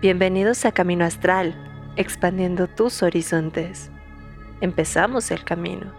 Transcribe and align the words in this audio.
Bienvenidos 0.00 0.64
a 0.64 0.70
Camino 0.70 1.04
Astral, 1.04 1.56
expandiendo 1.96 2.68
tus 2.68 3.02
horizontes. 3.02 3.90
Empezamos 4.60 5.32
el 5.32 5.42
camino. 5.42 5.92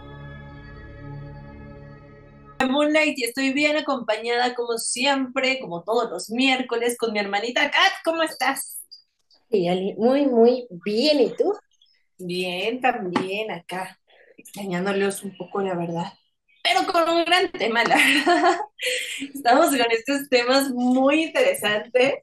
Moonlight 2.66 3.18
y 3.18 3.24
estoy 3.24 3.52
bien 3.52 3.76
acompañada 3.76 4.54
como 4.54 4.78
siempre, 4.78 5.60
como 5.60 5.84
todos 5.84 6.10
los 6.10 6.30
miércoles, 6.30 6.96
con 6.96 7.12
mi 7.12 7.18
hermanita 7.18 7.70
Kat. 7.70 7.92
¿Cómo 8.02 8.22
estás? 8.22 8.82
Ali, 9.52 9.94
muy, 9.98 10.24
muy 10.26 10.66
bien. 10.82 11.20
¿Y 11.20 11.36
tú? 11.36 11.52
Bien, 12.16 12.80
también 12.80 13.50
acá, 13.50 13.98
extrañándolos 14.38 15.22
un 15.24 15.36
poco, 15.36 15.60
la 15.60 15.74
verdad 15.74 16.10
pero 16.62 16.86
con 16.86 17.08
un 17.08 17.24
gran 17.24 17.50
tema, 17.52 17.84
la 17.84 17.96
verdad. 17.96 18.58
Estamos 19.34 19.68
con 19.68 19.90
estos 19.90 20.28
temas 20.28 20.70
muy 20.70 21.24
interesantes 21.24 22.14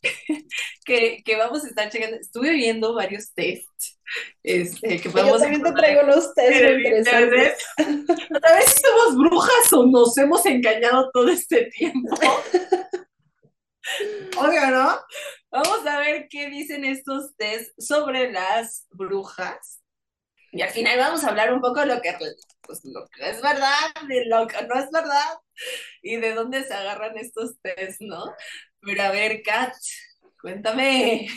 que, 0.85 1.23
que 1.23 1.35
vamos 1.35 1.63
a 1.63 1.67
estar 1.67 1.89
checando. 1.89 2.17
Estuve 2.17 2.51
viendo 2.51 2.93
varios 2.93 3.33
tests. 3.33 3.99
Este, 4.43 5.01
que 5.01 5.09
Yo 5.09 5.37
también 5.37 5.61
te 5.61 5.71
traigo 5.73 6.03
unos 6.03 6.33
tests 6.33 6.61
muy 6.61 6.87
interesantes. 6.87 7.65
A 7.77 8.53
ver 8.53 8.63
si 8.63 8.81
somos 8.81 9.17
brujas 9.17 9.73
o 9.73 9.85
nos 9.85 10.17
hemos 10.17 10.45
engañado 10.45 11.09
todo 11.11 11.29
este 11.29 11.65
tiempo. 11.65 12.15
Obvio, 14.37 14.67
¿no? 14.71 14.97
Vamos 15.49 15.85
a 15.85 15.99
ver 15.99 16.27
qué 16.29 16.49
dicen 16.49 16.85
estos 16.85 17.35
tests 17.35 17.85
sobre 17.85 18.31
las 18.31 18.87
brujas. 18.91 19.81
Y 20.51 20.61
al 20.61 20.69
final 20.69 20.97
vamos 20.97 21.23
a 21.23 21.29
hablar 21.29 21.53
un 21.53 21.61
poco 21.61 21.81
de 21.81 21.87
lo 21.87 22.01
que 22.01 22.13
pues 22.61 22.81
lo 22.83 23.07
que 23.07 23.29
es 23.29 23.41
verdad, 23.41 24.07
de 24.07 24.25
lo 24.25 24.47
que 24.47 24.65
no 24.67 24.75
es 24.75 24.91
verdad, 24.91 25.37
y 26.01 26.17
de 26.17 26.33
dónde 26.33 26.63
se 26.63 26.73
agarran 26.73 27.17
estos 27.17 27.59
test, 27.61 28.01
¿no? 28.01 28.25
Pero 28.81 29.03
a 29.03 29.11
ver, 29.11 29.41
Kat, 29.41 29.73
cuéntame. 30.41 31.27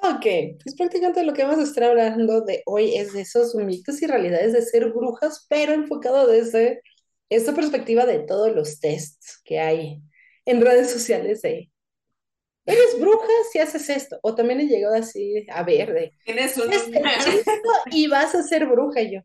Ok, 0.00 0.26
pues 0.62 0.76
prácticamente 0.76 1.24
lo 1.24 1.34
que 1.34 1.42
vamos 1.42 1.58
a 1.58 1.64
estar 1.64 1.82
hablando 1.82 2.42
de 2.42 2.62
hoy 2.66 2.94
es 2.96 3.12
de 3.14 3.22
esos 3.22 3.54
mitos 3.56 4.00
y 4.00 4.06
realidades 4.06 4.52
de 4.52 4.62
ser 4.62 4.90
brujas, 4.92 5.44
pero 5.48 5.72
enfocado 5.72 6.28
desde 6.28 6.82
esta 7.30 7.52
perspectiva 7.52 8.06
de 8.06 8.20
todos 8.20 8.54
los 8.54 8.78
tests 8.78 9.40
que 9.44 9.58
hay 9.58 10.00
en 10.44 10.60
redes 10.60 10.90
sociales 10.90 11.42
de 11.42 11.70
eres 12.68 13.00
bruja 13.00 13.26
si 13.50 13.58
haces 13.58 13.88
esto. 13.88 14.18
O 14.22 14.34
también 14.34 14.60
he 14.60 14.66
llegado 14.66 14.94
así 14.94 15.46
a 15.50 15.62
ver 15.62 15.92
de 15.92 16.12
tienes 16.24 16.56
un 16.56 16.72
este 16.72 17.02
y 17.90 18.06
vas 18.06 18.34
a 18.34 18.42
ser 18.42 18.66
bruja 18.66 19.02
y 19.02 19.14
yo. 19.14 19.20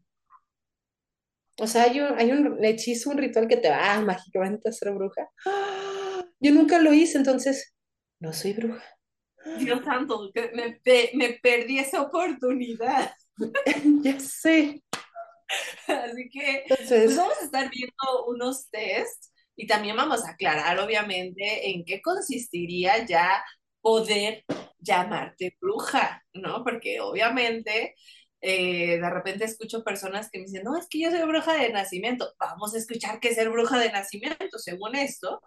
O 1.59 1.67
sea, 1.67 1.83
hay 1.83 1.99
un, 1.99 2.17
hay 2.17 2.31
un 2.31 2.63
hechizo, 2.63 3.11
un 3.11 3.17
ritual 3.17 3.47
que 3.47 3.57
te 3.57 3.69
va 3.69 4.01
mágicamente 4.01 4.69
a 4.69 4.71
ser 4.71 4.91
bruja. 4.91 5.29
Yo 6.39 6.51
nunca 6.51 6.79
lo 6.79 6.93
hice, 6.93 7.17
entonces 7.17 7.75
no 8.19 8.33
soy 8.33 8.53
bruja. 8.53 8.83
Dios 9.59 9.83
santo, 9.83 10.31
me, 10.53 10.79
me 11.13 11.39
perdí 11.41 11.77
esa 11.79 12.01
oportunidad. 12.01 13.11
ya 14.01 14.19
sé. 14.19 14.83
Así 15.87 16.29
que 16.29 16.63
pues 16.67 17.15
vamos 17.15 17.37
a 17.41 17.45
estar 17.45 17.69
viendo 17.69 18.25
unos 18.27 18.69
tests 18.69 19.32
y 19.55 19.67
también 19.67 19.95
vamos 19.95 20.25
a 20.25 20.31
aclarar, 20.31 20.79
obviamente, 20.79 21.71
en 21.71 21.85
qué 21.85 22.01
consistiría 22.01 23.05
ya 23.05 23.43
poder 23.81 24.43
llamarte 24.79 25.55
bruja, 25.61 26.23
¿no? 26.33 26.63
Porque 26.63 26.99
obviamente 27.01 27.95
eh, 28.41 28.99
de 28.99 29.09
repente 29.09 29.45
escucho 29.45 29.83
personas 29.83 30.29
que 30.29 30.39
me 30.39 30.45
dicen, 30.45 30.63
no, 30.63 30.77
es 30.77 30.87
que 30.89 30.99
yo 30.99 31.11
soy 31.11 31.21
bruja 31.23 31.53
de 31.53 31.71
nacimiento. 31.71 32.33
Vamos 32.39 32.73
a 32.75 32.77
escuchar 32.77 33.19
qué 33.19 33.29
es 33.29 33.35
ser 33.35 33.49
bruja 33.49 33.79
de 33.79 33.91
nacimiento, 33.91 34.59
según 34.59 34.95
esto. 34.95 35.41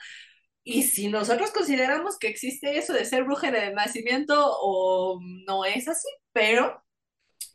Y 0.65 0.83
si 0.85 1.09
nosotros 1.09 1.53
consideramos 1.53 2.19
que 2.19 2.29
existe 2.29 2.79
eso 2.79 2.93
de 2.93 3.05
ser 3.05 3.25
bruja 3.25 3.51
de 3.51 3.73
nacimiento 3.73 4.35
o 4.61 5.21
no 5.47 5.65
es 5.65 5.89
así, 5.89 6.09
pero, 6.33 6.83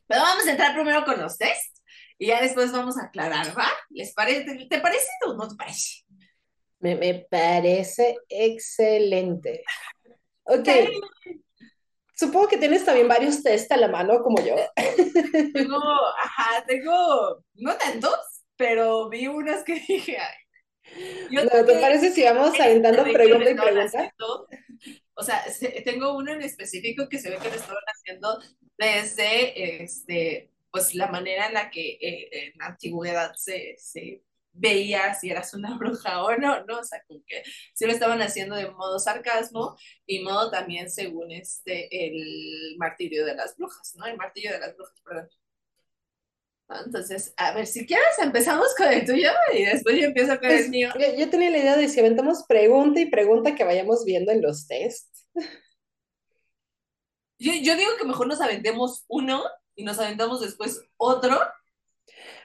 pero 0.08 0.22
vamos 0.22 0.48
a 0.48 0.52
entrar 0.52 0.74
primero 0.76 1.04
con 1.06 1.20
los 1.20 1.38
test 1.38 1.78
y 2.18 2.28
ya 2.28 2.42
después 2.42 2.72
vamos 2.72 2.98
a 2.98 3.06
aclarar, 3.06 3.58
¿va? 3.58 3.68
¿Te 3.90 4.80
parece 4.80 5.10
o 5.26 5.34
no 5.34 5.48
te 5.48 5.56
parece? 5.56 6.04
Me, 6.82 6.96
me 6.96 7.26
parece 7.30 8.18
excelente. 8.28 9.64
Ok. 10.44 10.68
Supongo 12.16 12.48
que 12.50 12.58
tienes 12.58 12.86
también 12.86 13.08
varios 13.08 13.42
test 13.42 13.72
a 13.72 13.78
la 13.78 13.88
mano, 13.88 14.22
como 14.22 14.44
yo. 14.44 14.56
Tengo, 15.54 15.80
ajá, 16.24 16.64
tengo, 16.68 17.44
no 17.56 17.76
tantos, 17.78 18.44
pero 18.56 19.10
vi 19.10 19.26
unas 19.26 19.64
que 19.64 19.74
dije, 19.88 20.18
ay. 20.20 21.26
no, 21.32 21.66
¿Te 21.66 21.80
parece 21.80 22.12
si 22.12 22.24
vamos 22.24 22.60
aventando 22.60 23.04
pregunta 23.04 23.50
y 23.50 23.56
pregunta? 23.56 24.14
O 25.16 25.24
sea, 25.24 25.44
tengo 25.84 26.16
uno 26.16 26.34
en 26.34 26.44
específico 26.44 27.10
que 27.10 27.18
se 27.18 27.32
ve 27.32 27.38
que 27.38 27.50
lo 27.50 27.56
estaban 27.56 27.84
haciendo 27.88 28.40
desde, 28.78 29.84
este, 29.84 30.52
pues, 30.70 30.94
la 30.94 31.08
manera 31.08 31.48
en 31.48 31.56
la 31.56 31.72
que 31.72 31.98
eh, 32.02 32.30
en 32.32 32.54
la 32.60 32.68
antigüedad 32.68 33.34
se, 33.36 33.76
se 33.78 34.22
veía 34.54 35.14
si 35.14 35.30
eras 35.30 35.54
una 35.54 35.78
bruja 35.78 36.24
o 36.24 36.36
no, 36.38 36.66
¿no? 36.66 36.80
O 36.80 36.84
sea, 36.84 37.04
como 37.08 37.22
que 37.26 37.44
sí 37.74 37.86
lo 37.86 37.92
estaban 37.92 38.22
haciendo 38.22 38.56
de 38.56 38.70
modo 38.72 39.00
sarcasmo 39.00 39.78
y 40.06 40.20
modo 40.20 40.52
también 40.52 40.90
según 40.90 41.32
este, 41.32 41.88
el 42.08 42.76
martirio 42.78 43.26
de 43.26 43.36
las 43.36 43.56
brujas, 43.56 43.94
¿no? 43.96 44.06
El 44.06 44.18
martillo 44.18 44.52
de 44.52 44.60
las 44.60 44.76
brujas, 44.76 45.02
perdón. 45.04 45.30
Entonces, 46.86 47.34
a 47.36 47.54
ver, 47.54 47.68
si 47.68 47.86
quieres 47.86 48.18
empezamos 48.20 48.74
con 48.76 48.88
el 48.88 49.06
tuyo 49.06 49.30
y 49.54 49.66
después 49.66 49.98
yo 49.98 50.06
empiezo 50.06 50.40
con 50.40 50.50
el 50.50 50.58
pues, 50.58 50.70
mío. 50.70 50.90
Yo, 51.18 51.30
tenía 51.30 51.50
la 51.50 51.58
idea 51.58 51.76
de 51.76 51.90
si 51.90 52.00
aventamos 52.00 52.46
pregunta 52.48 53.00
y 53.00 53.10
pregunta 53.10 53.56
que 53.56 53.66
vayamos 53.66 54.06
viendo 54.06 54.32
en 54.32 54.42
los 54.42 54.68
tests. 54.68 55.28
Yo, 57.38 57.54
yo 57.62 57.76
digo 57.76 57.92
que 57.98 58.06
mejor 58.06 58.28
nos 58.28 58.40
aventemos 58.40 59.04
uno 59.08 59.44
y 59.76 59.84
nos 59.84 60.00
aventamos 60.00 60.42
después 60.42 60.82
otro 60.96 61.40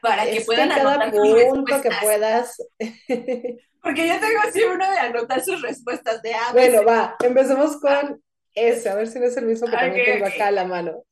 para 0.07 0.25
que 0.31 0.41
puedan 0.43 0.69
cada 0.69 1.11
punto 1.11 1.83
que 1.83 1.91
puedas. 2.01 2.57
Porque 3.83 4.09
yo 4.09 4.19
tengo 4.19 4.41
así 4.47 4.65
uno 4.65 4.91
de 4.91 4.99
anotar 4.99 5.45
sus 5.45 5.63
respuestas 5.63 6.21
de 6.23 6.35
A. 6.35 6.53
Bueno, 6.53 6.85
va, 6.85 7.17
empecemos 7.21 7.77
con 7.81 8.23
ese, 8.53 8.89
a 8.89 8.95
ver 8.95 9.07
si 9.07 9.21
no 9.21 9.27
es 9.27 9.37
el 9.37 9.47
mismo 9.47 9.69
que 9.69 9.77
también 9.77 10.05
tengo 10.05 10.27
acá 10.27 10.49
a 10.49 10.51
la 10.51 10.65
mano. 10.65 11.05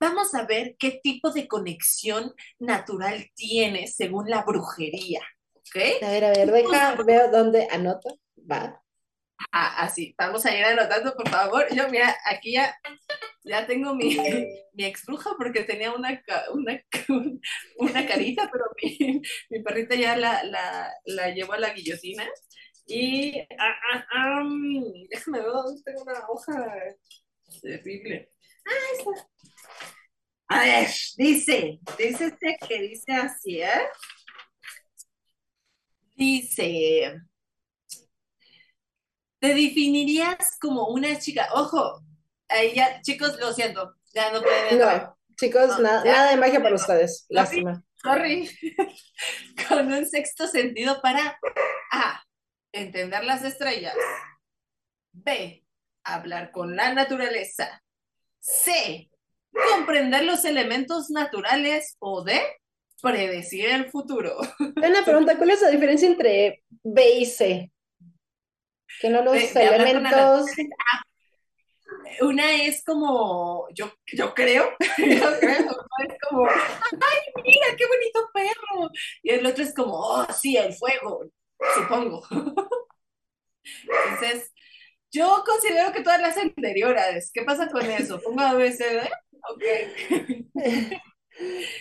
Vamos 0.00 0.34
a 0.34 0.44
ver 0.44 0.74
qué 0.78 1.00
tipo 1.02 1.30
de 1.30 1.46
conexión 1.46 2.32
natural 2.58 3.30
tiene 3.34 3.86
según 3.86 4.28
la 4.30 4.42
brujería. 4.42 5.20
¿ok? 5.54 6.02
A 6.02 6.10
ver, 6.10 6.24
a 6.24 6.30
ver, 6.30 6.50
deja, 6.50 6.94
veo 7.04 7.30
dónde 7.30 7.68
anota. 7.70 8.10
Va. 8.50 8.81
Ah, 9.50 9.84
así, 9.84 10.14
vamos 10.18 10.44
a 10.46 10.56
ir 10.56 10.64
anotando, 10.64 11.14
por 11.14 11.28
favor. 11.28 11.66
Yo, 11.74 11.88
mira, 11.88 12.14
aquí 12.26 12.52
ya, 12.52 12.74
ya 13.44 13.66
tengo 13.66 13.94
mi, 13.94 14.16
mi 14.74 14.92
porque 15.36 15.64
tenía 15.64 15.92
una, 15.92 16.22
una, 16.52 16.82
una 17.78 18.06
carita, 18.06 18.48
pero 18.52 18.64
mi, 18.82 19.20
mi 19.50 19.62
perrita 19.62 19.94
ya 19.94 20.16
la, 20.16 20.42
la, 20.44 20.92
la 21.06 21.30
llevó 21.30 21.54
a 21.54 21.60
la 21.60 21.72
guillotina. 21.72 22.28
Y 22.86 23.38
ah, 23.58 23.74
ah, 23.94 24.06
ah 24.12 24.42
déjame 25.10 25.40
ver 25.40 25.48
dónde 25.48 25.82
tengo 25.84 26.02
una 26.02 26.28
hoja 26.28 26.52
terrible. 27.62 28.30
Ah, 28.66 28.98
esta. 28.98 29.28
A 30.48 30.60
ver, 30.64 30.88
dice, 31.16 31.80
dice 31.96 32.26
este 32.26 32.56
que 32.68 32.82
dice 32.82 33.12
así, 33.12 33.62
¿eh? 33.62 33.88
Dice, 36.14 37.16
¿Te 39.42 39.56
definirías 39.56 40.56
como 40.60 40.86
una 40.86 41.18
chica? 41.18 41.48
Ojo, 41.52 42.00
ahí 42.48 42.74
ya, 42.76 43.00
chicos, 43.00 43.40
lo 43.40 43.52
siento, 43.52 43.96
ya 44.14 44.30
no 44.30 44.40
pueden 44.40 44.78
No, 44.78 45.18
chicos, 45.36 45.80
nada 45.80 46.30
de 46.30 46.36
magia 46.36 46.62
para 46.62 46.76
ustedes, 46.76 47.26
lástima. 47.28 47.82
Sorry. 47.96 48.48
Con 49.68 49.92
un 49.92 50.06
sexto 50.06 50.46
sentido 50.46 51.02
para 51.02 51.40
A, 51.90 52.22
entender 52.70 53.24
las 53.24 53.42
estrellas. 53.42 53.96
B, 55.10 55.64
hablar 56.04 56.52
con 56.52 56.76
la 56.76 56.94
naturaleza. 56.94 57.82
C, 58.38 59.10
comprender 59.72 60.22
los 60.22 60.44
elementos 60.44 61.10
naturales. 61.10 61.96
O 61.98 62.22
D, 62.22 62.40
predecir 63.02 63.66
el 63.66 63.90
futuro. 63.90 64.36
Una 64.76 65.04
pregunta, 65.04 65.36
¿cuál 65.36 65.50
es 65.50 65.62
la 65.62 65.70
diferencia 65.70 66.08
entre 66.08 66.62
B 66.84 67.18
y 67.18 67.26
C? 67.26 67.72
Que 69.00 69.10
no 69.10 69.22
los 69.22 69.36
elementos. 69.56 70.46
Una 72.20 72.52
es 72.62 72.84
como, 72.84 73.68
yo, 73.74 73.92
yo 74.12 74.34
creo, 74.34 74.72
yo 74.98 75.38
creo, 75.40 75.86
es 76.06 76.16
como, 76.28 76.46
ay, 76.46 77.42
mira, 77.42 77.66
qué 77.76 77.86
bonito 77.86 78.30
perro. 78.32 78.90
Y 79.22 79.30
el 79.30 79.46
otro 79.46 79.62
es 79.62 79.74
como, 79.74 79.94
oh, 79.94 80.26
sí, 80.32 80.56
el 80.56 80.72
fuego, 80.74 81.24
supongo. 81.74 82.22
Entonces, 83.84 84.52
yo 85.10 85.42
considero 85.44 85.92
que 85.92 86.02
todas 86.02 86.20
las 86.20 86.36
anteriores, 86.36 87.30
¿qué 87.32 87.42
pasa 87.42 87.68
con 87.68 87.84
eso? 87.84 88.20
¿Pongo 88.20 88.40
ABCD? 88.40 89.08
Ok. 89.50 89.64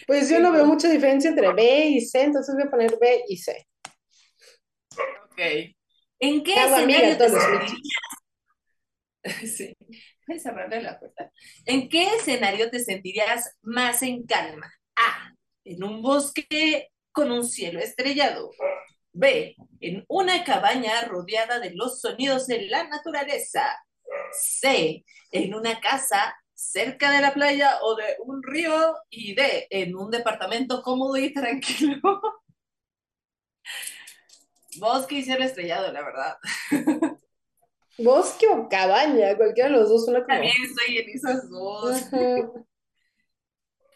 Pues 0.07 0.29
yo 0.29 0.39
no 0.39 0.53
veo 0.53 0.65
mucha 0.65 0.89
diferencia 0.89 1.29
entre 1.29 1.51
B 1.53 1.85
y 1.87 2.01
C, 2.01 2.21
entonces 2.23 2.55
voy 2.55 2.63
a 2.63 2.71
poner 2.71 2.97
B 2.97 3.25
y 3.27 3.37
C. 3.37 3.67
Ok. 5.25 5.75
¿En 6.21 6.43
qué 6.43 6.53
escenario 6.53 7.17
te 7.17 7.29
sentirías? 7.29 7.73
Sí, 9.57 9.75
cerrarle 10.39 10.81
la 10.81 10.99
puerta. 10.99 11.31
¿En 11.65 11.89
qué 11.89 12.15
escenario 12.15 12.71
te 12.71 12.79
sentirías 12.79 13.55
más 13.61 14.01
en 14.01 14.25
calma? 14.25 14.73
A. 14.95 15.33
En 15.63 15.83
un 15.83 16.01
bosque 16.01 16.89
con 17.11 17.31
un 17.31 17.45
cielo 17.45 17.79
estrellado. 17.79 18.49
B. 19.13 19.55
En 19.79 20.05
una 20.07 20.43
cabaña 20.43 21.01
rodeada 21.01 21.59
de 21.59 21.71
los 21.75 21.99
sonidos 22.01 22.47
de 22.47 22.63
la 22.63 22.87
naturaleza. 22.87 23.63
C. 24.31 25.03
En 25.31 25.53
una 25.53 25.79
casa 25.79 26.35
cerca 26.53 27.11
de 27.11 27.21
la 27.21 27.33
playa 27.33 27.79
o 27.81 27.95
de 27.95 28.15
un 28.25 28.41
río. 28.41 28.95
Y 29.09 29.35
D. 29.35 29.67
En 29.69 29.95
un 29.95 30.09
departamento 30.09 30.81
cómodo 30.81 31.17
y 31.17 31.33
tranquilo. 31.33 31.99
Bosque 34.79 35.15
y 35.15 35.23
cielo 35.23 35.43
estrellado, 35.43 35.91
la 35.91 36.03
verdad. 36.03 36.37
Bosque 37.97 38.47
o 38.47 38.67
cabaña, 38.69 39.35
cualquiera 39.35 39.69
de 39.69 39.75
los 39.75 39.89
dos 39.89 40.05
como... 40.05 40.25
También 40.25 40.53
estoy 40.63 40.97
en 40.97 41.09
esas 41.09 41.49
dos. 41.49 42.01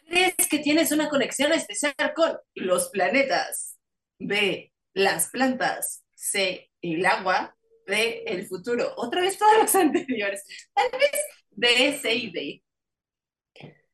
¿Crees 0.08 0.34
que 0.48 0.58
tienes 0.60 0.92
una 0.92 1.08
conexión 1.08 1.52
especial 1.52 1.94
con 2.14 2.38
los 2.54 2.90
planetas? 2.90 3.76
B, 4.18 4.72
las 4.94 5.30
plantas. 5.30 6.04
C, 6.14 6.70
el 6.80 7.04
agua. 7.04 7.56
D, 7.86 8.24
el 8.26 8.46
futuro. 8.46 8.92
Otra 8.96 9.20
vez 9.20 9.38
todos 9.38 9.58
los 9.58 9.74
anteriores. 9.76 10.44
Tal 10.74 10.90
vez 10.98 11.10
D, 11.50 11.98
C 12.00 12.14
y 12.14 12.32
D. 12.32 12.62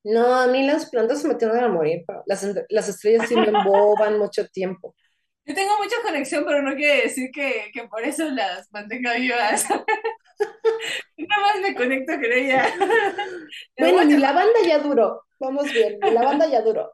No, 0.05 0.35
a 0.35 0.49
mí 0.49 0.67
las 0.67 0.91
plantas 0.91 1.23
se 1.23 1.29
me 1.29 1.37
tienden 1.37 1.63
a 1.65 1.69
morir. 1.69 2.05
Las, 2.27 2.47
las 2.69 2.89
estrellas 2.89 3.29
sí 3.29 3.37
me 3.37 3.47
emboban 3.47 4.19
mucho 4.19 4.49
tiempo. 4.49 4.95
Yo 5.45 5.55
tengo 5.55 5.77
mucha 5.79 5.97
conexión, 6.03 6.45
pero 6.47 6.63
no 6.63 6.75
quiere 6.77 7.03
decir 7.03 7.31
que, 7.33 7.71
que 7.73 7.89
por 7.89 8.05
eso 8.05 8.29
las 8.31 8.71
mantenga 8.73 9.15
vivas. 9.15 9.67
Nada 11.17 11.43
más 11.43 11.61
me 11.61 11.75
conecto 11.75 12.13
con 12.15 12.33
ella. 12.33 12.73
Bueno, 13.79 14.05
ni 14.05 14.17
la 14.17 14.33
banda 14.33 14.61
ya 14.65 14.79
duró. 14.79 15.25
Vamos 15.41 15.65
bien, 15.65 15.99
ni 16.01 16.11
la 16.13 16.23
banda 16.23 16.47
ya 16.49 16.63
duró. 16.63 16.93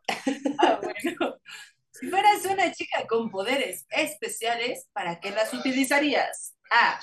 Ah, 0.58 0.80
bueno. 0.82 1.38
Si 1.90 2.08
fueras 2.08 2.44
una 2.46 2.72
chica 2.72 3.06
con 3.06 3.30
poderes 3.30 3.84
especiales, 3.90 4.88
¿para 4.92 5.20
qué 5.20 5.30
las 5.30 5.52
utilizarías? 5.52 6.56
A. 6.70 7.00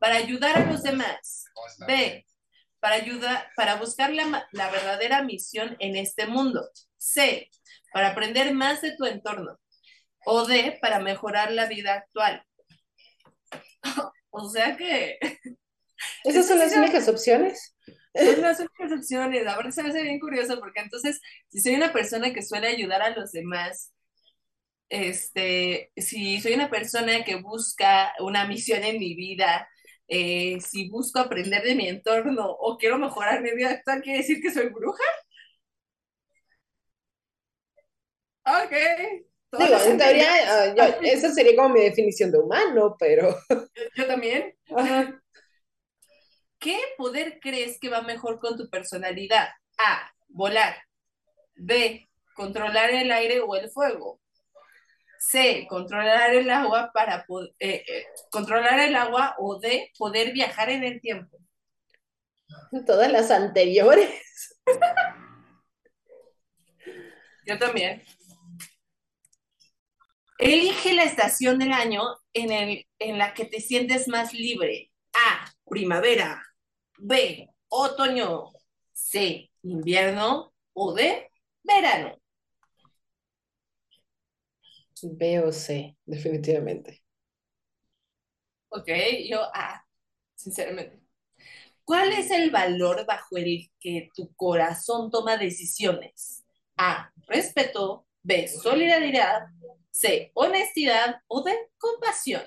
Para 0.00 0.16
ayudar 0.16 0.56
a 0.56 0.66
los 0.66 0.82
demás. 0.82 1.44
B. 1.86 2.24
Para 2.80 2.94
ayudar, 2.94 3.50
para 3.56 3.74
buscar 3.74 4.14
la, 4.14 4.48
la 4.52 4.70
verdadera 4.70 5.22
misión 5.22 5.76
en 5.80 5.96
este 5.96 6.26
mundo. 6.26 6.70
C. 6.96 7.50
Para 7.92 8.10
aprender 8.10 8.54
más 8.54 8.80
de 8.80 8.96
tu 8.96 9.04
entorno 9.04 9.58
o 10.30 10.46
D, 10.46 10.78
para 10.80 11.00
mejorar 11.00 11.52
la 11.52 11.66
vida 11.66 11.94
actual. 11.94 12.44
o 14.30 14.48
sea 14.50 14.76
que... 14.76 15.18
¿Esas 16.24 16.46
son 16.46 16.58
las 16.58 16.76
únicas 16.76 17.08
opciones? 17.08 17.74
Son 18.14 18.40
las 18.42 18.60
únicas 18.60 18.92
opciones. 18.92 19.46
Ahora 19.46 19.72
se 19.72 19.82
me 19.82 19.88
hace 19.88 20.02
bien 20.02 20.20
curioso 20.20 20.60
porque 20.60 20.80
entonces, 20.80 21.20
si 21.48 21.60
soy 21.60 21.74
una 21.74 21.92
persona 21.92 22.32
que 22.32 22.42
suele 22.42 22.68
ayudar 22.68 23.02
a 23.02 23.10
los 23.10 23.32
demás, 23.32 23.92
este, 24.90 25.92
si 25.96 26.40
soy 26.40 26.54
una 26.54 26.70
persona 26.70 27.24
que 27.24 27.36
busca 27.36 28.12
una 28.20 28.46
misión 28.46 28.84
en 28.84 28.98
mi 28.98 29.14
vida, 29.14 29.68
eh, 30.08 30.60
si 30.60 30.88
busco 30.90 31.20
aprender 31.20 31.62
de 31.62 31.74
mi 31.74 31.88
entorno 31.88 32.46
o 32.50 32.76
quiero 32.78 32.98
mejorar 32.98 33.42
mi 33.42 33.52
vida 33.52 33.70
actual, 33.70 34.02
¿quiere 34.02 34.18
decir 34.18 34.40
que 34.42 34.52
soy 34.52 34.68
bruja? 34.68 35.04
Ok, 38.44 38.72
Digo, 39.50 39.76
en 39.82 39.96
teoría, 39.96 40.28
ah, 40.46 40.98
esa 41.02 41.32
sería 41.32 41.56
como 41.56 41.70
mi 41.70 41.80
definición 41.80 42.30
de 42.30 42.38
humano, 42.38 42.96
pero... 42.98 43.34
Yo, 43.94 44.06
también. 44.06 44.54
¿Qué 46.58 46.78
poder 46.98 47.38
crees 47.40 47.78
que 47.80 47.88
va 47.88 48.02
mejor 48.02 48.40
con 48.40 48.58
tu 48.58 48.68
personalidad? 48.68 49.48
A, 49.78 50.10
volar. 50.28 50.76
B, 51.54 52.08
controlar 52.34 52.90
el 52.90 53.10
aire 53.10 53.40
o 53.40 53.56
el 53.56 53.70
fuego. 53.70 54.20
C, 55.18 55.66
controlar 55.68 56.34
el 56.34 56.50
agua 56.50 56.90
para 56.92 57.24
poder, 57.24 57.52
eh, 57.58 57.82
eh, 57.88 58.06
controlar 58.30 58.78
el 58.80 58.94
agua 58.94 59.34
o 59.38 59.58
D, 59.58 59.90
poder 59.98 60.32
viajar 60.32 60.70
en 60.70 60.84
el 60.84 61.00
tiempo. 61.00 61.38
Todas 62.86 63.10
las 63.10 63.30
anteriores. 63.30 64.10
Yo 67.46 67.58
también. 67.58 68.04
Elige 70.38 70.94
la 70.94 71.02
estación 71.02 71.58
del 71.58 71.72
año 71.72 72.02
en, 72.32 72.52
el, 72.52 72.86
en 73.00 73.18
la 73.18 73.34
que 73.34 73.44
te 73.44 73.60
sientes 73.60 74.06
más 74.08 74.32
libre. 74.32 74.92
A, 75.12 75.52
primavera. 75.64 76.42
B, 76.98 77.50
otoño. 77.68 78.52
C, 78.92 79.50
invierno. 79.62 80.54
O 80.72 80.94
D, 80.94 81.28
verano. 81.64 82.16
B 85.02 85.40
o 85.40 85.52
C, 85.52 85.96
definitivamente. 86.04 87.02
Ok, 88.68 88.88
yo 89.28 89.42
A, 89.54 89.84
sinceramente. 90.36 91.00
¿Cuál 91.84 92.12
es 92.12 92.30
el 92.30 92.50
valor 92.50 93.06
bajo 93.06 93.38
el 93.38 93.70
que 93.80 94.10
tu 94.14 94.32
corazón 94.34 95.10
toma 95.10 95.36
decisiones? 95.36 96.44
A, 96.76 97.10
respeto. 97.26 98.06
B, 98.22 98.46
solidaridad. 98.46 99.46
C, 99.98 100.30
honestidad 100.34 101.22
o 101.26 101.42
D, 101.42 101.52
compasión. 101.76 102.42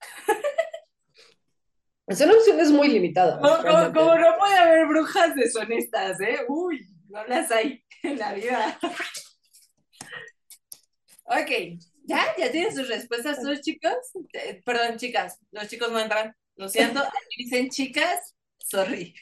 Son 2.10 2.30
opciones 2.30 2.70
muy 2.72 2.88
limitadas. 2.88 3.38
Como, 3.38 4.16
no 4.16 4.38
puede 4.38 4.56
haber 4.56 4.88
brujas 4.88 5.36
deshonestas, 5.36 6.20
¿eh? 6.20 6.40
Uy, 6.48 6.88
no 7.08 7.24
las 7.26 7.52
hay 7.52 7.84
en 8.02 8.18
la 8.18 8.32
vida. 8.32 8.76
ok, 11.26 11.78
¿ya? 12.04 12.34
¿Ya 12.36 12.50
tienen 12.50 12.74
sus 12.74 12.88
respuestas 12.88 13.40
todos 13.40 13.60
chicos? 13.60 13.94
Eh, 14.32 14.60
perdón, 14.64 14.96
chicas, 14.96 15.38
los 15.52 15.68
chicos 15.68 15.92
no 15.92 16.00
entran. 16.00 16.34
Lo 16.56 16.68
siento, 16.68 16.98
aquí 16.98 17.44
dicen 17.44 17.68
chicas, 17.68 18.34
sorry. 18.58 19.14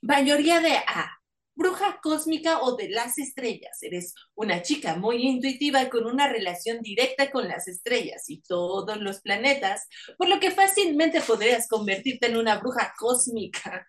Mayoría 0.00 0.58
de 0.58 0.72
A 0.72 1.21
bruja 1.62 2.00
cósmica 2.02 2.60
o 2.60 2.76
de 2.76 2.88
las 2.88 3.18
estrellas. 3.18 3.82
Eres 3.82 4.14
una 4.34 4.62
chica 4.62 4.96
muy 4.96 5.22
intuitiva 5.22 5.88
con 5.88 6.06
una 6.06 6.28
relación 6.28 6.80
directa 6.80 7.30
con 7.30 7.46
las 7.46 7.68
estrellas 7.68 8.28
y 8.28 8.42
todos 8.42 8.96
los 8.98 9.20
planetas, 9.20 9.88
por 10.18 10.28
lo 10.28 10.40
que 10.40 10.50
fácilmente 10.50 11.20
podrías 11.20 11.68
convertirte 11.68 12.26
en 12.26 12.36
una 12.36 12.58
bruja 12.58 12.92
cósmica. 12.98 13.86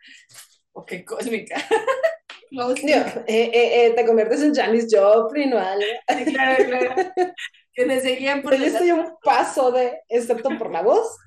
¿O 0.72 0.86
qué 0.86 1.04
cósmica? 1.04 1.56
Eh, 2.56 3.26
eh, 3.28 3.52
eh, 3.56 3.94
te 3.96 4.06
conviertes 4.06 4.44
en 4.44 4.54
Janis 4.54 4.86
Joplin 4.88 5.52
o 5.56 5.58
algo. 5.58 5.86
claro, 6.32 6.66
claro. 6.66 6.96
Que 7.74 7.88
me 7.88 8.00
seguían 8.00 8.44
por... 8.44 8.56
Yo 8.56 8.66
estoy 8.66 8.92
un 8.92 9.16
paso 9.24 9.72
de, 9.72 10.02
excepto 10.08 10.56
por 10.60 10.72
la 10.72 10.84
voz. 10.84 11.18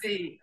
Sí. 0.00 0.40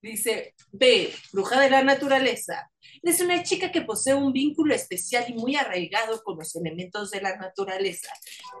Dice, 0.00 0.54
B, 0.70 1.12
bruja 1.32 1.60
de 1.60 1.70
la 1.70 1.82
naturaleza. 1.82 2.70
Es 3.02 3.20
una 3.20 3.42
chica 3.42 3.72
que 3.72 3.82
posee 3.82 4.14
un 4.14 4.32
vínculo 4.32 4.74
especial 4.74 5.24
y 5.28 5.34
muy 5.34 5.56
arraigado 5.56 6.22
con 6.22 6.38
los 6.38 6.54
elementos 6.54 7.10
de 7.10 7.20
la 7.20 7.36
naturaleza, 7.36 8.12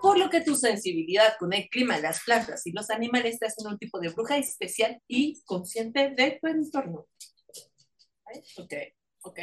por 0.02 0.18
lo 0.18 0.30
que 0.30 0.40
tu 0.40 0.56
sensibilidad 0.56 1.36
con 1.38 1.52
el 1.52 1.68
clima, 1.68 1.98
las 1.98 2.24
plantas 2.24 2.66
y 2.66 2.72
los 2.72 2.90
animales 2.90 3.38
te 3.38 3.46
hacen 3.46 3.68
un 3.68 3.78
tipo 3.78 4.00
de 4.00 4.08
bruja 4.08 4.36
especial 4.36 5.00
y 5.06 5.40
consciente 5.44 6.10
de 6.10 6.38
tu 6.40 6.48
entorno. 6.48 7.06
Ok, 8.56 8.74
ok. 9.22 9.38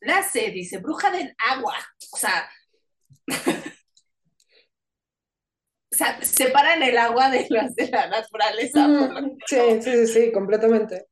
La 0.00 0.22
C 0.22 0.50
dice, 0.50 0.78
bruja 0.78 1.10
del 1.10 1.34
agua. 1.38 1.76
O 2.12 2.16
sea, 2.16 2.48
o 5.92 5.94
sea, 5.94 6.18
separan 6.22 6.82
el 6.82 6.96
agua 6.96 7.30
de 7.30 7.46
las 7.50 7.74
de 7.74 7.88
la 7.88 8.06
naturaleza. 8.08 8.88
sí, 9.46 9.82
sí, 9.82 10.06
sí, 10.06 10.32
completamente. 10.32 11.06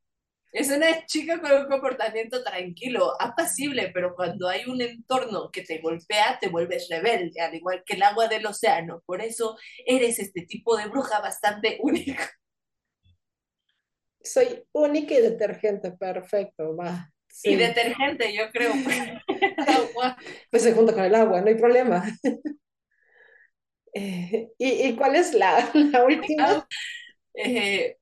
Es 0.52 0.68
una 0.70 1.06
chica 1.06 1.40
con 1.40 1.52
un 1.52 1.68
comportamiento 1.68 2.42
tranquilo, 2.42 3.12
apacible, 3.20 3.90
pero 3.94 4.16
cuando 4.16 4.49
hay 4.49 4.64
un 4.66 4.80
entorno 4.80 5.50
que 5.52 5.62
te 5.62 5.78
golpea, 5.78 6.38
te 6.40 6.49
vuelves 6.49 6.88
rebelde, 6.90 7.40
al 7.40 7.54
igual 7.54 7.84
que 7.87 7.94
el 7.94 8.02
agua 8.02 8.26
del 8.26 8.46
océano. 8.46 9.02
Por 9.06 9.22
eso 9.22 9.56
eres 9.87 10.18
este 10.18 10.42
tipo 10.46 10.76
de 10.76 10.88
bruja 10.88 11.20
bastante 11.20 11.78
única. 11.82 12.28
Soy 14.22 14.64
única 14.72 15.14
y 15.14 15.20
detergente, 15.20 15.92
perfecto, 15.92 16.76
va. 16.76 17.12
Y 17.44 17.54
detergente, 17.54 18.34
yo 18.34 18.50
creo. 18.50 18.72
pues 20.50 20.62
se 20.62 20.72
junta 20.72 20.92
con 20.92 21.04
el 21.04 21.14
agua, 21.14 21.40
no 21.42 21.49
hay 21.49 21.54
problema. 21.54 22.04
Eh, 23.94 24.52
¿y, 24.59 24.94
cuál 24.94 25.16
es 25.16 25.35
la, 25.35 25.70
última? 26.06 26.66
Eh, 27.35 27.97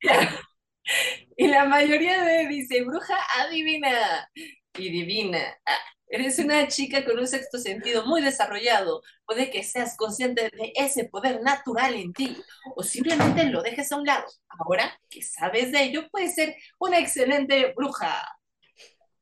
y 1.36 1.46
la 1.46 1.64
mayoría 1.64 2.22
de 2.24 2.46
dice, 2.48 2.82
bruja 2.82 3.16
adivina. 3.38 4.28
y 4.34 4.90
divina. 4.90 5.40
Ah, 5.64 5.78
eres 6.08 6.38
una 6.38 6.68
chica 6.68 7.04
con 7.04 7.18
un 7.18 7.26
sexto 7.26 7.58
sentido 7.58 8.06
muy 8.06 8.22
desarrollado. 8.22 9.02
Puede 9.26 9.50
que 9.50 9.62
seas 9.62 9.96
consciente 9.96 10.50
de 10.50 10.72
ese 10.74 11.04
poder 11.04 11.42
natural 11.42 11.94
en 11.94 12.12
ti 12.12 12.36
o 12.76 12.82
simplemente 12.82 13.44
lo 13.44 13.62
dejes 13.62 13.90
a 13.92 13.96
un 13.96 14.04
lado. 14.04 14.26
Ahora 14.48 14.98
que 15.10 15.22
sabes 15.22 15.72
de 15.72 15.84
ello, 15.84 16.08
puedes 16.10 16.34
ser 16.34 16.56
una 16.78 16.98
excelente 16.98 17.72
bruja. 17.76 18.26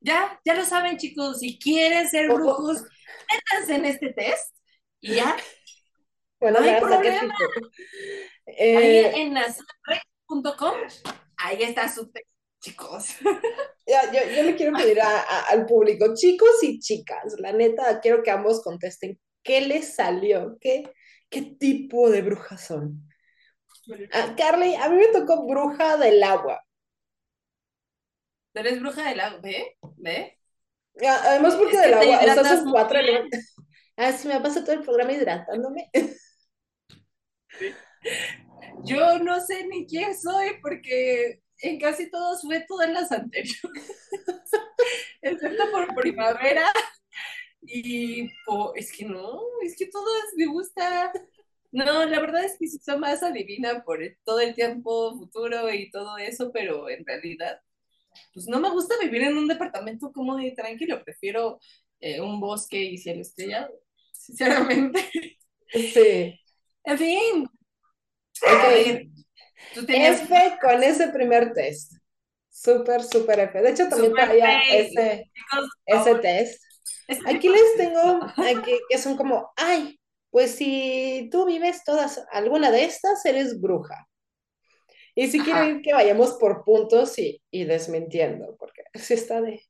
Ya, 0.00 0.40
ya 0.44 0.54
lo 0.54 0.64
saben, 0.64 0.96
chicos. 0.98 1.40
Si 1.40 1.58
quieren 1.58 2.08
ser 2.08 2.28
brujos, 2.28 2.82
métanse 3.30 3.74
en 3.76 3.84
este 3.86 4.12
test 4.12 4.55
y 5.00 5.14
ya. 5.14 5.36
Bueno, 6.40 6.60
no 6.60 6.66
hay 6.66 6.80
problema. 6.80 7.34
Eh, 8.46 8.76
ahí 8.76 9.20
en 9.22 9.32
nazarec.com, 9.32 10.74
ahí 11.38 11.62
está 11.62 11.92
su 11.92 12.10
test, 12.10 12.28
chicos. 12.60 13.08
Ya, 13.88 14.10
yo, 14.10 14.18
yo, 14.34 14.42
le 14.42 14.56
quiero 14.56 14.76
pedir 14.76 14.98
al 15.00 15.64
público, 15.64 16.12
chicos 16.12 16.60
y 16.62 16.80
chicas, 16.80 17.36
la 17.38 17.52
neta, 17.52 18.00
quiero 18.00 18.20
que 18.20 18.32
ambos 18.32 18.60
contesten 18.60 19.16
qué 19.46 19.60
les 19.60 19.94
salió, 19.94 20.58
qué, 20.60 20.92
qué 21.30 21.42
tipo 21.42 22.10
de 22.10 22.20
brujas 22.20 22.66
son. 22.66 23.08
Ah, 24.12 24.34
Carly, 24.36 24.74
a 24.74 24.88
mí 24.88 24.96
me 24.96 25.06
tocó 25.08 25.46
bruja 25.46 25.96
del 25.96 26.22
agua. 26.22 26.60
¿Tú 28.52 28.60
eres 28.60 28.80
bruja 28.80 29.08
del 29.08 29.20
agua? 29.20 29.40
¿Ve? 29.40 29.76
¿Ve? 29.96 30.38
además, 31.08 31.56
bruja 31.56 31.80
del 31.80 31.94
agua, 31.94 32.18
o 32.18 32.22
sea, 32.22 32.56
son 32.56 32.70
cuatro 32.72 32.98
Ah, 33.96 34.12
sí, 34.12 34.28
me 34.28 34.40
pasa 34.40 34.62
todo 34.64 34.74
el 34.74 34.82
programa 34.82 35.12
hidratándome. 35.12 35.90
Yo 38.84 39.18
no 39.18 39.40
sé 39.40 39.66
ni 39.66 39.86
quién 39.86 40.16
soy 40.18 40.60
porque 40.62 41.40
en 41.60 41.80
casi 41.80 42.10
todos 42.10 42.42
fue 42.42 42.64
todas 42.68 42.90
las 42.90 43.10
anteriores, 43.12 43.62
excepto 45.22 45.70
por 45.70 45.94
primavera. 45.94 46.66
Y 47.62 48.30
es 48.76 48.92
que 48.92 49.04
no, 49.04 49.40
es 49.62 49.76
que 49.76 49.86
todas 49.86 50.24
me 50.36 50.46
gusta. 50.46 51.12
No, 51.72 52.04
la 52.06 52.20
verdad 52.20 52.44
es 52.44 52.56
que 52.58 52.68
soy 52.68 52.98
más 52.98 53.22
adivina 53.22 53.82
por 53.84 54.00
todo 54.24 54.40
el 54.40 54.54
tiempo 54.54 55.16
futuro 55.18 55.72
y 55.72 55.90
todo 55.90 56.16
eso, 56.18 56.50
pero 56.52 56.88
en 56.88 57.04
realidad, 57.04 57.60
pues 58.34 58.46
no 58.48 58.60
me 58.60 58.70
gusta 58.70 58.94
vivir 59.02 59.22
en 59.22 59.36
un 59.36 59.48
departamento 59.48 60.12
cómodo 60.12 60.40
y 60.40 60.54
tranquilo. 60.54 61.02
Prefiero 61.04 61.58
eh, 62.00 62.20
un 62.20 62.40
bosque 62.40 62.82
y 62.82 62.98
cielo 62.98 63.22
estrellado, 63.22 63.72
sinceramente. 64.18 65.38
Sí. 65.72 66.40
En 66.84 66.98
fin. 66.98 67.48
Okay. 68.40 69.10
F 69.74 70.58
con 70.60 70.82
ese 70.82 71.08
primer 71.08 71.52
test. 71.52 71.92
Súper, 72.48 73.02
súper 73.02 73.40
F. 73.40 73.60
De 73.60 73.70
hecho, 73.70 73.88
también 73.88 74.12
traía 74.12 74.60
ese, 74.70 75.30
ese 75.84 76.14
test. 76.16 76.62
Aquí 77.26 77.48
les 77.48 77.76
tengo, 77.76 78.20
aquí, 78.36 78.78
que 78.88 78.98
son 78.98 79.16
como, 79.16 79.52
ay, 79.56 80.00
pues 80.30 80.52
si 80.52 81.28
tú 81.30 81.46
vives 81.46 81.84
todas, 81.84 82.24
alguna 82.30 82.70
de 82.70 82.84
estas, 82.84 83.24
eres 83.24 83.60
bruja. 83.60 84.08
Y 85.14 85.28
si 85.28 85.40
quieren 85.40 85.82
que 85.82 85.94
vayamos 85.94 86.34
por 86.34 86.64
puntos 86.64 87.18
y, 87.18 87.40
y 87.50 87.64
desmintiendo, 87.64 88.56
porque 88.58 88.82
así 88.92 89.14
está 89.14 89.40
de... 89.40 89.62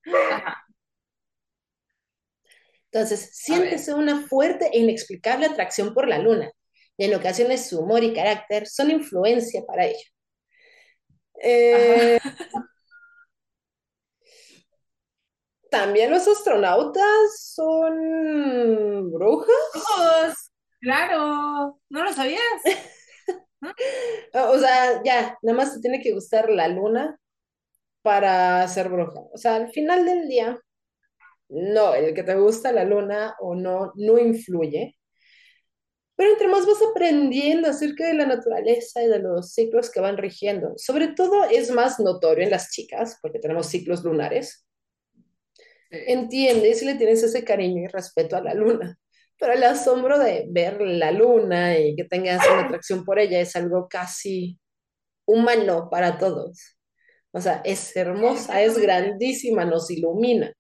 Entonces, 2.97 3.29
siéntese 3.35 3.93
una 3.93 4.27
fuerte 4.27 4.71
e 4.73 4.79
inexplicable 4.79 5.45
atracción 5.45 5.93
por 5.93 6.09
la 6.09 6.19
luna, 6.19 6.51
y 6.97 7.05
en 7.05 7.15
ocasiones 7.15 7.69
su 7.69 7.81
humor 7.81 8.03
y 8.03 8.15
carácter 8.15 8.67
son 8.67 8.91
influencia 8.91 9.63
para 9.67 9.85
ella. 9.85 10.09
Eh, 11.43 12.19
También 15.71 16.11
los 16.11 16.27
astronautas 16.27 17.53
son 17.55 19.13
brujas. 19.13 20.51
claro, 20.81 21.79
no 21.91 22.03
lo 22.03 22.13
sabías. 22.15 22.41
o 24.33 24.59
sea, 24.59 25.03
ya, 25.05 25.37
nada 25.43 25.59
más 25.59 25.75
te 25.75 25.81
tiene 25.83 26.01
que 26.01 26.15
gustar 26.15 26.49
la 26.49 26.69
luna 26.69 27.21
para 28.01 28.67
ser 28.69 28.89
bruja. 28.89 29.21
O 29.35 29.37
sea, 29.37 29.57
al 29.57 29.71
final 29.71 30.07
del 30.07 30.29
día, 30.29 30.59
no, 31.49 31.95
el 31.95 32.15
que 32.15 32.23
te 32.23 32.35
gusta 32.35 32.73
la 32.73 32.85
luna 32.85 33.35
o 33.41 33.55
no, 33.55 33.93
no 33.97 34.19
influye. 34.19 34.97
Pero 36.17 36.31
entre 36.33 36.49
más 36.49 36.67
vas 36.67 36.79
aprendiendo 36.91 37.69
acerca 37.69 38.07
de 38.07 38.15
la 38.15 38.27
naturaleza 38.27 39.03
y 39.03 39.09
de 39.09 39.19
los 39.19 39.53
ciclos 39.53 39.91
que 39.91 40.01
van 40.01 40.17
rigiendo, 40.17 40.73
sobre 40.77 41.09
todo 41.09 41.45
es 41.45 41.71
más 41.71 42.01
notorio 42.01 42.45
en 42.45 42.51
las 42.51 42.71
chicas, 42.71 43.19
porque 43.21 43.39
tenemos 43.39 43.67
ciclos 43.67 44.03
lunares, 44.03 44.67
entiendes 45.91 46.83
y 46.83 46.87
le 46.87 46.95
tienes 46.95 47.23
ese 47.23 47.45
cariño 47.45 47.83
y 47.83 47.87
respeto 47.89 48.37
a 48.37 48.43
la 48.43 48.55
luna. 48.55 48.99
Pero 49.39 49.53
el 49.53 49.63
asombro 49.65 50.19
de 50.19 50.47
ver 50.49 50.81
la 50.81 51.13
luna 51.13 51.79
y 51.79 51.95
que 51.95 52.05
tengas 52.05 52.47
una 52.49 52.63
atracción 52.65 53.05
por 53.05 53.19
ella 53.19 53.41
es 53.41 53.55
algo 53.55 53.87
casi 53.89 54.59
humano 55.27 55.89
para 55.91 56.19
todos. 56.19 56.79
O 57.33 57.41
sea, 57.41 57.61
es 57.65 57.95
hermosa, 57.95 58.63
es 58.63 58.79
grandísima, 58.79 59.67
nos 59.67 59.91
ilumina. 59.91 60.53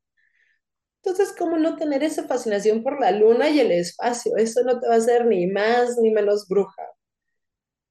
Entonces, 1.06 1.32
¿cómo 1.38 1.56
no 1.56 1.76
tener 1.76 2.02
esa 2.02 2.26
fascinación 2.26 2.82
por 2.82 2.98
la 3.00 3.12
luna 3.12 3.48
y 3.48 3.60
el 3.60 3.70
espacio? 3.70 4.36
Eso 4.36 4.64
no 4.64 4.80
te 4.80 4.88
va 4.88 4.94
a 4.94 4.98
hacer 4.98 5.24
ni 5.24 5.46
más 5.46 5.96
ni 5.98 6.10
menos 6.10 6.48
bruja. 6.48 6.82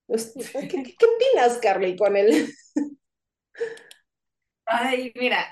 ¿Qué, 0.08 0.68
qué 0.70 1.06
opinas, 1.06 1.58
Carly, 1.62 1.96
con 1.96 2.18
él? 2.18 2.54
Ay, 4.66 5.14
mira, 5.16 5.48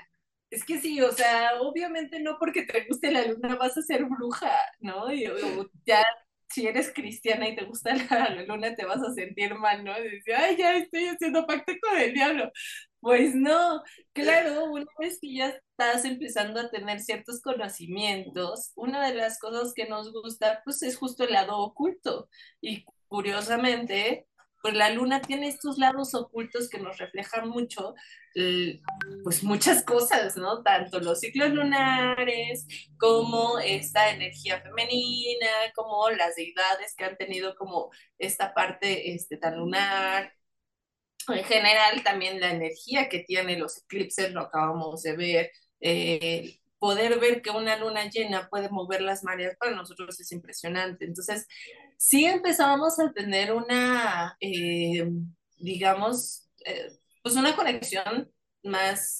es 0.50 0.62
que 0.62 0.78
sí, 0.78 1.00
o 1.00 1.10
sea, 1.12 1.58
obviamente 1.62 2.20
no 2.20 2.36
porque 2.38 2.66
te 2.66 2.84
guste 2.84 3.10
la 3.10 3.24
luna 3.26 3.56
vas 3.56 3.78
a 3.78 3.82
ser 3.82 4.04
bruja, 4.04 4.52
¿no? 4.80 5.10
Y, 5.10 5.24
ya 5.86 6.04
si 6.50 6.66
eres 6.66 6.92
cristiana 6.92 7.48
y 7.48 7.56
te 7.56 7.64
gusta 7.64 7.94
la, 8.10 8.44
luna 8.46 8.74
te 8.74 8.84
vas 8.84 9.02
a 9.02 9.14
sentir 9.14 9.54
mal, 9.54 9.82
¿no? 9.82 9.98
Y 9.98 10.10
dices, 10.10 10.34
ay, 10.36 10.56
ya 10.58 10.76
estoy 10.76 11.06
haciendo 11.06 11.46
pacto 11.46 11.72
con 11.80 11.98
el 11.98 12.12
diablo. 12.12 12.52
Pues 13.04 13.34
no, 13.34 13.82
claro, 14.14 14.64
una 14.72 14.86
vez 14.98 15.18
que 15.20 15.34
ya 15.34 15.48
estás 15.48 16.06
empezando 16.06 16.58
a 16.58 16.70
tener 16.70 17.00
ciertos 17.00 17.42
conocimientos, 17.42 18.72
una 18.76 19.06
de 19.06 19.14
las 19.14 19.38
cosas 19.38 19.74
que 19.74 19.86
nos 19.86 20.10
gusta, 20.10 20.62
pues 20.64 20.82
es 20.82 20.96
justo 20.96 21.24
el 21.24 21.34
lado 21.34 21.58
oculto. 21.58 22.30
Y 22.62 22.86
curiosamente, 23.06 24.26
pues 24.62 24.72
la 24.72 24.88
luna 24.88 25.20
tiene 25.20 25.48
estos 25.48 25.76
lados 25.76 26.14
ocultos 26.14 26.70
que 26.70 26.78
nos 26.78 26.96
reflejan 26.96 27.50
mucho, 27.50 27.94
pues 29.22 29.44
muchas 29.44 29.84
cosas, 29.84 30.38
¿no? 30.38 30.62
Tanto 30.62 30.98
los 30.98 31.20
ciclos 31.20 31.50
lunares 31.50 32.66
como 32.98 33.58
esta 33.58 34.12
energía 34.12 34.62
femenina, 34.62 35.50
como 35.74 36.08
las 36.08 36.36
deidades 36.36 36.94
que 36.96 37.04
han 37.04 37.18
tenido 37.18 37.54
como 37.54 37.90
esta 38.18 38.54
parte 38.54 39.12
este, 39.14 39.36
tan 39.36 39.58
lunar. 39.58 40.32
En 41.28 41.44
general, 41.44 42.02
también 42.02 42.40
la 42.40 42.50
energía 42.50 43.08
que 43.08 43.20
tienen 43.20 43.60
los 43.60 43.78
eclipses, 43.78 44.32
lo 44.32 44.42
acabamos 44.42 45.02
de 45.02 45.16
ver. 45.16 45.50
Eh, 45.80 46.58
poder 46.78 47.18
ver 47.18 47.40
que 47.40 47.50
una 47.50 47.76
luna 47.76 48.08
llena 48.10 48.48
puede 48.50 48.68
mover 48.68 49.00
las 49.00 49.24
mareas 49.24 49.56
para 49.56 49.72
nosotros 49.74 50.18
es 50.20 50.32
impresionante. 50.32 51.04
Entonces, 51.06 51.46
sí 51.96 52.26
empezábamos 52.26 52.98
a 52.98 53.12
tener 53.12 53.52
una, 53.52 54.36
eh, 54.40 55.08
digamos, 55.56 56.50
eh, 56.66 56.90
pues 57.22 57.36
una 57.36 57.56
conexión 57.56 58.30
más 58.62 59.18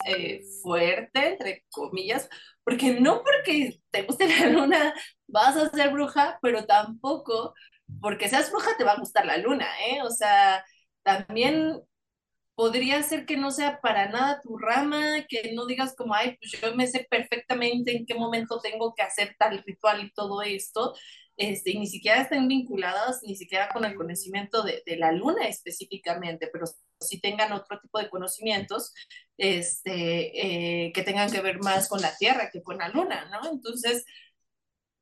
fuerte, 0.63 1.33
entre 1.33 1.65
comillas, 1.71 2.29
porque 2.65 2.99
no 3.01 3.23
porque 3.23 3.81
te 3.91 4.03
guste 4.03 4.29
la 4.29 4.47
luna 4.47 4.95
vas 5.27 5.57
a 5.57 5.71
ser 5.71 5.91
bruja, 5.91 6.39
pero 6.43 6.65
tampoco 6.67 7.55
porque 8.01 8.29
seas 8.29 8.51
bruja 8.51 8.77
te 8.77 8.85
va 8.85 8.93
a 8.93 8.99
gustar 8.99 9.27
la 9.27 9.37
luna, 9.39 9.67
¿eh? 9.89 10.03
O 10.03 10.11
sea, 10.11 10.65
también 11.03 11.83
podría 12.55 13.03
ser 13.03 13.27
que 13.27 13.37
no 13.37 13.51
sea 13.51 13.81
para 13.81 14.09
nada 14.09 14.41
tu 14.43 14.57
rama, 14.57 15.25
que 15.29 15.53
no 15.55 15.67
digas 15.67 15.95
como, 15.97 16.15
ay, 16.15 16.37
pues 16.39 16.53
yo 16.53 16.75
me 16.75 16.87
sé 16.87 17.07
perfectamente 17.11 17.97
en 17.97 18.07
qué 18.07 18.15
momento 18.15 18.61
tengo 18.61 18.95
que 18.95 19.03
hacer 19.03 19.37
tal 19.39 19.63
ritual 19.65 20.05
y 20.05 20.13
todo 20.13 20.43
esto, 20.43 20.95
este, 21.37 21.75
ni 21.75 21.87
siquiera 21.89 22.23
estén 22.23 22.47
vinculadas 22.49 23.21
ni 23.25 23.37
siquiera 23.37 23.69
con 23.69 23.85
el 23.85 23.97
conocimiento 23.97 24.63
de, 24.63 24.83
de, 24.87 24.97
la 24.97 25.11
luna 25.13 25.49
específicamente, 25.49 26.49
pero 26.53 26.67
sí 27.01 27.21
tengan 27.21 27.53
otro 27.53 27.81
tipo 27.81 27.99
de 27.99 28.09
conocimientos 28.09 28.93
este, 29.37 30.87
eh, 30.87 30.93
que 30.93 31.03
tengan 31.03 31.31
que 31.31 31.41
ver 31.41 31.59
más 31.61 31.89
con 31.89 32.01
la 32.01 32.17
Tierra 32.17 32.51
que 32.53 32.63
con 32.63 32.79
la 32.79 32.89
luna, 32.89 33.29
¿no? 33.31 33.51
Entonces, 33.51 34.05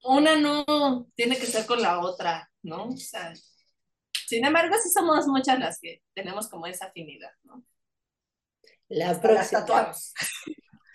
una 0.04 0.36
no 0.36 1.06
tiene 1.14 1.36
que 1.38 1.46
ser 1.46 1.66
con 1.66 1.82
la 1.82 2.00
otra, 2.00 2.50
¿no? 2.62 2.88
O 2.88 2.96
sea, 2.96 3.32
sin 4.32 4.46
embargo, 4.46 4.74
sí 4.82 4.88
somos 4.88 5.26
muchas 5.26 5.58
las 5.58 5.78
que 5.78 6.00
tenemos 6.14 6.48
como 6.48 6.66
esa 6.66 6.86
afinidad, 6.86 7.32
¿no? 7.42 7.62
La 8.88 9.20
próxima. 9.20 9.92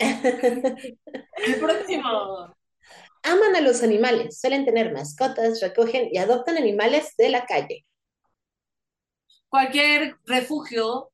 El 0.00 1.60
próximo. 1.60 2.56
Aman 3.22 3.54
a 3.54 3.60
los 3.60 3.84
animales, 3.84 4.40
suelen 4.40 4.64
tener 4.64 4.92
mascotas, 4.92 5.60
recogen 5.60 6.08
y 6.10 6.18
adoptan 6.18 6.56
animales 6.56 7.14
de 7.16 7.28
la 7.28 7.46
calle. 7.46 7.86
Cualquier 9.48 10.16
refugio, 10.26 11.12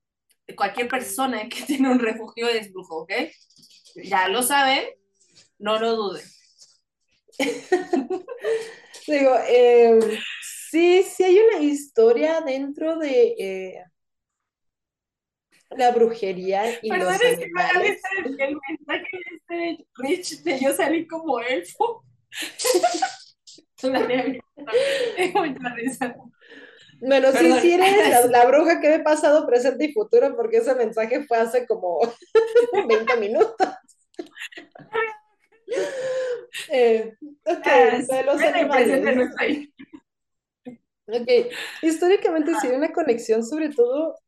cualquier 0.57 0.89
persona 0.89 1.47
que 1.51 1.63
tiene 1.67 1.91
un 1.91 1.99
refugio 1.99 2.49
es 2.49 2.73
brujo, 2.73 3.03
¿ok? 3.03 3.13
Ya 3.97 4.29
lo 4.29 4.43
saben. 4.43 4.87
no 5.59 5.79
lo 5.79 5.95
dude. 5.95 6.23
Digo, 9.07 9.37
em, 9.47 10.01
sí, 10.75 11.05
sí 11.05 11.23
hay 11.23 11.39
una 11.39 11.59
historia 11.61 12.41
dentro 12.41 12.97
de 12.97 13.35
eh, 13.39 13.85
la 15.71 15.93
brujería 15.93 16.65
y 16.83 16.91
Perdón, 16.91 17.13
los 17.13 17.23
es 17.23 17.39
animales. 17.39 18.03
que 18.37 18.45
el 18.45 18.59
mensaje 18.69 19.19
de 19.49 19.71
este 19.71 19.87
Rich 19.95 20.43
de 20.43 20.59
yo 20.59 20.73
salí 20.73 21.07
como 21.07 21.39
elfo. 21.39 22.05
Tengo 23.81 25.45
mucha 25.45 25.75
risa. 25.75 26.17
Bueno, 27.01 27.31
sí, 27.33 27.53
sí 27.61 27.73
eres 27.73 28.09
la, 28.09 28.27
la, 28.39 28.47
bruja 28.47 28.81
que 28.81 28.95
he 28.95 29.01
pasado, 29.01 29.47
presente 29.47 29.85
y 29.85 29.93
futuro, 29.93 30.35
porque 30.35 30.57
ese 30.57 30.75
mensaje 30.75 31.23
fue 31.25 31.37
hace 31.39 31.67
como 31.67 32.01
20 32.89 33.17
minutos. 33.19 33.69
eh, 36.71 37.15
ok, 37.45 37.67
de 38.09 38.23
los 38.25 38.41
animales. 38.43 39.69
Ok, 41.07 41.53
históricamente 41.83 42.53
sí 42.61 42.69
hay 42.69 42.75
una 42.75 42.93
conexión 42.93 43.45
sobre 43.45 43.69
todo 43.69 44.19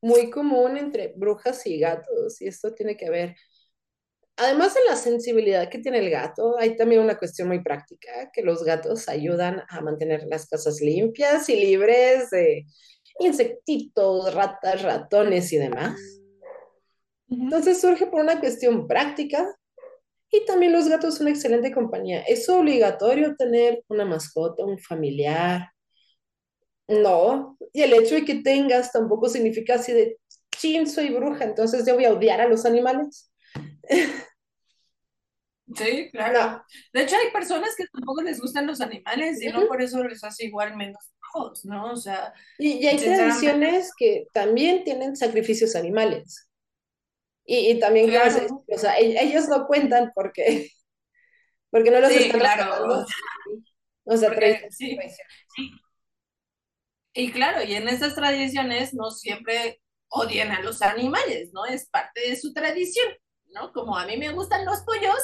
muy 0.00 0.30
común 0.30 0.76
entre 0.76 1.14
brujas 1.16 1.66
y 1.66 1.78
gatos, 1.78 2.40
y 2.42 2.48
esto 2.48 2.74
tiene 2.74 2.96
que 2.96 3.10
ver 3.10 3.36
Además 4.38 4.74
de 4.74 4.80
la 4.86 4.96
sensibilidad 4.96 5.70
que 5.70 5.78
tiene 5.78 5.98
el 5.98 6.10
gato, 6.10 6.58
hay 6.58 6.76
también 6.76 7.00
una 7.00 7.16
cuestión 7.16 7.48
muy 7.48 7.62
práctica, 7.62 8.30
que 8.34 8.42
los 8.42 8.64
gatos 8.64 9.08
ayudan 9.08 9.62
a 9.70 9.80
mantener 9.80 10.24
las 10.26 10.46
casas 10.46 10.80
limpias 10.82 11.48
y 11.48 11.56
libres 11.56 12.28
de 12.28 12.66
insectitos, 13.18 14.34
ratas, 14.34 14.82
ratones 14.82 15.50
y 15.54 15.56
demás. 15.56 15.98
Entonces 17.30 17.80
surge 17.80 18.06
por 18.06 18.20
una 18.20 18.38
cuestión 18.38 18.86
práctica 18.86 19.56
y 20.30 20.44
también 20.44 20.72
los 20.72 20.86
gatos 20.86 21.14
son 21.14 21.28
una 21.28 21.34
excelente 21.34 21.72
compañía. 21.72 22.20
¿Es 22.20 22.46
obligatorio 22.50 23.36
tener 23.36 23.84
una 23.88 24.04
mascota, 24.04 24.66
un 24.66 24.78
familiar? 24.78 25.70
No. 26.88 27.56
Y 27.72 27.82
el 27.82 27.92
hecho 27.94 28.14
de 28.14 28.24
que 28.24 28.36
tengas 28.36 28.92
tampoco 28.92 29.28
significa 29.28 29.74
así 29.74 29.92
de, 29.92 30.18
chin, 30.56 30.88
soy 30.88 31.10
bruja, 31.10 31.44
entonces 31.44 31.86
yo 31.86 31.94
voy 31.94 32.04
a 32.04 32.12
odiar 32.12 32.40
a 32.40 32.48
los 32.48 32.64
animales. 32.64 33.30
Sí, 35.74 36.10
claro. 36.12 36.64
De 36.92 37.02
hecho, 37.02 37.16
hay 37.16 37.32
personas 37.32 37.74
que 37.76 37.86
tampoco 37.88 38.22
les 38.22 38.40
gustan 38.40 38.68
los 38.68 38.80
animales 38.80 39.42
y 39.42 39.48
no 39.48 39.66
por 39.66 39.82
eso 39.82 40.02
les 40.04 40.22
hace 40.22 40.44
igual 40.44 40.76
menos 40.76 41.10
ojos, 41.34 41.64
¿no? 41.64 41.92
O 41.92 41.96
sea. 41.96 42.32
Y, 42.56 42.86
hay 42.86 42.96
tradiciones 42.96 43.92
que 43.98 44.26
también 44.32 44.84
tienen 44.84 45.16
sacrificios 45.16 45.74
animales. 45.74 46.48
Y, 47.44 47.72
y 47.72 47.80
también, 47.80 48.10
claro. 48.10 48.64
o 48.68 48.78
sea, 48.78 48.98
e, 48.98 49.22
ellos 49.24 49.48
no 49.48 49.66
cuentan 49.66 50.12
porque, 50.14 50.70
porque 51.70 51.90
no 51.90 52.00
los 52.00 52.12
sí, 52.12 52.24
están 52.24 52.40
claro. 52.40 53.04
O 54.08 54.16
sea, 54.16 54.28
porque, 54.28 54.68
sí, 54.70 54.96
sí. 55.56 55.70
Y 57.16 57.32
claro, 57.32 57.62
y 57.64 57.74
en 57.74 57.88
esas 57.88 58.14
tradiciones 58.14 58.92
no 58.94 59.10
siempre 59.10 59.80
odian 60.08 60.52
a 60.52 60.60
los 60.60 60.82
animales, 60.82 61.50
¿no? 61.52 61.64
Es 61.64 61.88
parte 61.88 62.20
de 62.28 62.36
su 62.36 62.52
tradición. 62.52 63.08
¿no? 63.54 63.72
Como 63.72 63.96
a 63.96 64.06
mí 64.06 64.16
me 64.16 64.32
gustan 64.32 64.66
los 64.66 64.80
pollos 64.82 65.18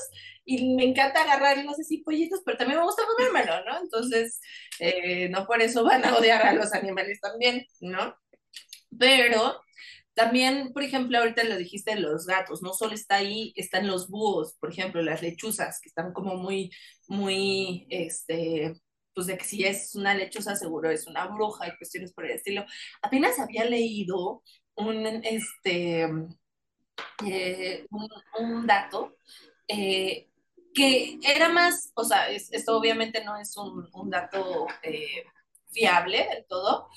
y 0.45 0.75
me 0.75 0.85
encanta 0.85 1.23
agarrar, 1.23 1.65
no 1.65 1.75
sé 1.75 1.85
si 1.85 1.99
pollitos, 1.99 2.41
pero 2.45 2.57
también 2.57 2.79
me 2.79 2.87
gusta 2.87 3.03
comérmelo, 3.07 3.65
¿no? 3.65 3.81
Entonces, 3.83 4.41
eh, 4.79 5.29
no 5.29 5.47
por 5.47 5.61
eso 5.61 5.85
van 5.85 6.05
a 6.05 6.17
odiar 6.17 6.43
a 6.43 6.55
los 6.55 6.73
animales 6.73 7.21
también, 7.21 7.67
¿no? 7.81 8.17
Pero 8.99 9.61
también, 10.15 10.73
por 10.73 10.83
ejemplo, 10.83 11.19
ahorita 11.19 11.45
lo 11.45 11.57
dijiste 11.57 11.97
los 11.97 12.27
gatos, 12.27 12.63
no 12.63 12.75
solo 12.75 12.95
está 12.95 13.17
ahí, 13.17 13.53
están 13.57 13.87
los 13.87 14.09
búhos, 14.09 14.57
por 14.61 14.71
ejemplo, 14.73 15.03
las 15.03 15.23
lechuzas, 15.23 15.81
que 15.81 15.89
están 15.89 16.13
como 16.13 16.37
muy, 16.37 16.71
muy, 17.09 17.87
este, 17.91 18.75
pues 19.15 19.27
de 19.27 19.37
que 19.39 19.45
si 19.45 19.65
es 19.65 19.95
una 19.95 20.15
lechuza 20.15 20.57
seguro 20.57 20.91
es 20.91 21.07
una 21.07 21.27
bruja 21.27 21.69
y 21.69 21.77
cuestiones 21.77 22.13
por 22.13 22.25
el 22.25 22.33
estilo. 22.33 22.65
Apenas 23.03 23.39
había 23.39 23.65
leído 23.65 24.43
un, 24.75 25.07
este, 25.25 26.09
eh, 27.27 27.87
un, 28.39 28.67
dato 28.67 29.17
eh, 29.69 30.29
que 30.75 31.19
era 31.23 31.49
más, 31.49 31.93
o 31.95 32.05
sea, 32.05 32.31
esto 32.31 32.77
obviamente 32.79 33.25
no 33.25 33.37
es 33.37 33.57
un, 33.57 33.89
un 33.93 34.11
dato 34.11 34.67
eh, 34.83 35.25
fiable 35.71 36.29
del 36.31 36.47
todo, 36.47 36.89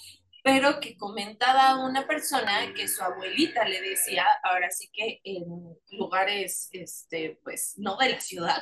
pero 0.43 0.79
que 0.79 0.95
comentaba 0.95 1.83
una 1.83 2.05
persona 2.05 2.71
que 2.75 2.87
su 2.87 3.01
abuelita 3.01 3.67
le 3.67 3.81
decía, 3.81 4.25
ahora 4.43 4.69
sí 4.69 4.89
que 4.93 5.19
en 5.23 5.43
lugares, 5.89 6.69
este, 6.71 7.39
pues, 7.43 7.73
no 7.77 7.97
de 7.97 8.09
la 8.09 8.21
ciudad, 8.21 8.61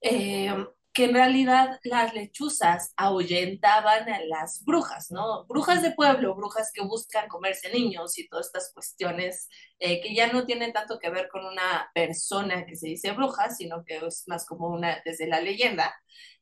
eh, 0.00 0.54
que 0.96 1.04
en 1.04 1.12
realidad 1.12 1.78
las 1.84 2.14
lechuzas 2.14 2.94
ahuyentaban 2.96 4.08
a 4.08 4.20
las 4.24 4.64
brujas, 4.64 5.10
¿no? 5.10 5.44
Brujas 5.44 5.82
de 5.82 5.90
pueblo, 5.90 6.34
brujas 6.34 6.72
que 6.72 6.82
buscan 6.82 7.28
comerse 7.28 7.70
niños 7.70 8.18
y 8.18 8.26
todas 8.26 8.46
estas 8.46 8.72
cuestiones 8.72 9.50
eh, 9.78 10.00
que 10.00 10.14
ya 10.14 10.32
no 10.32 10.46
tienen 10.46 10.72
tanto 10.72 10.98
que 10.98 11.10
ver 11.10 11.28
con 11.28 11.44
una 11.44 11.90
persona 11.94 12.64
que 12.64 12.76
se 12.76 12.88
dice 12.88 13.12
bruja, 13.12 13.50
sino 13.50 13.84
que 13.84 13.98
es 13.98 14.24
más 14.26 14.46
como 14.46 14.68
una 14.68 15.02
desde 15.04 15.26
la 15.26 15.42
leyenda. 15.42 15.94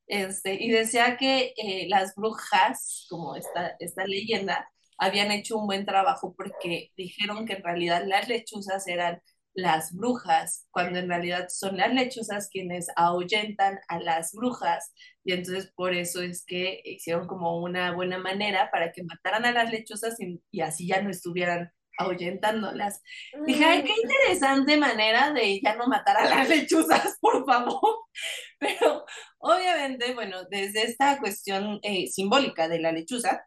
Este, 0.07 0.55
y 0.55 0.71
decía 0.71 1.17
que 1.17 1.53
eh, 1.57 1.87
las 1.89 2.15
brujas, 2.15 3.07
como 3.11 3.35
esta, 3.35 3.75
esta 3.81 4.07
leyenda, 4.07 4.71
habían 4.99 5.33
hecho 5.33 5.59
un 5.59 5.67
buen 5.67 5.85
trabajo 5.85 6.33
porque 6.37 6.93
dijeron 6.97 7.45
que 7.45 7.55
en 7.55 7.65
realidad 7.65 8.05
las 8.07 8.29
lechuzas 8.29 8.87
eran 8.87 9.21
las 9.55 9.95
brujas, 9.95 10.67
cuando 10.71 10.99
en 10.99 11.09
realidad 11.09 11.47
son 11.49 11.77
las 11.77 11.93
lechuzas 11.95 12.49
quienes 12.51 12.87
ahuyentan 12.97 13.79
a 13.89 14.01
las 14.01 14.33
brujas. 14.33 14.93
Y 15.25 15.33
entonces 15.33 15.73
por 15.75 15.95
eso 15.95 16.23
es 16.23 16.45
que 16.45 16.81
hicieron 16.85 17.27
como 17.27 17.63
una 17.63 17.93
buena 17.93 18.19
manera 18.19 18.71
para 18.71 18.93
que 18.93 19.05
mataran 19.05 19.45
a 19.45 19.53
las 19.53 19.71
lechuzas 19.71 20.17
y, 20.21 20.61
así 20.61 20.89
ya 20.89 21.01
no 21.03 21.11
estuvieran 21.11 21.71
ahuyentándolas. 21.97 23.01
Dije, 23.47 23.65
ay, 23.65 23.85
qué 23.85 23.93
mm. 23.93 24.11
interesante 24.11 24.77
manera 24.77 25.33
de 25.33 25.61
ya 25.61 25.77
no 25.77 25.87
matar 25.87 26.17
a 26.17 26.29
las 26.29 26.49
lechuzas, 26.49 27.17
por 27.21 27.47
favor. 27.47 27.99
Pero 28.59 29.05
obviamente, 29.39 30.15
bueno, 30.15 30.45
desde 30.51 30.83
esta 30.83 31.19
cuestión 31.21 31.79
eh, 31.83 32.09
simbólica 32.09 32.69
de 32.69 32.81
la 32.81 32.91
lechuza, 32.91 33.47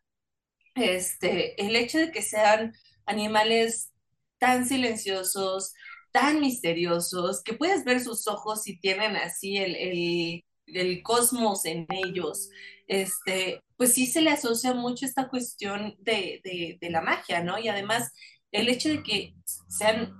este, 0.75 1.61
el 1.61 1.75
hecho 1.75 1.97
de 1.97 2.11
que 2.11 2.21
sean 2.21 2.73
animales 3.05 3.91
tan 4.37 4.67
silenciosos, 4.67 5.73
tan 6.17 6.39
misteriosos, 6.39 7.43
que 7.43 7.53
puedes 7.53 7.85
ver 7.85 7.99
sus 7.99 8.27
ojos 8.27 8.67
y 8.67 8.79
tienen 8.79 9.15
así 9.15 9.57
el, 9.57 9.75
el, 9.75 10.45
el 10.65 11.03
cosmos 11.03 11.63
en 11.65 11.85
ellos, 11.89 12.49
este, 12.87 13.61
pues 13.75 13.93
sí 13.93 14.07
se 14.07 14.21
le 14.21 14.31
asocia 14.31 14.73
mucho 14.73 15.05
esta 15.05 15.29
cuestión 15.29 15.95
de, 15.99 16.41
de, 16.43 16.79
de, 16.81 16.89
la 16.89 17.01
magia, 17.01 17.43
¿no? 17.43 17.59
Y 17.59 17.67
además 17.67 18.11
el 18.51 18.67
hecho 18.67 18.89
de 18.89 19.03
que 19.03 19.35
sean 19.69 20.11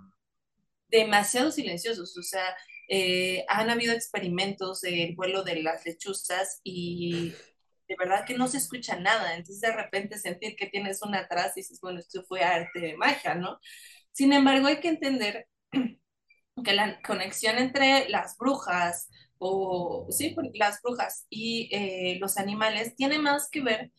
demasiado 0.89 1.51
silenciosos, 1.51 2.15
o 2.15 2.21
sea, 2.21 2.45
eh, 2.89 3.43
han 3.47 3.71
habido 3.71 3.93
experimentos 3.93 4.81
del 4.81 5.15
vuelo 5.15 5.41
de 5.41 5.63
las 5.63 5.83
lechuzas 5.83 6.61
y 6.63 7.33
de 7.87 7.95
verdad 7.97 8.23
que 8.23 8.37
no 8.37 8.47
se 8.47 8.57
escucha 8.57 8.99
nada, 8.99 9.35
entonces 9.35 9.61
de 9.61 9.75
repente 9.75 10.19
sentir 10.19 10.55
que 10.55 10.67
tienes 10.67 11.01
una 11.01 11.21
atrás 11.21 11.53
y 11.55 11.61
dices, 11.61 11.79
bueno, 11.81 11.99
esto 11.99 12.23
fue 12.23 12.43
arte 12.43 12.79
de 12.81 12.97
magia, 12.97 13.33
¿no? 13.33 13.59
Sin 14.11 14.31
embargo, 14.31 14.67
hay 14.67 14.79
que 14.79 14.89
entender 14.89 15.47
que 16.63 16.73
la 16.73 17.01
conexión 17.01 17.57
entre 17.57 18.09
las 18.09 18.37
brujas 18.37 19.09
o 19.39 20.07
sí, 20.09 20.35
las 20.53 20.81
brujas 20.81 21.25
y 21.29 21.69
eh, 21.71 22.17
los 22.19 22.37
animales 22.37 22.95
tiene 22.95 23.19
más 23.19 23.49
que 23.49 23.61
ver, 23.61 23.91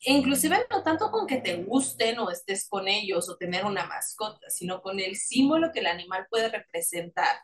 inclusive 0.00 0.66
no 0.70 0.82
tanto 0.82 1.10
con 1.10 1.26
que 1.26 1.38
te 1.38 1.56
gusten 1.64 2.18
o 2.18 2.30
estés 2.30 2.68
con 2.68 2.88
ellos 2.88 3.28
o 3.28 3.36
tener 3.36 3.64
una 3.64 3.86
mascota, 3.86 4.48
sino 4.50 4.82
con 4.82 5.00
el 5.00 5.16
símbolo 5.16 5.72
que 5.72 5.80
el 5.80 5.86
animal 5.86 6.26
puede 6.30 6.48
representar 6.50 7.36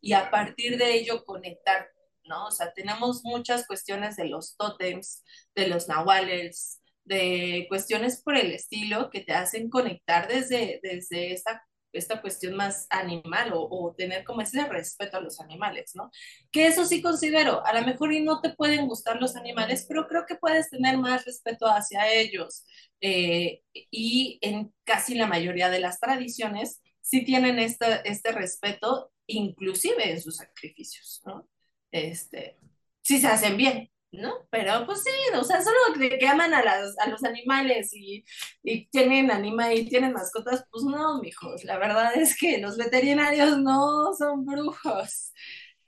y 0.00 0.14
a 0.14 0.30
partir 0.30 0.78
de 0.78 0.94
ello 0.94 1.24
conectar, 1.24 1.88
¿no? 2.24 2.46
O 2.46 2.50
sea, 2.50 2.72
tenemos 2.72 3.22
muchas 3.24 3.66
cuestiones 3.66 4.16
de 4.16 4.26
los 4.26 4.56
tótems, 4.56 5.22
de 5.54 5.68
los 5.68 5.88
nahuales, 5.88 6.80
de 7.04 7.66
cuestiones 7.68 8.22
por 8.22 8.36
el 8.36 8.52
estilo 8.52 9.10
que 9.10 9.20
te 9.20 9.32
hacen 9.32 9.70
conectar 9.70 10.28
desde, 10.28 10.80
desde 10.82 11.32
esta 11.32 11.62
esta 11.92 12.20
cuestión 12.20 12.54
más 12.56 12.86
animal 12.90 13.52
o, 13.54 13.94
tener 13.96 14.24
como 14.24 14.40
ese 14.40 14.64
respeto 14.66 15.16
a 15.16 15.20
los 15.20 15.40
animales, 15.40 15.92
¿no? 15.94 16.10
Que 16.50 16.66
eso 16.66 16.84
sí 16.84 17.02
considero, 17.02 17.64
a 17.66 17.72
lo 17.78 17.86
mejor 17.86 18.12
y 18.12 18.20
no 18.22 18.40
te 18.40 18.50
pueden 18.50 18.86
gustar 18.86 19.20
los 19.20 19.36
animales, 19.36 19.84
pero 19.88 20.06
creo 20.08 20.24
que 20.26 20.36
puedes 20.36 20.70
tener 20.70 20.98
más 20.98 21.24
respeto 21.24 21.66
hacia 21.66 22.10
ellos. 22.12 22.64
Eh, 23.00 23.62
y 23.72 24.38
en 24.42 24.72
casi 24.84 25.14
la 25.14 25.26
mayoría 25.26 25.68
de 25.70 25.80
las 25.80 26.00
tradiciones 26.00 26.80
sí 27.00 27.24
tienen 27.24 27.58
este, 27.58 28.00
este 28.04 28.32
respeto, 28.32 29.12
inclusive 29.26 30.10
en 30.10 30.20
sus 30.20 30.36
sacrificios, 30.36 31.22
¿no? 31.26 31.48
Este, 31.90 32.56
si 33.02 33.20
se 33.20 33.26
hacen 33.26 33.56
bien, 33.56 33.90
¿no? 34.12 34.46
Pero 34.50 34.84
pues 34.86 35.02
sí, 35.02 35.10
o 35.34 35.42
sea, 35.42 35.62
solo 35.62 35.78
que, 35.98 36.26
aman 36.26 36.52
a, 36.54 36.62
las, 36.62 36.98
a 36.98 37.08
los 37.08 37.24
animales 37.24 37.92
y, 37.94 38.24
y, 38.62 38.86
tienen 38.88 39.30
anima 39.30 39.72
y 39.72 39.88
tienen 39.88 40.12
mascotas, 40.12 40.64
pues 40.70 40.84
no, 40.84 41.20
mijos, 41.20 41.64
la 41.64 41.78
verdad 41.78 42.14
es 42.16 42.38
que 42.38 42.58
los 42.58 42.76
veterinarios 42.76 43.58
no 43.58 44.12
son 44.16 44.44
brujos. 44.44 45.32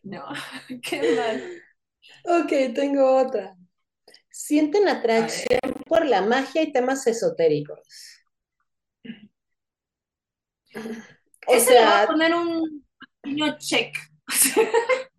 No, 0.02 0.24
qué 0.82 1.16
mal. 1.16 2.42
Ok, 2.42 2.74
tengo 2.74 3.16
otra. 3.16 3.56
Sienten 4.30 4.88
atracción 4.88 5.60
por 5.87 6.04
la 6.06 6.22
magia 6.22 6.62
y 6.62 6.72
temas 6.72 7.06
esotéricos. 7.06 7.80
O 11.46 11.58
sea, 11.60 12.02
a 12.02 12.06
poner 12.06 12.34
un 12.34 12.84
pequeño 13.22 13.56
check. 13.58 13.96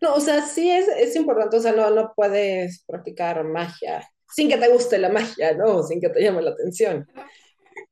no, 0.00 0.14
o 0.14 0.20
sea, 0.20 0.42
sí 0.42 0.70
es, 0.70 0.88
es 0.88 1.16
importante, 1.16 1.56
o 1.56 1.60
sea, 1.60 1.72
no, 1.72 1.90
no 1.90 2.12
puedes 2.14 2.84
practicar 2.86 3.44
magia 3.44 4.08
sin 4.34 4.48
que 4.48 4.56
te 4.58 4.68
guste 4.68 4.98
la 4.98 5.08
magia, 5.08 5.54
¿no? 5.54 5.82
Sin 5.82 6.00
que 6.00 6.08
te 6.10 6.22
llame 6.22 6.42
la 6.42 6.50
atención. 6.50 7.06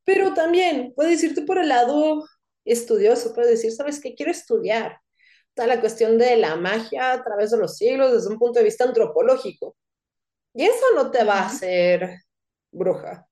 Pero 0.05 0.35
también 0.35 0.93
puedes 0.95 1.23
irte 1.23 1.43
por 1.43 1.59
el 1.59 1.69
lado 1.69 2.25
estudioso, 2.65 3.35
puedes 3.35 3.51
decir, 3.51 3.73
¿sabes 3.73 4.01
qué? 4.01 4.15
Quiero 4.15 4.33
estudiar. 4.33 5.01
Toda 5.55 5.69
la 5.69 5.81
cuestión 5.81 6.19
de 6.19 6.37
la 6.37 6.57
magia 6.57 7.13
a 7.13 7.25
través 7.25 7.51
de 7.51 7.59
los 7.59 7.77
siglos 7.77 8.13
desde 8.13 8.29
un 8.29 8.39
punto 8.39 8.59
de 8.59 8.67
vista 8.67 8.85
antropológico. 8.85 9.75
Y 10.53 10.65
eso 10.65 10.85
no 10.95 11.11
te 11.11 11.25
va 11.25 11.41
a 11.41 11.47
hacer 11.47 12.19
bruja. 12.71 13.27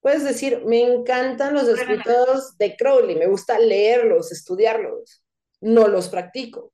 Puedes 0.00 0.22
decir, 0.22 0.62
me 0.66 0.82
encantan 0.82 1.54
los 1.54 1.66
escritos 1.66 2.56
de 2.58 2.76
Crowley, 2.76 3.16
me 3.16 3.26
gusta 3.26 3.58
leerlos, 3.58 4.30
estudiarlos, 4.32 5.24
no 5.60 5.88
los 5.88 6.08
practico. 6.08 6.72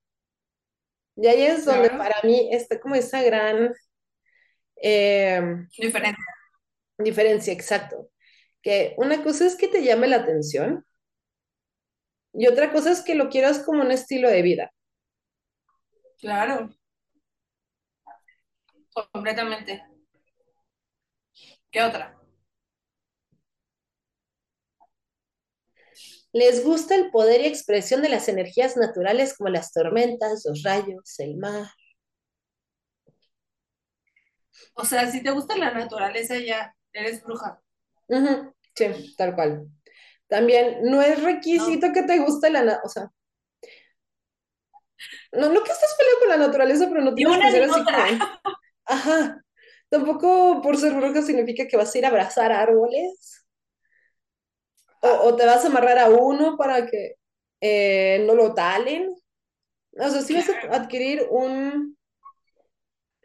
Y 1.17 1.27
ahí 1.27 1.43
es 1.43 1.65
donde 1.65 1.91
para 1.91 2.17
mí 2.23 2.49
está 2.53 2.81
como 2.81 2.95
esa 2.95 3.23
gran 3.23 3.73
eh, 4.77 5.41
diferencia. 5.79 6.25
Diferencia, 6.99 7.53
exacto 7.53 8.11
que 8.65 8.95
una 8.97 9.23
cosa 9.23 9.47
es 9.47 9.57
que 9.57 9.69
te 9.69 9.85
llame 9.85 10.09
la 10.09 10.17
atención 10.17 10.85
y 12.33 12.49
otra 12.49 12.73
cosa 12.73 12.91
es 12.91 13.03
que 13.03 13.15
lo 13.15 13.29
quieras 13.29 13.61
como 13.61 13.83
un 13.83 13.93
estilo 13.93 14.29
de 14.29 14.43
vida. 14.43 14.73
Claro. 16.19 16.75
Completamente. 19.13 19.85
¿Qué 21.71 21.83
otra? 21.83 22.19
Les 26.35 26.65
gusta 26.65 26.97
el 26.97 27.13
poder 27.13 27.43
y 27.43 27.47
expresión 27.47 28.03
de 28.03 28.09
las 28.09 28.29
energías 28.29 28.77
naturales 28.77 29.37
como 29.37 29.51
las 29.51 29.73
tormentas, 29.73 30.43
los 30.45 30.65
rayos, 30.65 31.19
el 31.21 31.37
mar. 31.37 31.69
O 34.75 34.85
sea, 34.85 35.09
si 35.11 35.23
te 35.23 35.31
gusta 35.31 35.57
la 35.57 35.71
naturaleza 35.71 36.37
ya 36.39 36.75
eres 36.93 37.23
bruja. 37.23 37.63
Sí, 38.75 39.15
tal 39.17 39.37
cual. 39.37 39.69
También 40.27 40.79
no 40.83 41.01
es 41.01 41.23
requisito 41.23 41.93
que 41.93 42.03
te 42.03 42.19
guste 42.19 42.51
la, 42.51 42.81
o 42.83 42.89
sea, 42.89 43.09
no, 45.31 45.53
no 45.53 45.63
que 45.63 45.71
estés 45.71 45.95
peleando 45.97 46.21
con 46.21 46.29
la 46.31 46.47
naturaleza, 46.47 46.89
pero 46.89 47.01
no 47.01 47.15
tienes 47.15 47.39
que 47.39 47.51
ser 47.53 47.63
así 47.71 47.81
ajá. 48.87 49.45
Tampoco 49.89 50.61
por 50.63 50.77
ser 50.77 50.95
bruja 50.95 51.23
significa 51.23 51.69
que 51.69 51.77
vas 51.77 51.95
a 51.95 51.99
ir 51.99 52.05
a 52.07 52.09
abrazar 52.09 52.51
árboles. 52.51 53.44
O, 55.05 55.37
te 55.37 55.45
vas 55.45 55.65
a 55.65 55.69
amarrar 55.69 55.99
a 55.99 56.09
uno 56.09 56.57
para 56.57 56.87
que 56.87 57.17
eh, 57.61 58.25
no 58.27 58.35
lo 58.35 58.55
talen. 58.55 59.09
O 59.99 60.09
sea, 60.11 60.23
sí 60.23 60.35
vas 60.35 60.49
a 60.49 60.77
adquirir 60.77 61.27
un 61.31 61.97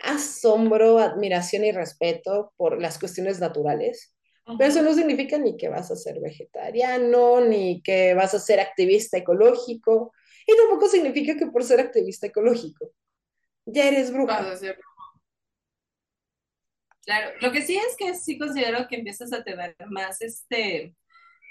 asombro, 0.02 1.00
admiración 1.00 1.64
y 1.66 1.72
respeto 1.72 2.54
por 2.58 2.82
las 2.82 3.00
cuestiones 3.00 3.40
naturales. 3.40 4.14
Pero 4.58 4.72
eso 4.72 4.82
no 4.82 4.94
significa 4.94 5.38
ni 5.38 5.58
que 5.58 5.70
vas 5.70 5.92
a 5.92 5.96
ser 5.96 6.20
vegetariano, 6.20 7.42
ni 7.42 7.84
que 7.84 8.16
vas 8.16 8.34
a 8.34 8.40
ser 8.40 8.60
activista 8.60 9.18
ecológico, 9.18 10.12
y 10.48 10.58
tampoco 10.58 10.88
significa 10.88 11.38
que 11.38 11.48
por 11.48 11.64
ser 11.64 11.80
activista 11.80 12.26
ecológico 12.26 12.92
ya 13.66 13.88
eres 13.88 14.12
bruja. 14.12 14.58
Claro, 17.06 17.32
lo 17.42 17.52
que 17.52 17.62
sí 17.62 17.78
es 17.78 17.96
que 17.96 18.16
sí 18.16 18.38
considero 18.38 18.88
que 18.88 18.96
empiezas 18.96 19.34
a 19.34 19.44
tener 19.44 19.76
más 19.90 20.22
este, 20.22 20.96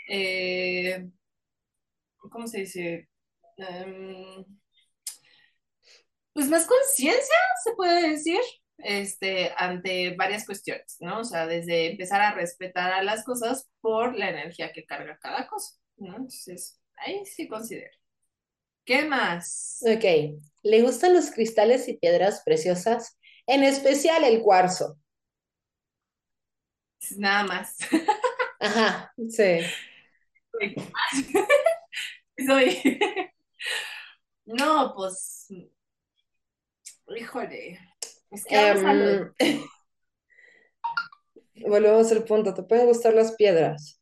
eh, 0.09 1.09
¿cómo 2.31 2.47
se 2.47 2.61
dice? 2.61 3.09
Em, 3.57 4.45
pues 6.33 6.49
más 6.49 6.67
conciencia, 6.67 7.37
se 7.65 7.73
puede 7.75 8.11
decir, 8.11 8.41
este, 8.79 9.53
ante 9.57 10.15
varias 10.17 10.47
cuestiones, 10.47 10.97
¿no? 11.01 11.21
O 11.21 11.25
sea, 11.25 11.47
desde 11.47 11.91
empezar 11.91 12.21
a 12.21 12.33
respetar 12.35 12.93
a 12.93 13.03
las 13.03 13.25
cosas 13.25 13.69
por 13.81 14.17
la 14.17 14.31
energía 14.31 14.73
que 14.73 14.87
carga 14.87 15.19
cada 15.21 15.49
cosa, 15.49 15.77
¿no? 15.97 16.11
Entonces, 16.17 16.81
ahí 16.97 17.25
sí 17.27 17.49
considero. 17.49 17.91
¿Qué 18.85 19.05
más? 19.05 19.81
Ok, 19.83 20.39
le 20.63 20.83
gustan 20.83 21.15
los 21.15 21.31
cristales 21.31 21.89
y 21.89 21.99
piedras 21.99 22.43
preciosas, 22.45 23.19
en 23.47 23.65
especial 23.65 24.25
el 24.25 24.41
cuarzo. 24.43 24.99
Nada 27.17 27.45
más. 27.45 27.77
Ajá, 28.61 29.13
sí. 29.29 29.61
Soy. 32.47 32.99
No, 34.45 34.93
pues. 34.95 35.49
Híjole. 37.09 37.79
Es 38.31 38.45
que 38.45 38.57
em, 38.57 39.33
volvemos 41.67 42.13
al 42.13 42.25
punto, 42.25 42.55
te 42.55 42.63
pueden 42.63 42.87
gustar 42.87 43.15
las 43.15 43.33
piedras. 43.33 44.01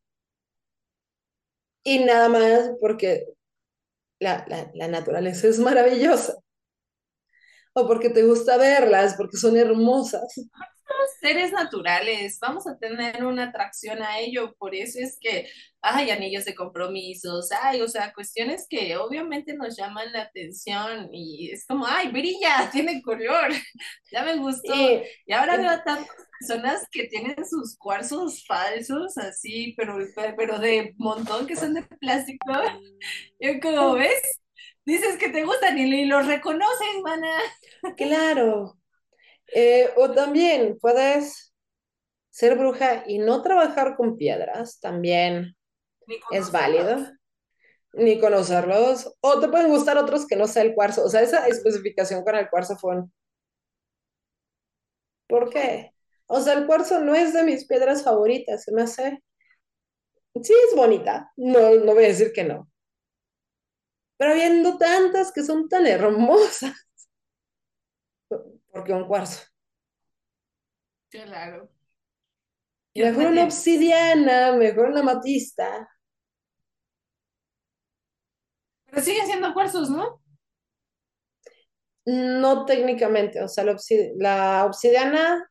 Y 1.84 2.00
nada 2.00 2.28
más 2.28 2.72
porque 2.80 3.26
la, 4.18 4.44
la 4.74 4.88
naturaleza 4.88 5.46
es 5.46 5.58
maravillosa. 5.58 6.34
O 7.74 7.86
porque 7.86 8.10
te 8.10 8.24
gusta 8.24 8.56
verlas, 8.56 9.14
porque 9.16 9.36
son 9.36 9.56
hermosas 9.56 10.34
seres 11.20 11.52
naturales, 11.52 12.38
vamos 12.40 12.66
a 12.66 12.78
tener 12.78 13.24
una 13.24 13.44
atracción 13.44 14.02
a 14.02 14.18
ello, 14.18 14.54
por 14.58 14.74
eso 14.74 14.98
es 15.00 15.18
que 15.20 15.48
hay 15.82 16.10
anillos 16.10 16.44
de 16.44 16.54
compromisos, 16.54 17.50
hay, 17.52 17.80
o 17.80 17.88
sea, 17.88 18.12
cuestiones 18.12 18.66
que 18.68 18.96
obviamente 18.96 19.54
nos 19.54 19.76
llaman 19.76 20.12
la 20.12 20.22
atención 20.22 21.08
y 21.12 21.50
es 21.52 21.64
como, 21.66 21.86
ay, 21.86 22.08
brilla, 22.08 22.70
tiene 22.72 23.02
color, 23.02 23.50
ya 24.12 24.22
me 24.22 24.36
gustó. 24.36 24.74
y 25.26 25.32
ahora 25.32 25.56
veo 25.56 25.70
a 25.70 25.84
tantas 25.84 26.08
personas 26.38 26.86
que 26.90 27.04
tienen 27.04 27.36
sus 27.46 27.76
cuarzos 27.76 28.44
falsos, 28.46 29.16
así, 29.18 29.74
pero, 29.76 29.98
pero 30.36 30.58
de 30.58 30.94
montón 30.98 31.46
que 31.46 31.56
son 31.56 31.74
de 31.74 31.82
plástico. 31.82 32.52
Yo 33.40 33.60
como 33.60 33.94
ves, 33.94 34.40
dices 34.84 35.16
que 35.18 35.28
te 35.28 35.44
gustan 35.44 35.78
y 35.78 36.04
los 36.06 36.26
reconoces, 36.26 37.02
mana. 37.02 37.38
Claro, 37.96 38.75
eh, 39.54 39.90
o 39.96 40.10
también 40.12 40.78
puedes 40.80 41.54
ser 42.30 42.56
bruja 42.56 43.04
y 43.06 43.18
no 43.18 43.42
trabajar 43.42 43.96
con 43.96 44.16
piedras, 44.16 44.80
también 44.80 45.56
es 46.30 46.52
válido. 46.52 47.06
Ni 47.92 48.20
conocerlos. 48.20 49.14
O 49.20 49.40
te 49.40 49.48
pueden 49.48 49.68
gustar 49.68 49.96
otros 49.96 50.26
que 50.26 50.36
no 50.36 50.46
sea 50.46 50.62
el 50.62 50.74
cuarzo. 50.74 51.02
O 51.02 51.08
sea, 51.08 51.22
esa 51.22 51.46
especificación 51.48 52.22
con 52.24 52.34
el 52.36 52.50
cuarzo 52.50 52.76
fue 52.76 52.96
un... 52.96 53.12
¿Por 55.26 55.48
qué? 55.48 55.94
O 56.26 56.40
sea, 56.40 56.54
el 56.54 56.66
cuarzo 56.66 57.00
no 57.00 57.14
es 57.14 57.32
de 57.32 57.42
mis 57.42 57.66
piedras 57.66 58.02
favoritas, 58.02 58.64
se 58.64 58.72
me 58.72 58.82
hace... 58.82 59.22
Sí, 60.42 60.52
es 60.68 60.76
bonita, 60.76 61.32
no, 61.36 61.74
no 61.76 61.94
voy 61.94 62.04
a 62.04 62.08
decir 62.08 62.32
que 62.34 62.44
no. 62.44 62.70
Pero 64.18 64.34
viendo 64.34 64.76
tantas 64.76 65.32
que 65.32 65.42
son 65.42 65.68
tan 65.68 65.86
hermosas, 65.86 66.72
porque 68.76 68.92
un 68.92 69.06
cuarzo. 69.06 69.42
Claro. 71.08 71.70
Mejor 72.94 73.26
una 73.26 73.44
obsidiana, 73.44 74.52
mejor 74.52 74.90
una 74.90 75.02
matista. 75.02 75.88
Pero 78.84 79.02
siguen 79.02 79.26
siendo 79.26 79.54
cuarzos, 79.54 79.88
¿no? 79.88 80.22
No 82.04 82.66
técnicamente, 82.66 83.42
o 83.42 83.48
sea, 83.48 83.64
la, 83.64 84.64
obsidiana 84.66 85.50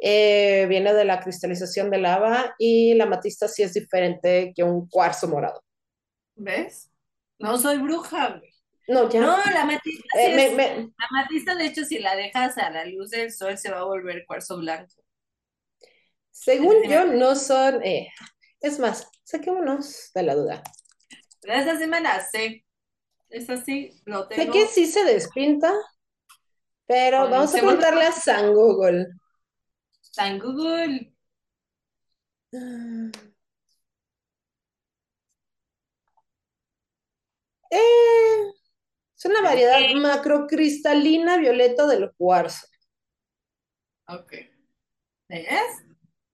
eh, 0.00 0.66
viene 0.68 0.94
de 0.94 1.04
la 1.04 1.20
cristalización 1.20 1.90
de 1.90 1.98
lava 1.98 2.54
y 2.58 2.94
la 2.94 3.06
matista 3.06 3.48
sí 3.48 3.62
es 3.62 3.74
diferente 3.74 4.52
que 4.56 4.64
un 4.64 4.88
cuarzo 4.88 5.28
morado. 5.28 5.62
¿Ves? 6.34 6.90
No 7.38 7.58
soy 7.58 7.78
bruja, 7.78 8.38
güey. 8.38 8.55
No, 8.88 9.08
ya. 9.08 9.20
No, 9.20 9.36
la 9.36 9.64
matista, 9.64 10.04
eh, 10.18 10.56
la 10.56 11.08
matista, 11.10 11.54
de 11.56 11.66
hecho, 11.66 11.84
si 11.84 11.98
la 11.98 12.14
dejas 12.14 12.56
a 12.58 12.70
la 12.70 12.84
luz 12.84 13.10
del 13.10 13.32
sol, 13.32 13.58
se 13.58 13.70
va 13.70 13.80
a 13.80 13.84
volver 13.84 14.24
cuarzo 14.26 14.58
blanco. 14.58 14.94
Según 16.30 16.82
yo, 16.88 17.06
no 17.06 17.34
son. 17.34 17.82
Eh, 17.82 18.08
es 18.60 18.78
más, 18.78 19.08
saquémonos 19.24 20.12
de 20.14 20.22
la 20.22 20.34
duda. 20.34 20.62
Esa 21.42 21.78
sí 21.78 21.86
me 21.86 22.00
la 22.00 22.20
sé. 22.24 22.64
Sí 23.64 23.90
lo 24.04 24.28
tengo. 24.28 24.42
Sé 24.42 24.50
que 24.50 24.66
sí 24.66 24.86
se 24.86 25.04
despinta, 25.04 25.72
pero 26.86 27.28
vamos 27.28 27.54
a 27.54 27.58
preguntarle 27.58 28.04
a 28.04 28.12
San 28.12 28.52
Google. 28.52 29.08
San 30.00 30.38
Google. 30.38 31.12
Eh, 32.52 33.10
Es 39.16 39.24
una 39.24 39.40
variedad 39.40 39.80
macrocristalina 39.94 41.38
violeta 41.38 41.86
del 41.86 42.12
cuarzo. 42.16 42.66
Ok. 44.08 44.32
¿Ves? 45.28 45.86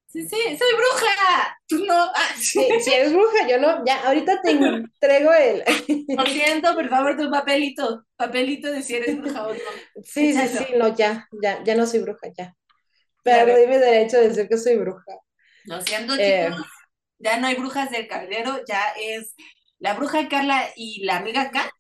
Sí, 0.08 0.28
sí, 0.28 0.36
soy 0.58 0.74
bruja. 0.76 1.58
Tú 1.68 1.86
no. 1.86 1.94
Ah, 1.94 2.34
sí, 2.36 2.66
si 2.80 2.92
eres 2.92 3.12
bruja, 3.12 3.48
yo 3.48 3.58
no. 3.58 3.84
Ya, 3.86 4.02
ahorita 4.06 4.42
te 4.42 4.50
entrego 4.50 5.32
el. 5.32 5.62
Lo 6.08 6.26
siento, 6.26 6.74
por 6.74 6.88
favor, 6.88 7.16
tu 7.16 7.30
papelito. 7.30 8.04
Papelito 8.16 8.70
de 8.70 8.82
si 8.82 8.96
eres 8.96 9.16
bruja 9.18 9.46
o 9.46 9.54
no. 9.54 9.60
Sí, 10.02 10.34
sí, 10.34 10.48
sí, 10.48 10.66
no, 10.76 10.94
ya, 10.94 11.28
ya, 11.40 11.62
ya 11.64 11.74
no 11.76 11.86
soy 11.86 12.00
bruja, 12.00 12.28
ya. 12.36 12.54
Pero 13.22 13.56
dime 13.56 13.78
derecho 13.78 14.18
de 14.18 14.28
decir 14.28 14.48
que 14.48 14.58
soy 14.58 14.76
bruja. 14.76 15.04
Lo 15.64 15.80
siento, 15.80 16.14
eh, 16.18 16.48
chicos. 16.50 16.66
Ya 17.20 17.38
no 17.38 17.46
hay 17.46 17.54
brujas 17.54 17.90
del 17.90 18.08
caldero, 18.08 18.60
ya 18.66 18.82
es 19.00 19.34
la 19.78 19.94
bruja 19.94 20.28
Carla 20.28 20.68
y 20.76 21.04
la 21.04 21.18
amiga 21.18 21.42
acá 21.42 21.70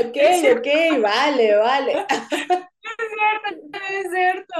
ok, 0.00 0.16
ok, 0.56 0.68
vale, 1.00 1.56
vale. 1.56 2.06
Es 2.98 3.06
cierto, 3.12 3.78
es 3.90 4.10
cierto. 4.10 4.54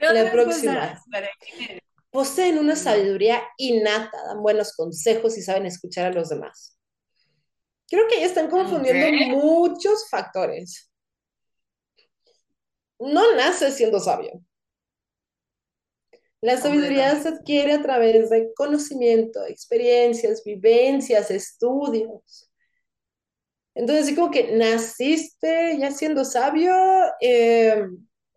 La 0.00 0.30
próxima. 0.30 1.02
Poseen 2.10 2.58
una 2.58 2.76
sabiduría 2.76 3.42
innata, 3.56 4.16
dan 4.26 4.42
buenos 4.42 4.74
consejos 4.74 5.36
y 5.36 5.42
saben 5.42 5.66
escuchar 5.66 6.06
a 6.06 6.12
los 6.12 6.28
demás. 6.28 6.78
Creo 7.88 8.06
que 8.08 8.20
ya 8.20 8.26
están 8.26 8.48
confundiendo 8.48 9.36
muchos 9.36 10.08
factores. 10.08 10.90
No 12.98 13.34
nace 13.34 13.70
siendo 13.70 13.98
sabio. 14.00 14.42
La 16.42 16.56
sabiduría 16.56 17.14
se 17.22 17.28
adquiere 17.28 17.72
a 17.74 17.82
través 17.82 18.28
de 18.28 18.52
conocimiento, 18.54 19.44
experiencias, 19.46 20.42
vivencias, 20.44 21.30
estudios. 21.30 22.50
Entonces, 23.74 24.06
así 24.06 24.16
como 24.16 24.32
que 24.32 24.56
naciste 24.56 25.78
ya 25.78 25.92
siendo 25.92 26.24
sabio, 26.24 26.74
eh, 27.20 27.86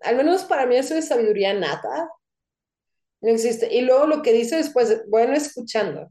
al 0.03 0.15
menos 0.15 0.43
para 0.45 0.67
mí 0.67 0.75
eso 0.75 0.95
es 0.95 1.07
sabiduría 1.07 1.53
nata. 1.55 2.07
No 3.21 3.31
existe. 3.31 3.73
Y 3.73 3.81
luego 3.81 4.05
lo 4.05 4.21
que 4.21 4.33
dice 4.33 4.57
después, 4.57 5.03
bueno, 5.09 5.33
escuchando. 5.33 6.09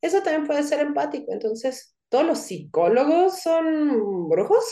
Eso 0.00 0.22
también 0.22 0.46
puede 0.48 0.64
ser 0.64 0.80
empático. 0.80 1.32
Entonces, 1.32 1.96
¿todos 2.08 2.26
los 2.26 2.38
psicólogos 2.40 3.40
son 3.40 4.28
brujos? 4.28 4.64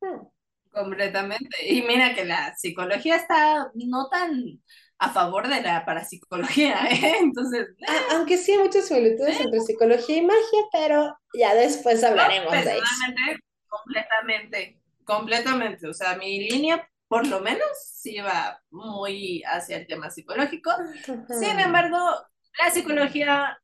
Hmm. 0.00 0.31
Completamente. 0.72 1.68
Y 1.68 1.82
mira 1.82 2.14
que 2.14 2.24
la 2.24 2.54
psicología 2.56 3.16
está 3.16 3.70
no 3.74 4.08
tan 4.08 4.60
a 4.98 5.10
favor 5.10 5.48
de 5.48 5.60
la 5.60 5.84
parapsicología, 5.84 6.76
¿eh? 6.90 7.16
Entonces... 7.20 7.68
aunque 8.10 8.38
sí 8.38 8.52
hay 8.52 8.58
muchas 8.58 8.86
similitudes 8.86 9.40
entre 9.40 9.60
psicología 9.60 10.16
y 10.16 10.22
magia, 10.22 10.60
pero 10.70 11.18
ya 11.34 11.54
después 11.54 12.02
hablaremos 12.04 12.52
de 12.52 12.76
eso. 12.76 12.82
Completamente, 13.68 14.80
completamente. 15.04 15.88
O 15.88 15.94
sea, 15.94 16.16
mi 16.16 16.48
línea, 16.48 16.88
por 17.08 17.26
lo 17.26 17.40
menos, 17.40 17.66
sí 17.94 18.18
va 18.20 18.62
muy 18.70 19.42
hacia 19.44 19.78
el 19.78 19.86
tema 19.86 20.10
psicológico. 20.10 20.70
Sin 21.28 21.58
embargo, 21.58 21.98
la 22.62 22.70
psicología 22.70 23.58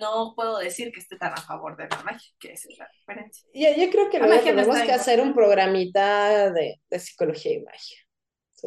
no 0.00 0.34
puedo 0.34 0.58
decir 0.58 0.92
que 0.92 1.00
esté 1.00 1.16
tan 1.16 1.32
a 1.32 1.36
favor 1.36 1.76
de 1.76 1.88
la 1.88 2.02
magia, 2.02 2.32
que 2.38 2.52
esa 2.52 2.68
es 2.70 2.78
la 2.78 2.88
diferencia. 2.92 3.46
Yo, 3.52 3.90
creo 3.90 4.10
que 4.10 4.18
luego 4.18 4.42
tenemos 4.42 4.78
que 4.82 4.92
hacer 4.92 5.20
un 5.20 5.34
programita 5.34 6.50
de, 6.50 6.80
de 6.88 6.98
psicología 6.98 7.52
y 7.52 7.62
magia. 7.62 7.98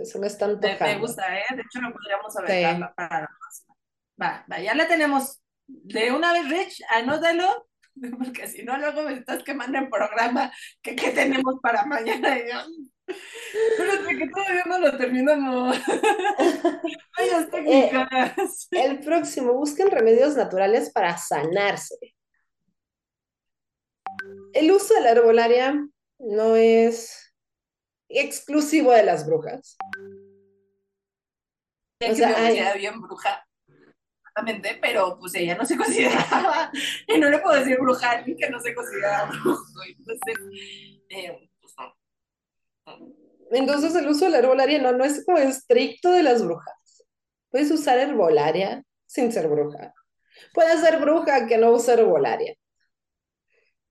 Eso 0.02 0.20
me 0.20 0.28
está 0.28 0.46
antojando. 0.46 0.86
Me, 0.86 1.00
gusta, 1.00 1.38
¿eh? 1.38 1.44
De 1.56 1.62
hecho, 1.62 1.82
lo 1.82 1.92
podríamos 1.92 2.38
haber 2.38 2.94
para 2.96 3.22
la 3.22 3.30
próxima. 3.40 3.76
Va, 4.22 4.46
va, 4.52 4.60
ya 4.60 4.76
la 4.76 4.88
tenemos. 4.88 5.42
De 5.66 6.12
una 6.12 6.34
vez, 6.34 6.50
Rich, 6.50 6.82
anótalo, 6.96 7.68
porque 8.18 8.48
si 8.48 8.64
no, 8.64 8.78
luego 8.78 9.04
me 9.04 9.14
estás 9.14 9.44
quemando 9.44 9.78
el 9.80 9.90
programa 9.90 10.52
que, 10.82 10.96
que 10.96 11.12
tenemos 11.12 11.56
para 11.62 11.86
mañana. 11.86 12.38
Y 14.18 14.20
pero 14.20 14.32
que 14.32 14.34
todavía 14.34 14.64
no 14.66 14.80
lo 14.80 14.98
terminamos. 14.98 15.78
Técnicas. 17.52 18.68
Eh, 18.72 18.86
el 18.86 19.00
próximo, 19.00 19.54
busquen 19.54 19.92
remedios 19.92 20.36
naturales 20.36 20.90
para 20.92 21.18
sanarse. 21.18 21.96
El 24.54 24.72
uso 24.72 24.94
de 24.96 25.02
la 25.02 25.12
herbolaria 25.12 25.88
no 26.20 26.56
es 26.56 27.34
exclusivo 28.10 28.92
de 28.92 29.04
las 29.04 29.26
brujas. 29.28 29.78
o 32.00 32.16
sea, 32.16 32.74
bien 32.76 33.00
bruja, 33.02 33.46
pero 34.82 35.18
pues 35.20 35.36
ella 35.36 35.56
no 35.56 35.66
se 35.66 35.78
consideraba, 35.78 36.72
y 37.08 37.18
no 37.20 37.30
le 37.30 37.40
puedo 37.40 37.60
decir 37.60 37.78
bruja 37.80 38.24
que 38.24 38.50
no 38.50 38.60
se 38.60 38.74
consideraba 38.74 39.30
brujo. 39.30 39.64
Entonces, 39.88 40.38
eh, 41.10 41.50
pues 41.62 41.74
no. 41.78 43.27
Entonces 43.52 43.96
el 43.96 44.08
uso 44.08 44.26
de 44.26 44.32
la 44.32 44.40
herbolaria 44.40 44.82
no, 44.82 44.92
no 44.92 45.04
es 45.04 45.24
como 45.26 45.38
estricto 45.38 46.12
de 46.12 46.24
las 46.24 46.44
brujas. 46.44 47.06
Puedes 47.50 47.72
usar 47.72 47.98
herbolaria 47.98 48.84
sin 49.06 49.32
ser 49.32 49.48
bruja. 49.48 49.94
Puedes 50.54 50.82
ser 50.82 51.00
bruja 51.00 51.48
que 51.48 51.58
no 51.58 51.72
use 51.72 51.94
herbolaria. 51.94 52.56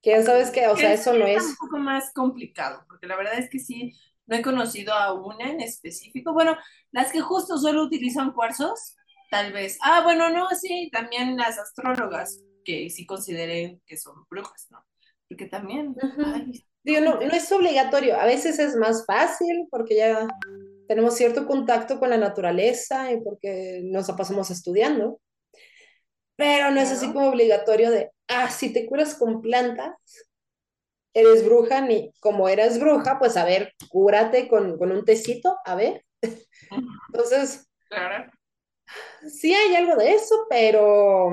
Que 0.02 0.10
ya 0.10 0.22
sabes 0.22 0.50
que, 0.50 0.68
o 0.68 0.76
sea, 0.76 0.92
eso 0.92 1.12
no 1.14 1.26
es... 1.26 1.42
un 1.42 1.56
poco 1.56 1.78
más 1.78 2.12
complicado, 2.12 2.84
porque 2.86 3.06
la 3.06 3.16
verdad 3.16 3.38
es 3.38 3.50
que 3.50 3.58
sí, 3.58 3.92
no 4.26 4.36
he 4.36 4.42
conocido 4.42 4.92
a 4.92 5.12
una 5.14 5.50
en 5.50 5.60
específico. 5.60 6.32
Bueno, 6.32 6.56
las 6.92 7.10
que 7.10 7.20
justo 7.20 7.58
solo 7.58 7.82
utilizan 7.82 8.32
cuarzos, 8.32 8.94
tal 9.30 9.52
vez. 9.52 9.78
Ah, 9.82 10.02
bueno, 10.04 10.30
no, 10.30 10.48
sí, 10.50 10.90
también 10.92 11.36
las 11.36 11.58
astrólogas, 11.58 12.40
que 12.64 12.90
sí 12.90 13.06
consideren 13.06 13.80
que 13.86 13.96
son 13.96 14.26
brujas, 14.30 14.68
¿no? 14.70 14.84
Porque 15.28 15.46
también... 15.46 15.96
Digo, 16.86 17.00
no, 17.00 17.16
no 17.16 17.32
es 17.32 17.50
obligatorio, 17.50 18.16
a 18.16 18.26
veces 18.26 18.60
es 18.60 18.76
más 18.76 19.04
fácil 19.06 19.66
porque 19.72 19.96
ya 19.96 20.28
tenemos 20.86 21.16
cierto 21.16 21.44
contacto 21.44 21.98
con 21.98 22.10
la 22.10 22.16
naturaleza 22.16 23.10
y 23.10 23.20
porque 23.22 23.80
nos 23.82 24.06
la 24.06 24.14
pasamos 24.14 24.52
estudiando, 24.52 25.20
pero 26.36 26.70
no 26.70 26.80
es 26.80 26.92
así 26.92 27.12
como 27.12 27.30
obligatorio 27.30 27.90
de, 27.90 28.12
ah, 28.28 28.48
si 28.50 28.72
te 28.72 28.86
curas 28.86 29.16
con 29.16 29.40
plantas, 29.40 29.96
eres 31.12 31.44
bruja, 31.44 31.80
ni 31.80 32.12
como 32.20 32.48
eres 32.48 32.78
bruja, 32.78 33.18
pues 33.18 33.36
a 33.36 33.44
ver, 33.44 33.72
cúrate 33.88 34.46
con, 34.46 34.80
un 34.80 35.04
tecito, 35.04 35.56
a 35.64 35.74
ver. 35.74 36.04
Entonces, 37.08 37.68
claro. 37.88 38.30
sí 39.26 39.52
hay 39.52 39.74
algo 39.74 39.96
de 39.96 40.12
eso, 40.12 40.46
pero 40.48 41.32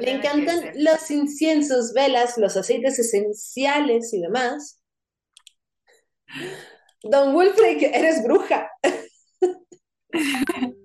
Le 0.00 0.10
encantan 0.10 0.72
los 0.76 1.10
inciensos, 1.10 1.92
velas, 1.94 2.38
los 2.38 2.56
aceites 2.56 2.98
esenciales 2.98 4.12
y 4.12 4.20
demás. 4.20 4.80
Don 7.02 7.34
Wilfred, 7.34 7.82
eres 7.82 8.22
bruja. 8.22 8.70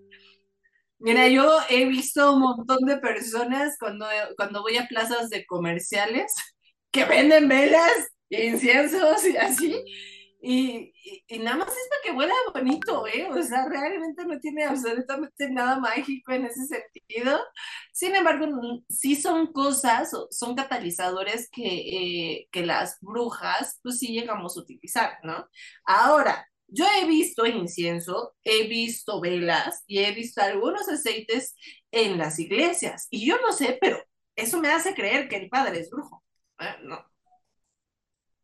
Mira, 1.00 1.30
yo 1.30 1.60
he 1.70 1.86
visto 1.86 2.34
un 2.34 2.42
montón 2.42 2.86
de 2.86 2.98
personas 2.98 3.78
cuando, 3.80 4.06
cuando 4.36 4.62
voy 4.62 4.76
a 4.78 4.88
plazas 4.88 5.30
de 5.30 5.46
comerciales 5.46 6.34
que 6.92 7.06
venden 7.06 7.48
velas, 7.48 8.10
inciensos 8.30 9.26
y 9.26 9.38
así. 9.38 9.82
Y, 10.42 10.94
y, 11.28 11.40
nada 11.40 11.58
más 11.58 11.68
es 11.68 11.90
para 11.90 12.02
que 12.04 12.12
huela 12.18 12.34
bonito, 12.54 13.06
¿eh? 13.08 13.28
O 13.30 13.44
sea, 13.44 13.68
realmente 13.68 14.26
no 14.26 14.40
tiene 14.40 14.64
absolutamente 14.64 15.50
nada 15.50 15.80
mágico 15.80 16.32
en 16.32 16.46
ese 16.46 16.66
sentido. 16.66 17.40
Sin 17.92 18.16
embargo, 18.16 18.48
sí 18.90 19.16
son 19.18 19.52
cosas, 19.52 20.12
son 20.32 20.56
catalizadores 20.56 21.50
que, 21.52 21.64
eh, 21.66 22.48
que 22.52 22.66
las 22.66 22.98
brujas, 23.02 23.80
pues 23.84 24.00
sí 24.00 24.14
llegamos 24.14 24.58
a 24.58 24.62
utilizar, 24.62 25.18
¿no? 25.24 25.46
Ahora, 25.86 26.48
yo 26.68 26.86
he 26.86 27.06
visto 27.08 27.46
incienso, 27.46 28.36
he 28.44 28.68
visto 28.68 29.20
velas 29.22 29.84
y 29.88 30.00
he 30.00 30.12
visto 30.14 30.42
algunos 30.42 30.88
aceites 30.88 31.56
en 31.92 32.18
las 32.18 32.40
iglesias. 32.40 33.08
Y 33.10 33.26
yo 33.28 33.38
no 33.42 33.52
sé, 33.52 33.78
pero 33.82 34.02
eso 34.36 34.60
me 34.60 34.70
hace 34.70 34.94
creer 34.94 35.28
que 35.28 35.38
el 35.38 35.50
padre 35.50 35.80
es 35.82 35.90
brujo. 35.90 36.24
Ah, 36.58 36.78
no. 36.84 37.04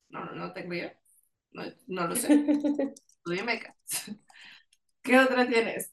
No, 0.10 0.26
no 0.34 0.54
tengo 0.54 0.74
yo. 0.74 0.90
No, 1.88 2.08
lo 2.08 2.16
sé. 2.16 2.28
Tú 3.24 3.32
dime, 3.32 3.62
¿Qué 5.02 5.20
otra 5.20 5.48
tienes? 5.48 5.92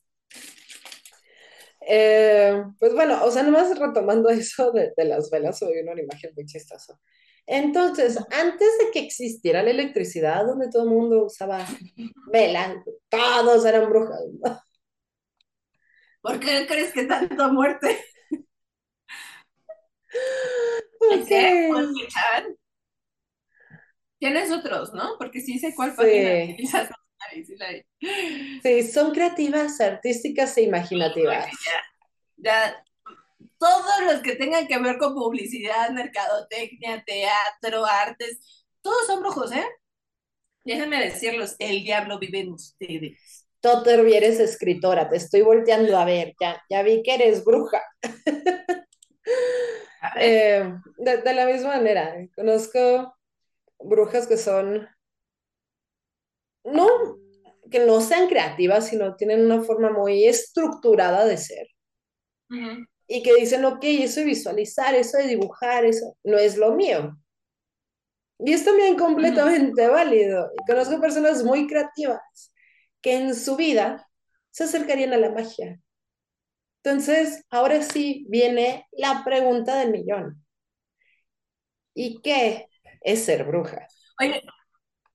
Eh, 1.87 2.65
pues 2.79 2.95
bueno, 2.95 3.25
o 3.25 3.31
sea, 3.31 3.43
nomás 3.43 3.77
retomando 3.79 4.29
eso 4.31 4.73
de, 4.73 4.93
de 4.97 5.05
las 5.05 5.31
velas, 5.31 5.59
soy 5.59 5.79
una 5.79 6.01
imagen 6.01 6.33
muy 6.35 6.47
chistosa. 6.47 6.99
Entonces, 7.47 8.19
antes 8.31 8.79
de 8.79 8.91
que 8.93 9.01
existiera 9.01 9.63
la 9.63 9.71
electricidad, 9.71 10.47
donde 10.47 10.71
todo 10.71 10.85
el 10.85 10.91
mundo 10.91 11.25
usaba 11.25 11.67
velas, 12.33 12.77
todos 13.09 13.65
eran 13.67 13.89
brujas. 13.89 14.21
¿Por 16.21 16.39
qué 16.39 16.67
crees 16.69 16.93
que 16.93 17.05
tanta 17.05 17.49
muerte? 17.49 17.99
Okay. 21.11 21.69
Tienes 24.23 24.53
otros, 24.53 24.95
¿no? 24.95 25.17
Porque 25.19 25.41
sí 25.41 25.59
sé 25.59 25.75
cuál 25.75 25.97
página 25.97 26.47
sí. 26.47 26.69
Sí, 28.63 28.83
son 28.85 29.13
creativas, 29.13 29.81
artísticas 29.81 30.57
e 30.59 30.63
imaginativas. 30.63 31.49
ya, 32.37 32.85
todos 33.59 34.05
los 34.07 34.23
que 34.23 34.37
tengan 34.37 34.69
que 34.69 34.79
ver 34.79 34.97
con 34.99 35.17
publicidad, 35.17 35.91
mercadotecnia, 35.91 37.03
teatro, 37.05 37.85
artes, 37.85 38.65
todos 38.81 39.09
son 39.09 39.23
brujos, 39.23 39.51
¿eh? 39.51 39.67
Déjenme 40.65 41.01
decirlos, 41.01 41.57
el 41.59 41.83
diablo 41.83 42.21
vive 42.21 42.43
en 42.43 42.53
ustedes. 42.53 43.49
Totter, 43.59 44.07
eres 44.07 44.39
escritora, 44.39 45.11
te 45.11 45.17
estoy 45.17 45.43
volteando 45.43 45.99
a 45.99 46.05
ver, 46.05 46.35
ya, 46.41 46.63
ya 46.71 46.85
vi 46.85 47.03
que 47.03 47.15
eres 47.15 47.45
bruja. 47.45 47.83
Eh, 50.17 50.75
de, 50.99 51.35
la 51.35 51.47
misma 51.47 51.77
manera, 51.77 52.13
conozco 52.35 53.15
brujas 53.85 54.27
que 54.27 54.37
son, 54.37 54.89
no, 56.65 56.87
que 57.71 57.81
no 57.81 58.01
sean 58.01 58.29
creativas, 58.29 58.89
sino 58.89 59.17
tienen 59.17 59.45
una 59.45 59.63
forma 59.63 59.91
muy 59.91 60.25
estructurada 60.25 61.25
de 61.25 61.37
ser. 61.37 61.67
Y 63.07 63.23
que 63.23 63.35
dicen, 63.35 63.65
ok, 63.65 63.83
eso 63.83 64.21
de 64.21 64.27
visualizar, 64.27 64.95
eso 64.95 65.19
de 65.19 65.27
dibujar, 65.27 65.85
eso 65.85 66.17
no 66.23 66.39
es 66.39 66.57
lo 66.57 66.75
mío. 66.75 67.17
Y 68.39 68.53
es 68.53 68.65
también 68.65 68.97
completamente 68.97 69.87
válido. 69.89 70.51
Y 70.55 70.71
conozco 70.71 71.01
personas 71.01 71.45
muy 71.45 71.67
creativas 71.67 72.21
que 73.01 73.17
en 73.17 73.35
su 73.35 73.57
vida 73.57 74.09
se 74.51 74.65
acercarían 74.65 75.13
a 75.13 75.19
la 75.19 75.31
magia. 75.31 75.81
Entonces, 76.83 77.45
ahora 77.51 77.83
sí 77.83 78.27
viene 78.29 78.87
la 78.93 79.23
pregunta 79.25 79.79
del 79.79 79.93
millón. 79.93 80.45
¿Y 81.95 82.21
qué 82.23 82.69
es 83.05 83.25
ser 83.25 83.45
bruja? 83.45 83.87
Oye, 84.21 84.43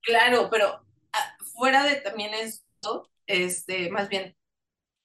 claro, 0.02 0.50
pero 0.50 0.86
ah, 1.14 1.38
fuera 1.54 1.84
de 1.84 1.96
también 1.98 2.34
esto, 2.34 3.10
este, 3.26 3.90
más 3.90 4.10
bien 4.10 4.36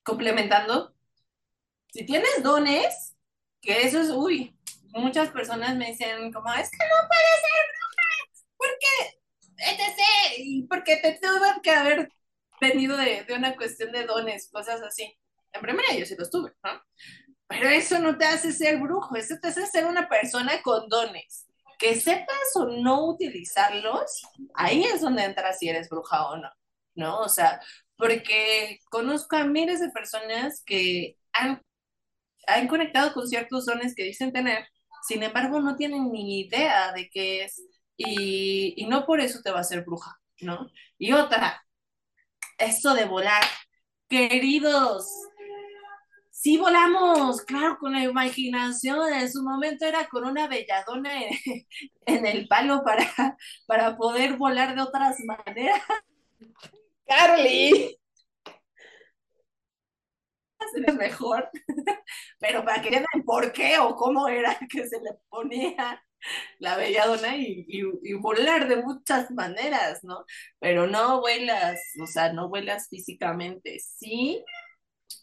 complementando, 0.02 0.94
si 1.92 2.04
tienes 2.06 2.42
dones, 2.42 3.16
que 3.60 3.82
eso 3.82 4.00
es, 4.00 4.10
uy, 4.10 4.56
muchas 4.94 5.30
personas 5.30 5.76
me 5.76 5.86
dicen 5.86 6.32
como, 6.32 6.52
es 6.54 6.70
que 6.70 6.78
no 6.78 7.08
puedes 7.08 7.40
ser 7.40 7.64
bruja, 7.72 8.08
porque, 8.56 9.20
etc., 9.70 10.66
porque 10.68 10.96
te 10.96 11.18
tuve 11.20 11.60
que 11.62 11.70
haber 11.70 12.08
venido 12.60 12.96
de, 12.96 13.24
de 13.24 13.34
una 13.34 13.56
cuestión 13.56 13.92
de 13.92 14.04
dones, 14.04 14.48
cosas 14.50 14.80
así. 14.82 15.16
En 15.52 15.60
primera 15.60 15.94
yo 15.94 16.06
sí 16.06 16.14
los 16.16 16.30
tuve, 16.30 16.52
¿no? 16.64 16.82
Pero 17.46 17.68
eso 17.68 17.98
no 17.98 18.16
te 18.16 18.24
hace 18.24 18.52
ser 18.52 18.78
brujo, 18.78 19.14
eso 19.16 19.36
te 19.40 19.48
hace 19.48 19.66
ser 19.66 19.84
una 19.84 20.08
persona 20.08 20.62
con 20.62 20.88
dones. 20.88 21.46
Que 21.82 22.00
sepas 22.00 22.56
o 22.56 22.66
no 22.66 23.06
utilizarlos, 23.08 24.22
ahí 24.54 24.84
es 24.84 25.00
donde 25.00 25.24
entras 25.24 25.58
si 25.58 25.68
eres 25.68 25.88
bruja 25.88 26.28
o 26.28 26.36
no, 26.36 26.48
¿no? 26.94 27.18
O 27.20 27.28
sea, 27.28 27.60
porque 27.96 28.78
conozco 28.90 29.36
a 29.36 29.44
miles 29.44 29.80
de 29.80 29.90
personas 29.90 30.62
que 30.64 31.16
han, 31.32 31.60
han 32.46 32.68
conectado 32.68 33.12
con 33.12 33.26
ciertos 33.28 33.66
dones 33.66 33.94
que 33.96 34.04
dicen 34.04 34.32
tener, 34.32 34.66
sin 35.08 35.24
embargo 35.24 35.60
no 35.60 35.76
tienen 35.76 36.12
ni 36.12 36.40
idea 36.42 36.92
de 36.92 37.10
qué 37.10 37.44
es 37.44 37.60
y, 37.96 38.74
y 38.76 38.86
no 38.86 39.04
por 39.06 39.20
eso 39.20 39.40
te 39.42 39.50
va 39.50 39.60
a 39.60 39.64
ser 39.64 39.84
bruja, 39.84 40.20
¿no? 40.40 40.70
Y 40.98 41.12
otra, 41.12 41.64
esto 42.58 42.94
de 42.94 43.06
volar, 43.06 43.42
queridos, 44.08 45.06
Sí 46.42 46.59
volamos, 46.59 47.42
claro, 47.42 47.78
con 47.78 47.92
la 47.92 48.02
imaginación. 48.02 49.12
En 49.12 49.31
su 49.31 49.44
momento 49.44 49.87
era 49.87 50.09
con 50.09 50.24
una 50.24 50.48
belladona 50.48 51.22
en, 51.24 51.37
el 52.26 52.48
palo 52.48 52.83
para, 52.83 53.37
para 53.64 53.96
poder 53.96 54.37
volar 54.37 54.74
de 54.74 54.83
otras 54.83 55.18
maneras. 55.20 55.81
Carly. 57.07 57.96
Es 60.87 60.94
mejor, 60.94 61.50
pero 62.38 62.64
para 62.64 62.81
que 62.81 62.90
vean 62.90 63.24
por 63.26 63.52
qué 63.52 63.78
o 63.78 63.96
cómo 63.96 64.28
era 64.28 64.57
que 64.70 64.87
se 64.87 65.00
le 65.00 65.11
ponía 65.28 66.00
la 66.61 66.76
belladona 66.76 67.37
y, 67.37 67.66
y, 67.68 68.12
volar 68.14 68.68
de 68.68 68.76
muchas 68.76 69.33
maneras, 69.33 70.05
¿no? 70.05 70.24
Pero 70.61 70.87
no 70.87 71.20
vuelas, 71.20 71.81
o 72.00 72.07
sea, 72.07 72.33
no 72.33 72.48
vuelas 72.48 72.88
físicamente, 72.88 73.81
sí 73.81 74.44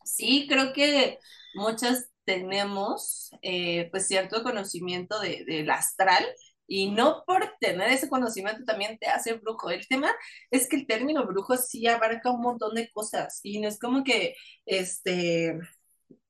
Sí, 0.04 0.47
creo 0.47 0.73
que 0.73 1.19
muchas 1.56 2.10
tenemos 2.25 3.32
eh, 3.41 3.89
pues 3.91 4.08
cierto 4.08 4.43
conocimiento 4.43 5.19
de, 5.19 5.43
del 5.45 5.69
astral 5.71 6.25
y 6.67 6.91
no 6.91 7.23
por 7.25 7.56
tener 7.60 7.89
ese 7.89 8.08
conocimiento 8.08 8.63
también 8.65 8.99
te 8.99 9.08
hace 9.08 9.34
brujo. 9.34 9.71
El 9.71 9.88
tema 9.88 10.12
es 10.52 10.69
que 10.69 10.75
el 10.75 10.86
término 10.88 11.25
brujo 11.25 11.58
sí 11.58 11.88
abarca 11.88 12.32
un 12.32 12.41
montón 12.41 12.75
de 12.75 12.91
cosas 12.91 13.39
y 13.43 13.60
no 13.60 13.67
es 13.67 13.80
como 13.80 14.04
que 14.04 14.36
este 14.65 15.60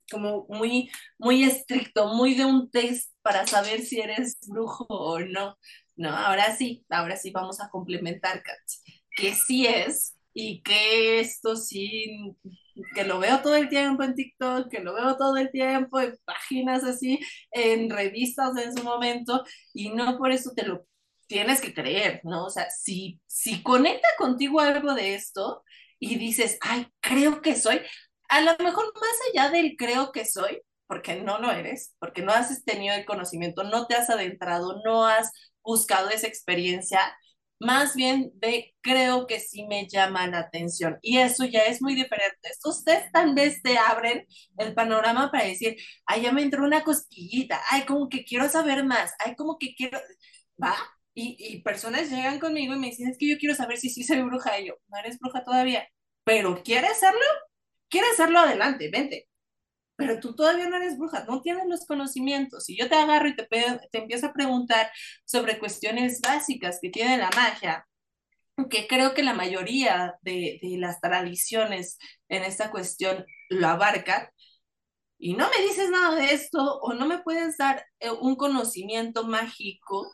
como 0.10 0.46
muy 0.50 0.90
muy 1.18 1.44
estricto, 1.44 2.14
muy 2.14 2.36
de 2.36 2.46
un 2.46 2.72
test 2.72 3.12
para 3.22 3.46
saber 3.46 3.82
si 3.82 4.00
eres 4.00 4.38
brujo 4.48 4.86
o 4.90 5.20
no. 5.20 5.58
No, 5.98 6.16
ahora 6.16 6.56
sí, 6.56 6.86
ahora 6.90 7.18
sí 7.18 7.32
vamos 7.32 7.60
a 7.60 7.70
complementar, 7.70 8.42
que 9.18 9.34
sí 9.36 9.68
es 9.68 10.16
y 10.34 10.62
que 10.62 11.20
esto 11.20 11.58
sí 11.58 12.38
que 12.96 13.04
lo 13.04 13.20
veo 13.20 13.42
todo 13.42 13.56
el 13.56 13.70
tiempo 13.70 14.04
en 14.04 14.16
TikTok, 14.16 14.70
que 14.70 14.80
lo 14.80 14.94
veo 14.94 15.18
todo 15.18 15.38
el 15.38 15.52
tiempo 15.52 16.00
en 16.00 16.18
páginas 16.26 16.84
así, 16.84 17.20
en 17.52 17.90
revistas 17.90 18.58
en 18.58 18.76
su 18.76 18.84
momento, 18.84 19.44
y 19.74 19.90
no 19.90 20.18
por 20.18 20.32
eso 20.32 20.52
te 20.56 20.64
lo 20.66 20.86
tienes 21.28 21.62
que 21.62 21.74
creer, 21.74 22.22
¿no? 22.24 22.46
O 22.46 22.50
sea, 22.50 22.70
si, 22.72 23.22
si 23.28 23.62
conecta 23.62 24.08
contigo 24.18 24.60
algo 24.60 24.94
de 24.96 25.16
esto 25.16 25.64
y 26.00 26.18
dices, 26.18 26.58
ay, 26.62 26.88
creo 27.02 27.42
que 27.42 27.56
soy, 27.56 27.82
a 28.30 28.42
lo 28.42 28.58
mejor 28.64 28.92
más 28.96 29.20
allá 29.32 29.50
del 29.50 29.76
creo 29.78 30.12
que 30.12 30.26
soy, 30.26 30.62
porque 30.88 31.22
no 31.22 31.38
lo 31.38 31.52
eres, 31.52 31.96
porque 32.00 32.24
no 32.24 32.32
has 32.32 32.64
tenido 32.66 32.96
el 32.96 33.06
conocimiento, 33.06 33.64
no 33.64 33.86
te 33.86 33.96
has 33.96 34.10
adentrado, 34.10 34.82
no 34.84 35.06
has 35.06 35.32
buscado 35.64 36.10
esa 36.10 36.28
experiencia, 36.28 37.16
más 37.60 37.96
bien 37.96 38.32
de 38.36 38.74
creo 38.82 39.28
que 39.28 39.40
sí 39.40 39.66
me 39.68 39.88
llama 39.88 40.28
la 40.28 40.40
atención. 40.40 40.98
Y 41.02 41.18
eso 41.20 41.46
ya 41.46 41.62
es 41.66 41.82
muy 41.82 41.96
diferente. 41.96 42.38
Test 42.86 43.12
tal 43.14 43.36
vez 43.36 43.62
te 43.62 43.78
abren 43.78 44.26
el 44.58 44.74
panorama 44.74 45.32
para 45.32 45.46
decir, 45.46 45.78
ay, 46.06 46.24
ya 46.24 46.32
me 46.32 46.42
entró 46.44 46.64
una 46.66 46.84
cosquillita, 46.84 47.62
ay, 47.70 47.84
como 47.86 48.10
que 48.10 48.24
quiero 48.26 48.48
saber 48.50 48.84
más, 48.86 49.14
ay, 49.20 49.36
como 49.36 49.58
que 49.58 49.76
quiero, 49.76 50.00
va. 50.62 50.76
Y, 51.14 51.36
y 51.40 51.62
personas 51.64 52.10
llegan 52.10 52.40
conmigo 52.40 52.74
y 52.76 52.80
me 52.80 52.88
dicen, 52.88 53.10
es 53.10 53.18
que 53.18 53.30
yo 53.30 53.38
quiero 53.38 53.56
saber 53.56 53.78
si 53.78 53.90
sí 53.90 54.04
soy 54.04 54.22
bruja. 54.22 54.60
Y 54.60 54.68
yo, 54.68 54.76
no 54.88 54.98
eres 54.98 55.20
bruja 55.20 55.44
todavía, 55.44 55.88
pero 56.24 56.62
¿quieres 56.64 56.92
hacerlo? 56.92 57.20
¿Quieres 57.90 58.12
hacerlo? 58.14 58.40
Adelante, 58.40 58.90
vente 58.92 59.29
pero 60.00 60.20
tú 60.22 60.34
todavía 60.34 60.70
no 60.70 60.78
eres 60.78 60.98
bruja, 60.98 61.26
no 61.26 61.42
tienes 61.42 61.66
los 61.68 61.86
conocimientos. 61.86 62.70
Y 62.70 62.78
yo 62.78 62.88
te 62.88 62.96
agarro 62.96 63.28
y 63.28 63.36
te, 63.36 63.46
te 63.46 63.98
empiezo 63.98 64.28
a 64.28 64.34
preguntar 64.34 64.90
sobre 65.26 65.60
cuestiones 65.60 66.22
básicas 66.22 66.80
que 66.82 66.90
tiene 66.90 67.18
la 67.18 67.30
magia, 67.36 67.86
que 68.70 68.88
creo 68.88 69.14
que 69.14 69.24
la 69.24 69.34
mayoría 69.34 70.16
de, 70.22 70.60
de 70.62 70.78
las 70.78 71.02
tradiciones 71.02 71.98
en 72.30 72.44
esta 72.44 72.72
cuestión 72.72 73.26
lo 73.50 73.68
abarcan, 73.68 74.30
y 75.18 75.34
no 75.34 75.50
me 75.50 75.66
dices 75.66 75.90
nada 75.90 76.16
de 76.16 76.34
esto 76.34 76.80
o 76.80 76.94
no 76.94 77.06
me 77.06 77.20
puedes 77.20 77.58
dar 77.58 77.86
eh, 78.00 78.10
un 78.10 78.38
conocimiento 78.38 79.26
mágico, 79.26 80.10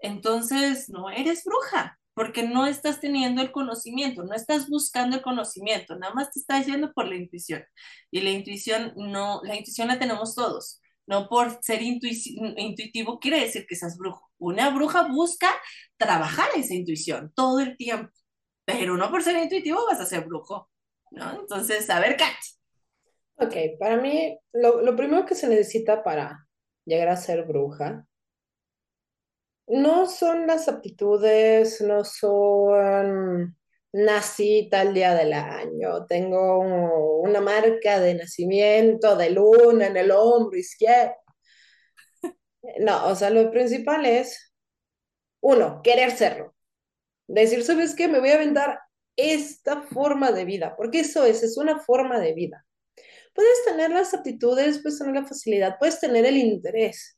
entonces 0.00 0.88
no 0.88 1.10
eres 1.10 1.44
bruja 1.44 1.97
porque 2.18 2.42
no 2.42 2.66
estás 2.66 3.00
teniendo 3.00 3.40
el 3.40 3.52
conocimiento, 3.52 4.24
no 4.24 4.34
estás 4.34 4.68
buscando 4.68 5.14
el 5.14 5.22
conocimiento, 5.22 5.94
nada 5.94 6.12
más 6.14 6.32
te 6.32 6.40
estás 6.40 6.66
yendo 6.66 6.92
por 6.92 7.06
la 7.06 7.14
intuición. 7.14 7.64
Y 8.10 8.22
la 8.22 8.30
intuición 8.30 8.92
no, 8.96 9.40
la 9.44 9.54
intuición 9.54 9.86
la 9.86 10.00
tenemos 10.00 10.34
todos. 10.34 10.82
No 11.06 11.28
por 11.28 11.62
ser 11.62 11.80
intuitivo 11.80 13.20
quiere 13.20 13.38
decir 13.38 13.66
que 13.68 13.76
seas 13.76 13.96
brujo. 13.96 14.32
Una 14.38 14.70
bruja 14.70 15.06
busca 15.06 15.48
trabajar 15.96 16.48
esa 16.56 16.74
intuición 16.74 17.32
todo 17.36 17.60
el 17.60 17.76
tiempo, 17.76 18.10
pero 18.64 18.96
no 18.96 19.12
por 19.12 19.22
ser 19.22 19.36
intuitivo 19.36 19.86
vas 19.86 20.00
a 20.00 20.06
ser 20.06 20.24
brujo, 20.24 20.68
¿no? 21.12 21.38
Entonces, 21.38 21.88
a 21.88 22.00
ver, 22.00 22.16
Kat. 22.16 22.34
Ok, 23.36 23.78
para 23.78 23.96
mí 23.96 24.36
lo, 24.52 24.82
lo 24.82 24.96
primero 24.96 25.24
que 25.24 25.36
se 25.36 25.46
necesita 25.46 26.02
para 26.02 26.48
llegar 26.84 27.10
a 27.10 27.16
ser 27.16 27.44
bruja 27.46 28.08
no 29.68 30.08
son 30.08 30.46
las 30.46 30.68
aptitudes, 30.68 31.80
no 31.80 32.04
son 32.04 33.56
nací 33.92 34.68
tal 34.70 34.94
día 34.94 35.14
del 35.14 35.32
año, 35.32 36.06
tengo 36.06 37.20
una 37.20 37.40
marca 37.40 38.00
de 38.00 38.14
nacimiento 38.14 39.16
de 39.16 39.30
luna 39.30 39.86
en 39.86 39.96
el 39.96 40.10
hombro 40.10 40.58
izquierdo. 40.58 41.14
No, 42.80 43.06
o 43.08 43.14
sea, 43.14 43.30
lo 43.30 43.50
principal 43.50 44.04
es, 44.04 44.52
uno, 45.40 45.80
querer 45.82 46.10
serlo. 46.10 46.54
Decir, 47.28 47.64
¿sabes 47.64 47.94
qué? 47.94 48.08
Me 48.08 48.20
voy 48.20 48.30
a 48.30 48.34
aventar 48.34 48.80
esta 49.16 49.82
forma 49.82 50.32
de 50.32 50.44
vida, 50.44 50.74
porque 50.76 51.00
eso 51.00 51.24
es, 51.24 51.42
es 51.42 51.56
una 51.56 51.80
forma 51.80 52.20
de 52.20 52.34
vida. 52.34 52.66
Puedes 53.34 53.64
tener 53.64 53.90
las 53.90 54.14
aptitudes, 54.14 54.80
puedes 54.82 54.98
tener 54.98 55.14
la 55.14 55.26
facilidad, 55.26 55.76
puedes 55.78 56.00
tener 56.00 56.26
el 56.26 56.36
interés, 56.36 57.17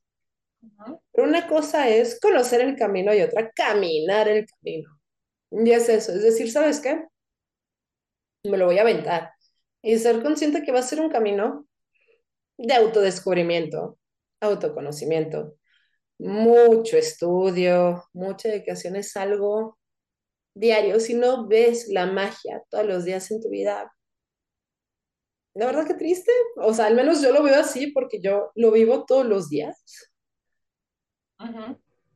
pero 1.12 1.28
una 1.28 1.46
cosa 1.46 1.88
es 1.88 2.18
conocer 2.20 2.61
el 2.61 2.76
camino 2.76 3.14
y 3.14 3.22
otra 3.22 3.50
caminar 3.50 4.28
el 4.28 4.46
camino. 4.46 4.90
Y 5.50 5.70
es 5.70 5.88
eso, 5.88 6.12
es 6.12 6.22
decir, 6.22 6.50
¿sabes 6.50 6.80
qué? 6.80 7.04
me 8.44 8.56
lo 8.56 8.66
voy 8.66 8.78
a 8.78 8.82
aventar. 8.82 9.32
Y 9.82 9.98
ser 9.98 10.22
consciente 10.22 10.62
que 10.62 10.72
va 10.72 10.80
a 10.80 10.82
ser 10.82 11.00
un 11.00 11.11
camino 11.11 11.66
de 12.58 12.74
autodescubrimiento, 12.74 13.98
autoconocimiento, 14.40 15.56
mucho 16.18 16.96
estudio, 16.96 18.04
mucha 18.12 18.48
dedicación 18.48 18.96
es 18.96 19.16
algo 19.16 19.78
diario. 20.54 21.00
Si 21.00 21.14
no 21.14 21.48
ves 21.48 21.88
la 21.88 22.06
magia 22.06 22.62
todos 22.70 22.86
los 22.86 23.04
días 23.04 23.30
en 23.30 23.40
tu 23.40 23.48
vida, 23.50 23.92
la 25.54 25.66
verdad 25.66 25.86
que 25.86 25.94
triste. 25.94 26.32
O 26.56 26.74
sea, 26.74 26.86
al 26.86 26.94
menos 26.94 27.22
yo 27.22 27.32
lo 27.32 27.42
veo 27.42 27.58
así 27.61 27.88
porque 27.92 28.20
yo 28.20 28.52
lo 28.54 28.70
vivo 28.72 29.04
todos 29.06 29.26
los 29.26 29.48
días. 29.48 29.82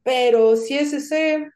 Pero 0.02 0.56
si 0.56 0.76
es 0.76 0.92
ese 0.92 1.50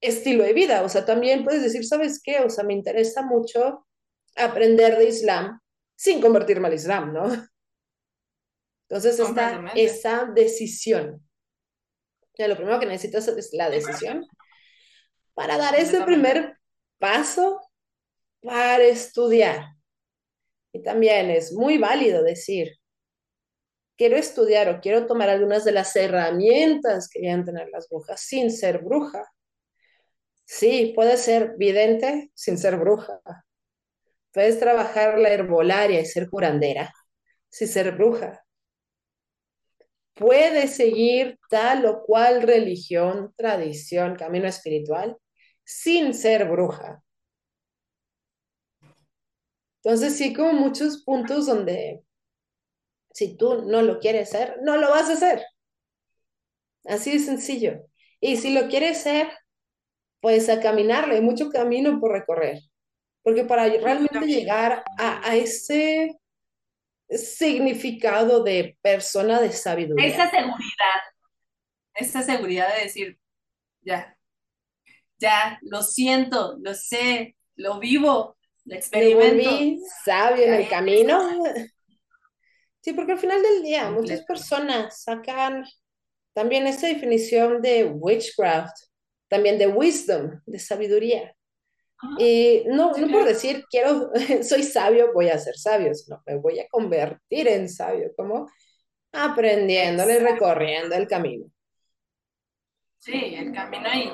estilo 0.00 0.44
de 0.44 0.52
vida, 0.52 0.82
o 0.82 0.88
sea, 0.88 1.04
también 1.04 1.44
puedes 1.44 1.62
decir, 1.62 1.86
¿sabes 1.86 2.20
qué? 2.22 2.40
O 2.40 2.50
sea, 2.50 2.64
me 2.64 2.74
interesa 2.74 3.22
mucho 3.22 3.86
aprender 4.34 4.98
de 4.98 5.08
Islam 5.08 5.60
sin 5.94 6.20
convertirme 6.20 6.68
al 6.68 6.74
Islam, 6.74 7.12
¿no? 7.12 7.26
Entonces 8.88 9.18
está 9.18 9.72
esa 9.74 10.26
decisión. 10.26 11.26
Ya 12.38 12.48
lo 12.48 12.56
primero 12.56 12.78
que 12.78 12.86
necesitas 12.86 13.26
es 13.28 13.52
la 13.52 13.70
decisión 13.70 14.26
para 15.34 15.58
dar 15.58 15.74
ese 15.74 16.02
primer 16.02 16.56
paso 16.98 17.60
para 18.42 18.84
estudiar. 18.84 19.74
Y 20.72 20.82
también 20.82 21.30
es 21.30 21.52
muy 21.52 21.78
válido 21.78 22.22
decir, 22.22 22.76
quiero 23.96 24.16
estudiar 24.16 24.68
o 24.68 24.80
quiero 24.80 25.06
tomar 25.06 25.28
algunas 25.30 25.64
de 25.64 25.72
las 25.72 25.94
herramientas 25.96 27.08
que 27.08 27.20
deben 27.20 27.44
tener 27.44 27.68
las 27.70 27.88
brujas 27.88 28.20
sin 28.20 28.50
ser 28.50 28.82
bruja. 28.84 29.24
Sí, 30.44 30.92
puedes 30.94 31.22
ser 31.22 31.56
vidente 31.58 32.30
sin 32.34 32.58
ser 32.58 32.76
bruja. 32.76 33.20
Puedes 34.32 34.60
trabajar 34.60 35.18
la 35.18 35.30
herbolaria 35.30 36.00
y 36.00 36.06
ser 36.06 36.28
curandera 36.30 36.92
sin 37.48 37.68
ser 37.68 37.92
bruja. 37.92 38.44
Puedes 40.14 40.76
seguir 40.76 41.38
tal 41.50 41.84
o 41.86 42.02
cual 42.02 42.42
religión, 42.42 43.34
tradición, 43.36 44.16
camino 44.16 44.48
espiritual 44.48 45.16
sin 45.64 46.14
ser 46.14 46.48
bruja. 46.48 47.02
Entonces 49.82 50.16
sí, 50.16 50.32
como 50.34 50.52
muchos 50.52 51.02
puntos 51.04 51.46
donde 51.46 52.05
si 53.16 53.34
tú 53.34 53.62
no 53.62 53.80
lo 53.80 53.98
quieres 53.98 54.28
ser, 54.28 54.58
no 54.60 54.76
lo 54.76 54.90
vas 54.90 55.08
a 55.08 55.14
hacer. 55.14 55.42
Así 56.84 57.12
de 57.12 57.18
sencillo. 57.18 57.86
Y 58.20 58.36
si 58.36 58.52
lo 58.52 58.68
quieres 58.68 58.98
ser, 58.98 59.28
pues 60.20 60.50
a 60.50 60.60
caminarle, 60.60 61.14
hay 61.14 61.22
mucho 61.22 61.48
camino 61.48 61.98
por 61.98 62.12
recorrer. 62.12 62.60
Porque 63.22 63.44
para 63.44 63.68
realmente 63.70 64.20
llegar 64.26 64.84
a, 64.98 65.26
a 65.26 65.34
ese 65.34 66.18
significado 67.08 68.44
de 68.44 68.76
persona 68.82 69.40
de 69.40 69.50
sabiduría. 69.50 70.08
Esa 70.08 70.30
seguridad, 70.30 71.00
esa 71.94 72.22
seguridad 72.22 72.74
de 72.76 72.82
decir, 72.82 73.18
ya, 73.80 74.14
ya, 75.18 75.58
lo 75.62 75.82
siento, 75.82 76.58
lo 76.60 76.74
sé, 76.74 77.34
lo 77.54 77.78
vivo, 77.78 78.36
lo 78.66 78.74
experimento. 78.74 79.82
sabio 80.04 80.44
en 80.44 80.54
el 80.54 80.68
camino. 80.68 81.18
Sí, 82.86 82.92
porque 82.92 83.14
al 83.14 83.18
final 83.18 83.42
del 83.42 83.64
día 83.64 83.90
muchas 83.90 84.22
personas 84.22 85.02
sacan 85.02 85.64
también 86.32 86.68
esa 86.68 86.86
definición 86.86 87.60
de 87.60 87.84
witchcraft, 87.84 88.76
también 89.26 89.58
de 89.58 89.66
wisdom, 89.66 90.40
de 90.46 90.60
sabiduría. 90.60 91.34
Y 92.16 92.62
no, 92.66 92.92
no 92.92 93.08
por 93.08 93.24
decir, 93.24 93.64
quiero, 93.68 94.12
soy 94.44 94.62
sabio, 94.62 95.12
voy 95.12 95.30
a 95.30 95.38
ser 95.38 95.56
sabio, 95.56 95.92
sino 95.94 96.22
me 96.26 96.36
voy 96.36 96.60
a 96.60 96.68
convertir 96.68 97.48
en 97.48 97.68
sabio, 97.68 98.12
como 98.16 98.48
aprendiendo 99.10 100.08
y 100.08 100.18
recorriendo 100.18 100.94
el 100.94 101.08
camino. 101.08 101.46
Sí, 102.98 103.34
el 103.34 103.52
camino 103.52 103.88
y, 103.96 104.12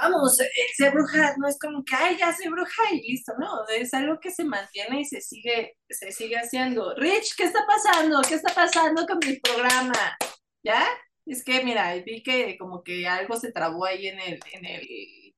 vamos, 0.00 0.38
el 0.40 0.48
ser 0.76 0.92
bruja 0.92 1.34
no 1.38 1.48
es 1.48 1.58
como 1.58 1.84
que, 1.84 1.94
ay, 1.94 2.16
ya 2.18 2.34
soy 2.34 2.48
bruja 2.48 2.82
y 2.92 3.02
listo, 3.02 3.32
no, 3.38 3.66
es 3.68 3.92
algo 3.94 4.18
que 4.20 4.30
se 4.30 4.44
mantiene 4.44 5.00
y 5.00 5.04
se 5.04 5.20
sigue, 5.20 5.76
se 5.88 6.12
sigue 6.12 6.36
haciendo. 6.36 6.94
Rich, 6.94 7.34
¿qué 7.36 7.44
está 7.44 7.64
pasando? 7.66 8.22
¿Qué 8.26 8.34
está 8.34 8.54
pasando 8.54 9.06
con 9.06 9.18
mi 9.26 9.38
programa? 9.38 10.16
¿Ya? 10.62 10.86
Es 11.26 11.44
que, 11.44 11.62
mira, 11.62 11.94
vi 11.96 12.22
que 12.22 12.56
como 12.58 12.82
que 12.82 13.06
algo 13.06 13.36
se 13.36 13.52
trabó 13.52 13.84
ahí 13.84 14.08
en 14.08 14.18
el, 14.18 14.40
en 14.52 14.64
el, 14.64 15.34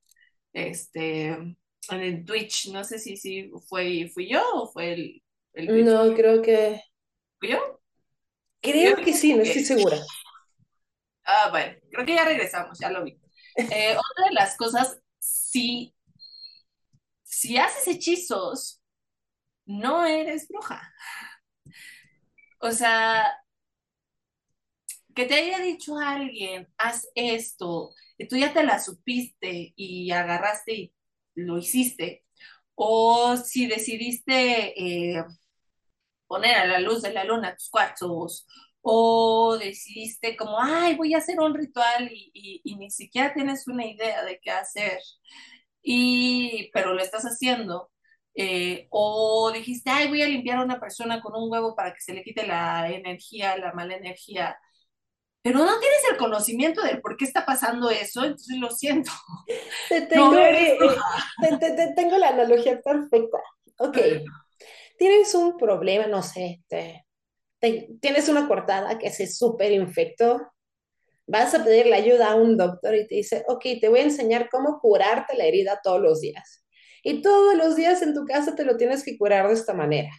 este, 0.52 1.26
en 1.26 1.56
el 1.90 2.24
Twitch, 2.24 2.68
no 2.68 2.84
sé 2.84 2.98
si, 2.98 3.16
si 3.16 3.50
fue, 3.68 4.10
fui 4.12 4.28
yo 4.30 4.42
o 4.54 4.70
fue 4.70 4.94
el, 4.94 5.22
el 5.54 5.84
No, 5.84 6.14
creo 6.14 6.40
que... 6.40 6.80
¿Fui 7.38 7.50
yo? 7.50 7.80
Creo 8.60 8.96
que 8.96 9.12
sí, 9.12 9.34
no 9.34 9.42
estoy 9.42 9.64
segura. 9.64 9.98
Ah, 11.24 11.48
bueno, 11.50 11.74
creo 11.90 12.06
que 12.06 12.14
ya 12.14 12.24
regresamos, 12.24 12.78
ya 12.78 12.90
lo 12.90 13.04
vi. 13.04 13.18
Eh, 13.57 13.96
otra 13.96 14.28
de 14.28 14.34
las 14.34 14.57
cosas, 14.57 14.98
si, 15.18 15.94
si 17.24 17.57
haces 17.57 17.88
hechizos, 17.88 18.80
no 19.66 20.05
eres 20.07 20.48
bruja. 20.48 20.92
O 22.61 22.70
sea, 22.72 23.26
que 25.14 25.26
te 25.26 25.34
haya 25.34 25.59
dicho 25.59 25.98
alguien, 25.98 26.68
haz 26.78 27.09
esto, 27.14 27.94
y 28.18 28.28
tú 28.28 28.36
ya 28.36 28.53
te 28.53 28.62
la 28.64 28.78
supiste 28.80 29.72
y 29.76 30.11
agarraste 30.11 30.72
y 30.74 30.92
lo 31.34 31.59
hiciste, 31.59 32.24
o 32.74 33.36
si 33.36 33.66
decidiste 33.66 35.14
eh, 35.18 35.24
poner 36.26 36.57
a 36.57 36.66
la 36.66 36.80
luz 36.80 37.03
de 37.03 37.12
la 37.12 37.24
luna 37.24 37.55
tus 37.57 37.70
cuartos, 37.70 38.46
o 38.83 39.57
decidiste 39.59 40.37
como, 40.37 40.59
ay, 40.61 40.97
voy 40.97 41.14
a 41.14 41.18
hacer 41.18 41.41
un 41.41 41.55
ritual 41.55 42.11
y, 42.12 42.62
ni 42.76 42.91
siquiera 42.91 43.33
tienes 43.33 43.66
una 43.68 43.87
idea 43.87 44.24
de 44.24 44.41
qué 44.41 44.51
hacer, 44.51 44.99
y, 45.83 46.70
pero 46.72 46.95
lo 46.95 47.03
estás 47.03 47.24
haciendo. 47.24 47.91
Eh, 48.35 48.87
o 48.91 49.53
dijiste, 49.53 49.91
ay, 49.91 50.09
voy 50.09 50.22
a 50.22 50.28
limpiar 50.28 50.59
a 50.59 50.64
una 50.64 50.80
persona 50.80 51.20
con 51.20 51.35
un 51.37 51.51
huevo 51.53 51.76
para 51.76 51.93
que 51.93 52.01
se 52.01 52.14
le 52.14 52.22
quite 52.24 52.47
la 52.47 52.91
energía, 52.91 53.57
la 53.59 53.72
mala 53.74 53.95
energía, 53.97 54.57
pero 55.43 55.59
no 55.59 55.78
tienes 55.80 56.01
el 56.11 56.16
conocimiento 56.16 56.83
de 56.83 56.99
por 56.99 57.16
qué 57.16 57.24
está 57.24 57.45
pasando 57.45 57.91
eso, 57.91 58.22
entonces 58.22 58.57
lo 58.59 58.70
siento. 58.70 59.11
Te 59.89 60.03
tengo, 60.07 60.37
eh, 60.37 60.78
eh, 60.78 61.93
tengo 61.97 62.16
la 62.16 62.28
analogía 62.28 62.80
perfecta. 62.80 63.39
Ok, 63.78 63.99
tienes 64.97 65.35
un 65.35 65.57
problema, 65.57 66.07
no 66.07 66.22
sé, 66.22 66.62
te, 66.68 67.05
tienes 68.00 68.28
una 68.28 68.48
cortada 68.48 68.98
que 68.98 69.10
se 69.10 69.26
súper 69.26 69.72
infectó, 69.72 70.40
vas 71.26 71.54
a 71.54 71.64
pedirle 71.64 71.94
ayuda 71.94 72.32
a 72.32 72.34
un 72.34 72.56
doctor 72.56 72.94
y 72.96 73.06
te 73.06 73.14
dice, 73.16 73.44
ok, 73.46 73.64
te 73.80 73.88
voy 73.88 74.00
a 74.00 74.04
enseñar 74.04 74.48
cómo 74.50 74.80
curarte 74.80 75.36
la 75.36 75.44
herida 75.44 75.80
todos 75.82 76.00
los 76.00 76.20
días. 76.20 76.64
Y 77.04 77.22
todos 77.22 77.54
los 77.56 77.76
días 77.76 78.02
en 78.02 78.14
tu 78.14 78.24
casa 78.24 78.54
te 78.54 78.64
lo 78.64 78.76
tienes 78.76 79.04
que 79.04 79.16
curar 79.16 79.48
de 79.48 79.54
esta 79.54 79.74
manera. 79.74 80.10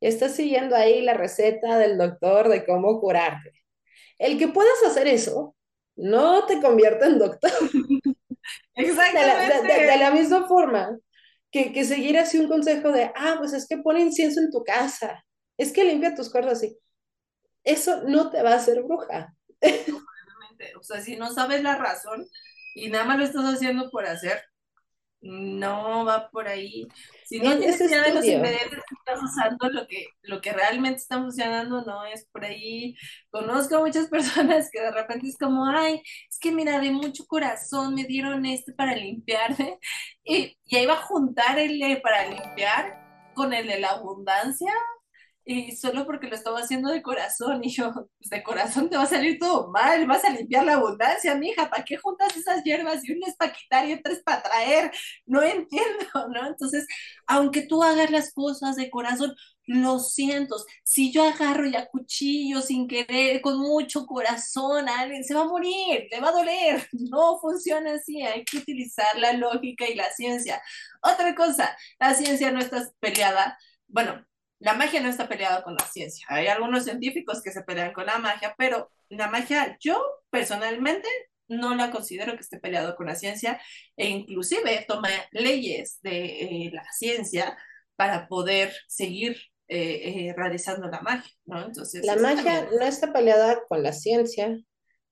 Y 0.00 0.06
estás 0.06 0.34
siguiendo 0.34 0.76
ahí 0.76 1.02
la 1.02 1.14
receta 1.14 1.78
del 1.78 1.98
doctor 1.98 2.48
de 2.48 2.64
cómo 2.64 3.00
curarte. 3.00 3.52
El 4.18 4.38
que 4.38 4.48
puedas 4.48 4.82
hacer 4.86 5.06
eso 5.06 5.54
no 5.96 6.46
te 6.46 6.60
convierte 6.60 7.06
en 7.06 7.18
doctor. 7.18 7.52
Exactamente. 8.74 9.68
De 9.90 9.98
la, 9.98 10.10
misma 10.10 10.48
forma 10.48 10.98
que, 11.50 11.72
que 11.72 11.84
seguir 11.84 12.18
así 12.18 12.38
un 12.38 12.48
consejo 12.48 12.92
de, 12.92 13.10
ah, 13.14 13.36
pues 13.38 13.52
es 13.52 13.66
que 13.66 13.78
pone 13.78 14.00
incienso 14.00 14.40
en 14.40 14.50
tu 14.50 14.64
casa 14.64 15.22
es 15.60 15.72
que 15.72 15.84
limpia 15.84 16.14
tus 16.14 16.30
cuerdas 16.30 16.54
así. 16.54 16.78
Eso 17.62 18.02
no 18.04 18.30
te 18.30 18.42
va 18.42 18.52
a 18.52 18.56
hacer 18.56 18.82
bruja. 18.82 19.34
O 20.78 20.82
sea, 20.82 21.02
si 21.02 21.16
no 21.16 21.30
sabes 21.32 21.62
la 21.62 21.76
razón 21.76 22.26
y 22.74 22.88
nada 22.88 23.04
más 23.04 23.18
lo 23.18 23.24
estás 23.24 23.44
haciendo 23.44 23.90
por 23.90 24.06
hacer, 24.06 24.42
no 25.20 26.06
va 26.06 26.30
por 26.30 26.48
ahí. 26.48 26.88
Si 27.26 27.40
no 27.40 27.58
tienes 27.58 27.78
idea 27.78 28.02
de 28.02 28.14
los 28.14 28.24
ingredientes 28.24 28.78
que 28.88 28.94
estás 28.94 29.22
usando, 29.22 29.68
lo 29.68 29.86
que, 29.86 30.06
lo 30.22 30.40
que 30.40 30.52
realmente 30.52 31.00
está 31.00 31.18
funcionando 31.18 31.82
no 31.82 32.06
es 32.06 32.26
por 32.32 32.44
ahí. 32.46 32.96
Conozco 33.28 33.76
a 33.76 33.80
muchas 33.80 34.08
personas 34.10 34.70
que 34.72 34.80
de 34.80 34.92
repente 34.92 35.28
es 35.28 35.36
como, 35.36 35.66
ay, 35.66 36.00
es 36.30 36.38
que 36.38 36.52
mira, 36.52 36.78
de 36.80 36.90
mucho 36.90 37.26
corazón 37.26 37.94
me 37.94 38.04
dieron 38.04 38.46
este 38.46 38.72
para 38.72 38.96
limpiarme. 38.96 39.78
Y, 40.24 40.56
y 40.64 40.76
ahí 40.76 40.86
va 40.86 40.94
a 40.94 41.02
juntar 41.02 41.58
el 41.58 42.00
para 42.00 42.26
limpiar 42.26 43.32
con 43.34 43.52
el 43.52 43.66
de 43.66 43.78
la 43.78 43.90
abundancia 43.90 44.72
y 45.50 45.76
solo 45.76 46.06
porque 46.06 46.28
lo 46.28 46.36
estaba 46.36 46.60
haciendo 46.60 46.90
de 46.90 47.02
corazón, 47.02 47.62
y 47.64 47.70
yo, 47.70 47.92
pues 47.92 48.30
de 48.30 48.42
corazón 48.42 48.88
te 48.88 48.96
va 48.96 49.02
a 49.02 49.06
salir 49.06 49.38
todo 49.38 49.68
mal, 49.70 50.06
vas 50.06 50.24
a 50.24 50.30
limpiar 50.30 50.64
la 50.64 50.74
abundancia, 50.74 51.34
mija, 51.34 51.68
¿para 51.68 51.84
qué 51.84 51.96
juntas 51.96 52.36
esas 52.36 52.62
hierbas? 52.62 53.00
Y 53.04 53.12
una 53.12 53.26
es 53.26 53.36
para 53.36 53.52
quitar 53.52 53.88
y 53.88 53.94
otra 53.94 54.12
es 54.12 54.22
para 54.22 54.42
traer, 54.42 54.92
no 55.26 55.42
entiendo, 55.42 56.06
¿no? 56.34 56.46
Entonces, 56.46 56.86
aunque 57.26 57.62
tú 57.62 57.82
hagas 57.82 58.10
las 58.10 58.32
cosas 58.32 58.76
de 58.76 58.90
corazón, 58.90 59.34
lo 59.66 59.98
siento, 59.98 60.56
si 60.84 61.12
yo 61.12 61.24
agarro 61.24 61.66
y 61.66 61.74
cuchillo 61.90 62.60
sin 62.60 62.86
querer, 62.88 63.40
con 63.40 63.58
mucho 63.58 64.06
corazón, 64.06 64.88
alguien 64.88 65.24
se 65.24 65.34
va 65.34 65.42
a 65.42 65.44
morir, 65.44 66.06
le 66.10 66.20
va 66.20 66.28
a 66.28 66.32
doler, 66.32 66.88
no 66.92 67.38
funciona 67.40 67.94
así, 67.94 68.22
hay 68.22 68.44
que 68.44 68.58
utilizar 68.58 69.18
la 69.18 69.32
lógica 69.32 69.88
y 69.88 69.94
la 69.94 70.10
ciencia. 70.12 70.62
Otra 71.02 71.34
cosa, 71.34 71.76
la 71.98 72.14
ciencia 72.14 72.50
no 72.52 72.60
está 72.60 72.88
peleada, 73.00 73.58
bueno, 73.88 74.24
la 74.60 74.74
magia 74.74 75.00
no 75.00 75.08
está 75.08 75.28
peleada 75.28 75.62
con 75.62 75.74
la 75.74 75.86
ciencia. 75.86 76.26
Hay 76.28 76.46
algunos 76.46 76.84
científicos 76.84 77.42
que 77.42 77.50
se 77.50 77.62
pelean 77.62 77.92
con 77.92 78.06
la 78.06 78.18
magia, 78.18 78.54
pero 78.56 78.90
la 79.08 79.28
magia 79.28 79.76
yo 79.80 80.00
personalmente 80.30 81.08
no 81.48 81.74
la 81.74 81.90
considero 81.90 82.34
que 82.34 82.42
esté 82.42 82.60
peleado 82.60 82.94
con 82.94 83.06
la 83.06 83.16
ciencia 83.16 83.60
e 83.96 84.08
inclusive 84.08 84.84
toma 84.86 85.08
leyes 85.32 85.98
de 86.02 86.42
eh, 86.42 86.70
la 86.72 86.84
ciencia 86.92 87.58
para 87.96 88.28
poder 88.28 88.72
seguir 88.86 89.36
eh, 89.66 90.28
eh, 90.28 90.34
realizando 90.36 90.88
la 90.88 91.00
magia, 91.00 91.32
¿no? 91.46 91.64
Entonces, 91.64 92.04
la 92.04 92.16
magia 92.16 92.68
no 92.70 92.84
está 92.84 93.12
peleada 93.12 93.62
con 93.68 93.82
la 93.82 93.92
ciencia, 93.92 94.58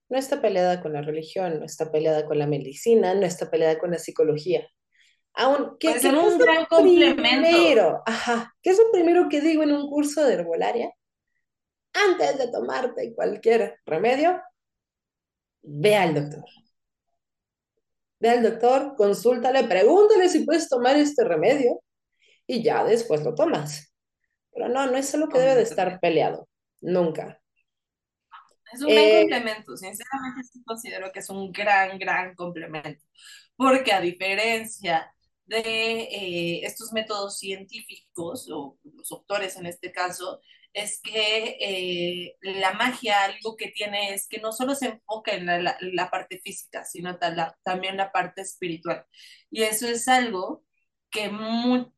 no 0.09 0.19
está 0.19 0.41
peleada 0.41 0.81
con 0.81 0.93
la 0.93 1.03
religión, 1.03 1.59
no 1.59 1.65
está 1.65 1.91
peleada 1.91 2.27
con 2.27 2.39
la 2.39 2.47
medicina, 2.47 3.15
no 3.15 3.25
está 3.25 3.51
peleada 3.51 3.79
con 3.79 3.91
la 3.91 3.99
psicología. 3.99 4.69
Aún, 5.35 5.76
¿qué, 5.79 5.93
es 5.93 6.05
un 6.05 6.39
gran 6.39 6.64
complemento. 6.66 8.03
Ajá, 8.05 8.55
¿qué 8.62 8.70
es 8.70 8.79
lo 8.79 8.91
primero 8.91 9.29
que 9.29 9.41
digo 9.41 9.62
en 9.62 9.72
un 9.72 9.89
curso 9.89 10.24
de 10.24 10.35
herbolaria? 10.35 10.93
Antes 11.93 12.39
de 12.39 12.49
tomarte 12.49 13.14
cualquier 13.14 13.79
remedio, 13.87 14.41
ve 15.62 15.97
al 15.97 16.14
doctor. 16.14 16.45
Ve 18.20 18.31
al 18.31 18.43
doctor, 18.43 18.95
consúltale, 18.97 19.64
pregúntale 19.64 20.29
si 20.29 20.45
puedes 20.45 20.68
tomar 20.68 20.97
este 20.97 21.24
remedio 21.24 21.81
y 22.47 22.62
ya 22.62 22.85
después 22.85 23.22
lo 23.22 23.35
tomas. 23.35 23.93
Pero 24.53 24.68
no, 24.68 24.87
no 24.87 24.97
es 24.97 25.14
algo 25.14 25.29
que 25.29 25.39
debe 25.39 25.55
de 25.55 25.62
estar 25.62 26.01
peleado, 26.01 26.49
nunca. 26.81 27.41
Es 28.72 28.83
un 28.83 28.89
gran 28.89 29.05
eh, 29.05 29.20
complemento, 29.20 29.76
sinceramente 29.76 30.43
sí 30.53 30.62
considero 30.64 31.11
que 31.12 31.20
es 31.20 31.31
un 31.31 31.53
gran, 31.53 31.99
gran 31.99 32.35
complemento, 32.35 33.03
porque 33.57 33.93
a 33.93 34.01
diferencia 34.01 35.14
de 35.49 36.03
eh, 36.03 36.61
estos 36.65 36.93
métodos 36.93 37.39
científicos, 37.39 38.49
o 38.51 38.79
los 38.85 39.09
doctores 39.09 39.57
en 39.57 39.67
este 39.67 39.93
caso, 39.93 40.41
es 40.73 41.01
que 41.03 41.57
eh, 41.61 42.37
la 42.43 42.75
magia 42.75 43.25
algo 43.25 43.57
que 43.57 43.69
tiene 43.69 44.15
es 44.15 44.29
que 44.29 44.41
no 44.41 44.53
solo 44.53 44.75
se 44.75 44.87
enfoca 44.89 45.33
en 45.33 45.47
la, 45.47 46.11
parte 46.11 46.41
física, 46.41 46.85
sino 46.85 47.19
también 47.65 47.97
la 47.97 48.13
parte 48.13 48.43
espiritual. 48.43 49.05
Y 49.51 49.63
eso 49.63 49.89
es 49.89 50.07
algo 50.09 50.65
que 51.11 51.31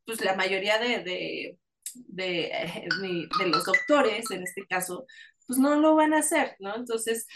pues, 0.05 0.21
la 0.23 0.35
mayoría 0.35 0.79
de, 0.79 0.99
de, 1.03 1.59
de, 1.95 2.87
de, 3.01 3.47
los 3.47 3.65
doctores, 3.65 4.31
en 4.31 4.43
este 4.43 4.65
caso, 4.67 5.05
pues 5.47 5.59
no 5.59 5.75
lo 5.79 5.95
van 5.95 6.13
a 6.13 6.19
hacer, 6.19 6.55
¿no? 6.59 6.75
Entonces, 6.75 7.27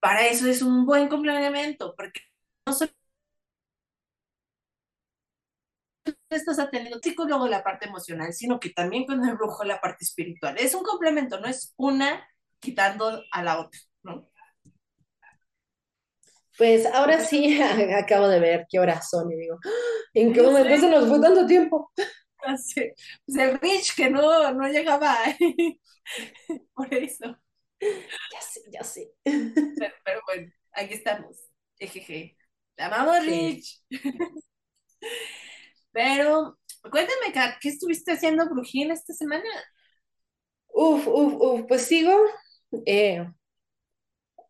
para 0.00 0.26
eso 0.28 0.46
es 0.48 0.62
un 0.62 0.86
buen 0.86 1.08
complemento, 1.08 1.94
porque 1.96 2.20
no 2.66 2.74
solo 2.74 2.92
estás 6.36 6.58
atendiendo 6.58 7.00
psicólogo 7.02 7.48
la 7.48 7.62
parte 7.62 7.86
emocional, 7.88 8.32
sino 8.32 8.60
que 8.60 8.70
también 8.70 9.06
con 9.06 9.24
el 9.26 9.36
brujo 9.36 9.64
la 9.64 9.80
parte 9.80 10.04
espiritual. 10.04 10.56
Es 10.58 10.74
un 10.74 10.82
complemento, 10.82 11.40
no 11.40 11.46
es 11.46 11.74
una 11.76 12.26
quitando 12.60 13.22
a 13.30 13.42
la 13.42 13.60
otra, 13.60 13.80
¿no? 14.02 14.30
Pues 16.56 16.86
ahora 16.86 17.20
sí, 17.20 17.60
acabo 17.96 18.28
de 18.28 18.40
ver 18.40 18.66
qué 18.70 18.78
horas 18.78 19.08
son 19.10 19.30
y 19.32 19.36
digo, 19.36 19.58
¡Ah! 19.64 19.68
¿en 20.14 20.32
qué 20.32 20.42
momento 20.42 20.76
se 20.76 20.88
nos 20.90 21.08
fue 21.08 21.20
tanto 21.20 21.46
tiempo? 21.46 21.92
Pues 22.46 22.74
el 22.76 23.58
Rich 23.58 23.94
que 23.96 24.10
no, 24.10 24.52
no 24.52 24.68
llegaba 24.68 25.16
por 26.74 26.92
eso. 26.92 27.38
Ya 27.80 28.40
sé, 28.42 28.60
ya 28.70 28.84
sé. 28.84 29.12
Pero, 29.24 30.20
bueno, 30.26 30.52
aquí 30.72 30.92
estamos. 30.92 31.38
Ejeje. 31.78 32.36
La 32.76 32.86
amamos, 32.86 33.24
Rich. 33.24 33.82
Pero 35.94 36.58
cuéntame, 36.90 37.32
¿qué 37.60 37.68
estuviste 37.68 38.12
haciendo, 38.12 38.50
Brujín, 38.50 38.90
esta 38.90 39.14
semana? 39.14 39.44
Uf, 40.68 41.06
uf, 41.06 41.34
uf, 41.40 41.62
pues 41.68 41.82
sigo 41.82 42.12
eh, 42.84 43.24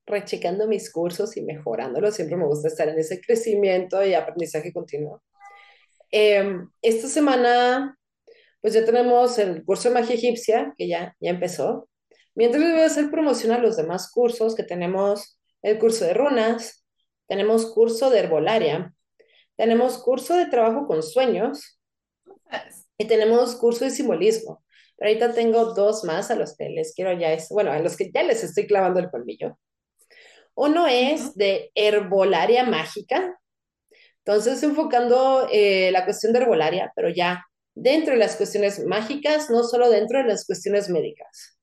rechecando 0.06 0.66
mis 0.66 0.90
cursos 0.90 1.36
y 1.36 1.42
mejorándolos. 1.42 2.14
Siempre 2.14 2.38
me 2.38 2.46
gusta 2.46 2.68
estar 2.68 2.88
en 2.88 2.98
ese 2.98 3.20
crecimiento 3.20 4.02
y 4.04 4.14
aprendizaje 4.14 4.72
continuo. 4.72 5.22
Em, 6.10 6.70
esta 6.80 7.08
semana, 7.08 7.98
pues 8.62 8.72
ya 8.72 8.86
tenemos 8.86 9.38
el 9.38 9.62
curso 9.66 9.90
de 9.90 9.94
magia 9.94 10.14
egipcia, 10.14 10.72
que 10.78 10.88
ya, 10.88 11.14
ya 11.20 11.30
empezó. 11.30 11.90
Mientras 12.34 12.62
les 12.62 12.72
voy 12.72 12.80
a 12.82 12.86
hacer 12.86 13.10
promoción 13.10 13.52
a 13.52 13.58
los 13.58 13.76
demás 13.76 14.10
cursos, 14.10 14.54
que 14.54 14.62
tenemos 14.64 15.38
el 15.60 15.78
curso 15.78 16.06
de 16.06 16.14
runas, 16.14 16.86
tenemos 17.28 17.66
curso 17.66 18.08
de 18.08 18.20
herbolaria, 18.20 18.93
tenemos 19.56 19.98
curso 19.98 20.36
de 20.36 20.46
trabajo 20.46 20.86
con 20.86 21.02
sueños 21.02 21.78
y 22.98 23.06
tenemos 23.06 23.56
curso 23.56 23.84
de 23.84 23.90
simbolismo. 23.90 24.64
Pero 24.96 25.10
ahorita 25.10 25.34
tengo 25.34 25.74
dos 25.74 26.04
más 26.04 26.30
a 26.30 26.36
los 26.36 26.56
que 26.56 26.68
les 26.68 26.94
quiero 26.94 27.12
ya, 27.18 27.32
es, 27.32 27.48
bueno, 27.48 27.72
a 27.72 27.78
los 27.80 27.96
que 27.96 28.10
ya 28.12 28.22
les 28.22 28.44
estoy 28.44 28.66
clavando 28.66 29.00
el 29.00 29.10
colmillo. 29.10 29.58
Uno 30.54 30.86
es 30.86 31.34
de 31.34 31.70
herbolaria 31.74 32.64
mágica. 32.64 33.38
Entonces, 34.18 34.62
enfocando 34.62 35.48
eh, 35.50 35.90
la 35.90 36.04
cuestión 36.04 36.32
de 36.32 36.40
herbolaria, 36.40 36.92
pero 36.94 37.08
ya 37.10 37.44
dentro 37.74 38.14
de 38.14 38.20
las 38.20 38.36
cuestiones 38.36 38.84
mágicas, 38.86 39.50
no 39.50 39.64
solo 39.64 39.90
dentro 39.90 40.18
de 40.18 40.24
las 40.24 40.46
cuestiones 40.46 40.88
médicas. 40.88 41.58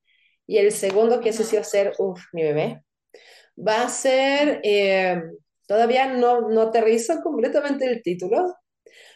Y 0.46 0.58
el 0.58 0.72
segundo, 0.72 1.22
que 1.22 1.30
ese 1.30 1.44
sí 1.44 1.56
va 1.56 1.62
a 1.62 1.66
ser, 1.66 1.94
uff, 1.98 2.22
mi 2.34 2.44
bebé, 2.44 2.84
va 3.58 3.84
a 3.84 3.90
ser 3.90 4.60
eh, 4.64 5.22
Todavía 5.72 6.06
no, 6.06 6.50
no 6.50 6.64
aterrizo 6.64 7.22
completamente 7.22 7.86
el 7.86 8.04
título, 8.04 8.58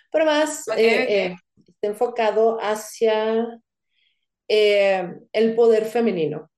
pero 0.09 0.23
más 0.23 0.65
eh, 0.69 1.25
eh, 1.25 1.35
está 1.67 1.87
enfocado 1.87 2.57
hacia 2.61 3.45
eh, 4.47 5.19
el 5.33 5.53
poder 5.53 5.83
femenino, 5.83 6.49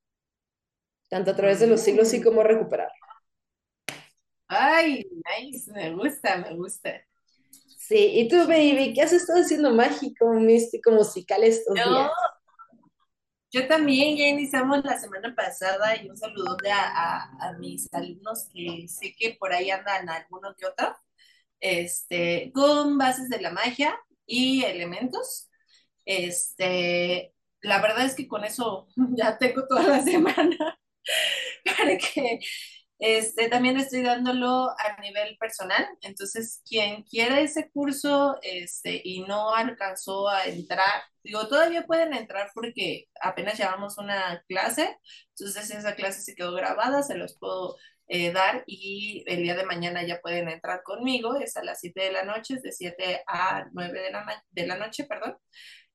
tanto 1.09 1.31
a 1.31 1.35
través 1.35 1.61
de 1.61 1.65
los 1.65 1.81
siglos 1.81 2.13
y 2.13 2.21
cómo 2.21 2.43
recuperarlo. 2.43 2.93
Ay, 4.47 5.03
nice, 5.41 5.71
me 5.71 5.95
gusta, 5.95 6.37
me 6.37 6.55
gusta. 6.55 7.03
Sí, 7.79 8.19
y 8.19 8.27
tú, 8.27 8.45
baby, 8.45 8.93
¿qué 8.93 9.01
has 9.01 9.13
estado 9.13 9.39
haciendo 9.39 9.73
mágico, 9.73 10.31
místico, 10.31 10.91
musical 10.91 11.43
estos 11.43 11.73
días? 11.73 12.11
Yo 13.51 13.67
también 13.67 14.17
ya 14.17 14.27
iniciamos 14.27 14.83
la 14.83 14.97
semana 14.99 15.33
pasada 15.33 15.95
y 16.01 16.09
un 16.09 16.17
saludo 16.17 16.57
a, 16.69 17.47
a, 17.47 17.53
mis 17.53 17.87
alumnos 17.93 18.49
que 18.53 18.87
sé 18.89 19.15
que 19.17 19.37
por 19.39 19.53
ahí 19.53 19.71
andan 19.71 20.09
alguno 20.09 20.53
que 20.57 20.65
otro, 20.65 20.95
este, 21.59 22.51
con 22.53 22.97
bases 22.97 23.29
de 23.29 23.39
la 23.41 23.51
magia 23.51 23.97
y 24.25 24.63
elementos. 24.65 25.49
Este, 26.05 27.33
la 27.61 27.81
verdad 27.81 28.05
es 28.05 28.15
que 28.15 28.27
con 28.27 28.43
eso 28.43 28.87
ya 29.15 29.37
tengo 29.37 29.65
toda 29.67 29.83
la 29.83 30.03
semana 30.03 30.79
para 31.65 31.97
que 31.97 32.39
este, 32.99 33.47
también 33.49 33.77
estoy 33.77 34.01
dándolo 34.01 34.69
a 34.71 34.99
nivel 35.01 35.37
personal, 35.37 35.87
entonces 36.01 36.61
quien 36.67 37.03
quiera 37.03 37.39
ese 37.39 37.69
curso 37.69 38.37
este, 38.41 39.01
y 39.03 39.21
no 39.21 39.53
alcanzó 39.53 40.29
a 40.29 40.45
entrar, 40.45 41.03
digo, 41.23 41.47
todavía 41.47 41.85
pueden 41.85 42.13
entrar 42.13 42.49
porque 42.55 43.05
apenas 43.21 43.57
llevamos 43.59 43.97
una 43.97 44.43
clase, 44.47 44.97
entonces 45.29 45.69
esa 45.69 45.95
clase 45.95 46.21
se 46.21 46.35
quedó 46.35 46.53
grabada, 46.53 47.03
se 47.03 47.15
los 47.15 47.37
puedo 47.37 47.77
eh, 48.07 48.31
dar 48.31 48.63
y 48.65 49.23
el 49.27 49.43
día 49.43 49.55
de 49.55 49.65
mañana 49.65 50.03
ya 50.03 50.21
pueden 50.21 50.49
entrar 50.49 50.81
conmigo, 50.83 51.35
es 51.35 51.57
a 51.57 51.63
las 51.63 51.79
7 51.81 52.01
de 52.01 52.11
la 52.11 52.23
noche, 52.23 52.55
es 52.55 52.63
de 52.63 52.71
7 52.71 53.23
a 53.27 53.65
9 53.73 54.01
de 54.01 54.11
la, 54.11 54.43
de 54.49 54.67
la 54.67 54.77
noche, 54.77 55.03
perdón. 55.03 55.37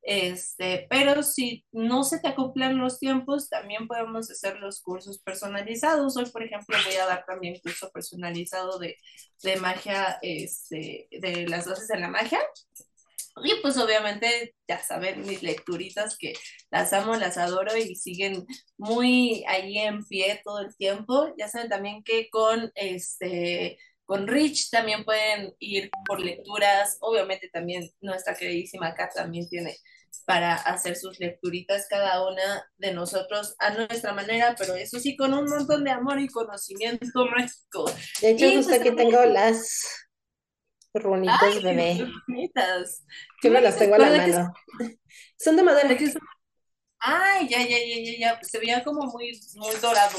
Este, 0.02 0.86
pero 0.90 1.22
si 1.22 1.64
no 1.70 2.02
se 2.02 2.18
te 2.18 2.28
acoplan 2.28 2.78
los 2.78 2.98
tiempos, 2.98 3.48
también 3.48 3.86
podemos 3.86 4.30
hacer 4.30 4.58
los 4.58 4.80
cursos 4.80 5.20
personalizados. 5.20 6.16
Hoy, 6.16 6.26
por 6.26 6.42
ejemplo, 6.42 6.76
voy 6.84 6.96
a 6.96 7.06
dar 7.06 7.24
también 7.24 7.60
curso 7.62 7.90
personalizado 7.92 8.78
de, 8.78 8.96
de 9.42 9.56
magia, 9.56 10.18
este, 10.22 11.08
de 11.10 11.46
las 11.48 11.66
dosis 11.66 11.88
de 11.88 12.00
la 12.00 12.08
magia. 12.08 12.40
Y 13.44 13.54
pues 13.62 13.78
obviamente, 13.78 14.54
ya 14.68 14.82
saben, 14.82 15.24
mis 15.26 15.42
lecturitas 15.42 16.18
que 16.18 16.34
las 16.70 16.92
amo, 16.92 17.14
las 17.16 17.38
adoro 17.38 17.74
y 17.76 17.94
siguen 17.96 18.46
muy 18.76 19.44
ahí 19.48 19.78
en 19.78 20.04
pie 20.04 20.40
todo 20.44 20.60
el 20.60 20.76
tiempo. 20.76 21.32
Ya 21.38 21.48
saben 21.48 21.70
también 21.70 22.02
que 22.02 22.28
con 22.28 22.70
este 22.74 23.78
con 24.04 24.26
Rich 24.26 24.70
también 24.70 25.04
pueden 25.04 25.54
ir 25.58 25.90
por 26.06 26.20
lecturas. 26.20 26.98
Obviamente 27.00 27.48
también 27.52 27.90
nuestra 28.00 28.34
queridísima 28.34 28.94
Kat 28.94 29.14
también 29.14 29.48
tiene 29.48 29.76
para 30.24 30.54
hacer 30.54 30.96
sus 30.96 31.18
lecturitas 31.18 31.86
cada 31.88 32.26
una 32.26 32.70
de 32.76 32.92
nosotros 32.92 33.54
a 33.58 33.70
nuestra 33.70 34.12
manera, 34.12 34.54
pero 34.58 34.74
eso 34.74 35.00
sí, 35.00 35.16
con 35.16 35.32
un 35.34 35.48
montón 35.48 35.84
de 35.84 35.90
amor 35.90 36.20
y 36.20 36.28
conocimiento 36.28 37.26
mágico. 37.26 37.90
De 38.20 38.30
hecho, 38.30 38.46
justo 38.50 38.70
pues, 38.70 38.80
aquí 38.80 38.94
tengo 38.94 39.24
las 39.24 40.08
runitas 40.94 41.62
bebé. 41.62 42.06
Runitas. 42.26 43.04
Yo 43.42 43.50
me 43.50 43.60
las 43.60 43.78
tengo 43.78 43.94
a 43.94 43.98
la 43.98 44.10
mano. 44.10 44.52
Son 45.38 45.56
de 45.56 45.62
madera. 45.62 45.96
Ay, 46.98 47.48
ya, 47.48 47.58
ya, 47.58 47.78
ya, 47.78 47.96
ya, 48.04 48.18
ya, 48.18 48.40
se 48.42 48.58
veía 48.58 48.84
como 48.84 49.06
muy, 49.06 49.40
muy 49.54 49.74
dorado. 49.76 50.18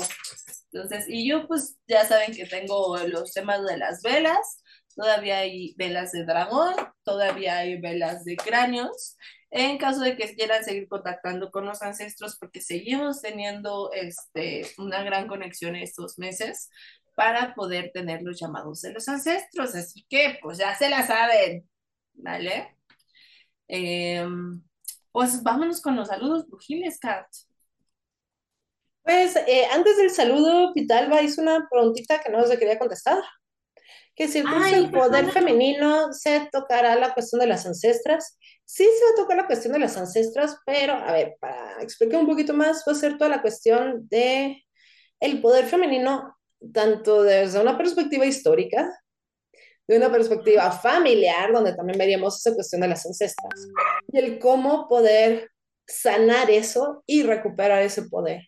Entonces, 0.74 1.06
y 1.08 1.30
yo 1.30 1.48
pues 1.48 1.78
ya 1.88 2.04
saben 2.06 2.34
que 2.34 2.46
tengo 2.48 2.98
los 3.08 3.32
temas 3.32 3.64
de 3.64 3.78
las 3.78 4.02
velas, 4.02 4.64
todavía 4.96 5.40
hay 5.40 5.76
velas 5.78 6.12
de 6.12 6.26
dragón, 6.26 6.74
todavía 7.04 7.58
hay 7.58 7.80
velas 7.80 8.24
de 8.26 8.36
cráneos. 8.36 9.18
En 9.52 9.78
caso 9.78 10.02
de 10.02 10.18
que 10.18 10.34
quieran 10.36 10.64
seguir 10.64 10.88
contactando 10.88 11.52
con 11.52 11.66
los 11.66 11.84
ancestros, 11.84 12.38
porque 12.40 12.60
seguimos 12.60 13.22
teniendo 13.22 13.92
este, 13.94 14.66
una 14.80 15.04
gran 15.04 15.28
conexión 15.28 15.76
estos 15.76 16.18
meses 16.18 16.70
para 17.16 17.54
poder 17.54 17.92
tener 17.94 18.24
los 18.24 18.40
llamados 18.40 18.82
de 18.82 18.94
los 18.94 19.08
ancestros. 19.08 19.76
Así 19.76 20.06
que, 20.10 20.40
pues 20.42 20.58
ya 20.58 20.76
se 20.76 20.90
la 20.90 21.06
saben, 21.06 21.70
¿vale? 22.14 22.76
Em, 23.68 24.64
pues 25.12 25.44
vámonos 25.44 25.82
con 25.82 25.96
los 25.96 26.08
saludos 26.08 26.48
brujiles, 26.48 27.00
Kat. 27.00 27.28
Pues 29.04 29.36
eh, 29.36 29.66
antes 29.72 29.98
del 29.98 30.10
saludo, 30.10 30.74
Pitalba 30.74 31.22
hizo 31.22 31.42
una 31.42 31.68
preguntita 31.70 32.20
que 32.22 32.32
no 32.32 32.46
se 32.46 32.58
quería 32.58 32.80
contestar. 32.80 33.22
Que 34.16 34.28
si 34.28 34.40
el 34.40 34.92
poder 34.92 35.32
femenino 35.32 36.14
se 36.14 36.48
tocará 36.52 36.96
la 36.96 37.14
cuestión 37.14 37.42
de 37.42 37.48
las 37.48 37.66
ancestras. 37.66 38.38
Sí 38.64 38.84
se 38.84 39.06
va 39.06 39.12
a 39.12 39.24
tocar 39.24 39.38
la 39.38 39.48
cuestión 39.48 39.74
de 39.74 39.80
las 39.80 39.98
ancestras, 39.98 40.58
pero 40.66 40.94
a 40.94 41.12
ver, 41.12 41.36
para 41.40 41.82
explicar 41.82 42.20
un 42.20 42.28
poquito 42.28 42.54
más, 42.54 42.84
va 42.88 42.94
a 42.94 42.96
ser 42.96 43.18
toda 43.18 43.30
la 43.30 43.42
cuestión 43.42 44.08
de 44.08 44.64
el 45.20 45.42
poder 45.42 45.66
femenino, 45.66 46.38
tanto 46.74 47.24
desde 47.24 47.60
una 47.60 47.78
perspectiva 47.78 48.26
histórica, 48.26 48.90
de 49.88 49.98
una 49.98 50.12
perspectiva 50.12 50.72
familiar, 50.72 51.52
donde 51.52 51.76
también 51.76 51.98
veríamos 51.98 52.38
esa 52.38 52.56
cuestión 52.56 52.82
de 52.82 52.88
las 52.88 53.06
ancestras, 53.06 53.68
y 54.12 54.18
el 54.18 54.40
cómo 54.40 54.88
poder 54.88 55.50
sanar 55.88 56.50
eso 56.50 57.04
y 57.06 57.24
recuperar 57.24 57.82
ese 57.82 58.04
poder. 58.04 58.42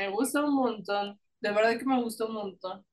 Me 0.00 0.08
gusta 0.08 0.42
un 0.42 0.54
montón, 0.54 1.20
de 1.42 1.52
verdad 1.52 1.78
que 1.78 1.84
me 1.84 2.02
gusta 2.02 2.24
un 2.24 2.32
montón. 2.32 2.86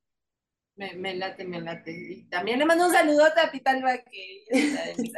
Me, 0.76 0.93
me 0.95 1.16
late, 1.16 1.45
me 1.45 1.62
late. 1.62 1.89
Y 1.89 2.28
también 2.28 2.60
le 2.60 2.66
mando 2.66 2.86
un 2.86 2.91
saludo 2.91 3.24
a 3.24 3.34
Capital 3.34 3.82
que 4.12 4.43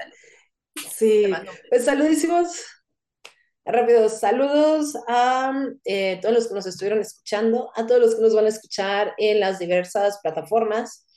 Sí, 0.95 1.33
pues 1.67 1.85
saludísimos. 1.85 2.63
Rápidos 3.65 4.19
saludos 4.19 4.95
a 5.07 5.51
eh, 5.83 6.19
todos 6.21 6.35
los 6.35 6.47
que 6.47 6.53
nos 6.53 6.67
estuvieron 6.67 6.99
escuchando, 6.99 7.71
a 7.75 7.87
todos 7.87 7.99
los 7.99 8.15
que 8.15 8.21
nos 8.21 8.35
van 8.35 8.45
a 8.45 8.49
escuchar 8.49 9.15
en 9.17 9.39
las 9.39 9.57
diversas 9.57 10.19
plataformas. 10.21 11.07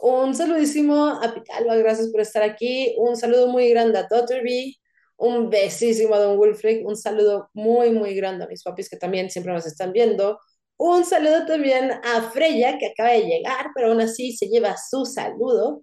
Un 0.00 0.34
saludísimo 0.34 1.08
a 1.08 1.34
Pitalba, 1.34 1.76
gracias 1.76 2.08
por 2.08 2.22
estar 2.22 2.42
aquí. 2.42 2.94
Un 2.96 3.18
saludo 3.18 3.48
muy 3.48 3.68
grande 3.68 3.98
a 3.98 4.08
Totterby. 4.08 4.80
Un 5.16 5.50
besísimo 5.50 6.14
a 6.14 6.18
Don 6.18 6.38
Wilfried. 6.38 6.84
Un 6.84 6.96
saludo 6.96 7.50
muy, 7.54 7.90
muy 7.90 8.14
grande 8.14 8.44
a 8.44 8.48
mis 8.48 8.62
papis 8.62 8.88
que 8.88 8.96
también 8.96 9.30
siempre 9.30 9.52
nos 9.52 9.66
están 9.66 9.92
viendo. 9.92 10.38
Un 10.78 11.04
saludo 11.04 11.46
también 11.46 11.90
a 11.90 12.30
Freya, 12.30 12.76
que 12.78 12.86
acaba 12.86 13.10
de 13.10 13.22
llegar, 13.22 13.70
pero 13.74 13.88
aún 13.88 14.00
así 14.00 14.36
se 14.36 14.46
lleva 14.48 14.76
su 14.76 15.06
saludo. 15.06 15.82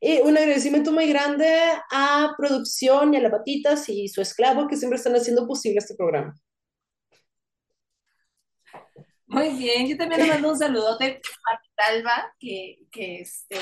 Y 0.00 0.20
un 0.20 0.36
agradecimiento 0.36 0.92
muy 0.92 1.08
grande 1.08 1.48
a 1.90 2.34
Producción 2.36 3.14
y 3.14 3.18
a 3.18 3.20
la 3.20 3.30
Patitas 3.30 3.88
y 3.88 4.08
su 4.08 4.20
esclavo 4.20 4.66
que 4.66 4.76
siempre 4.76 4.96
están 4.98 5.14
haciendo 5.14 5.46
posible 5.46 5.78
este 5.78 5.94
programa. 5.94 6.34
Muy 9.26 9.50
bien, 9.50 9.86
yo 9.88 9.96
también 9.96 10.22
le 10.22 10.28
mando 10.28 10.50
un 10.50 10.58
saludote 10.58 11.20
a 11.52 11.65
Talva, 11.76 12.34
que, 12.40 12.78
que, 12.90 13.20
este, 13.20 13.58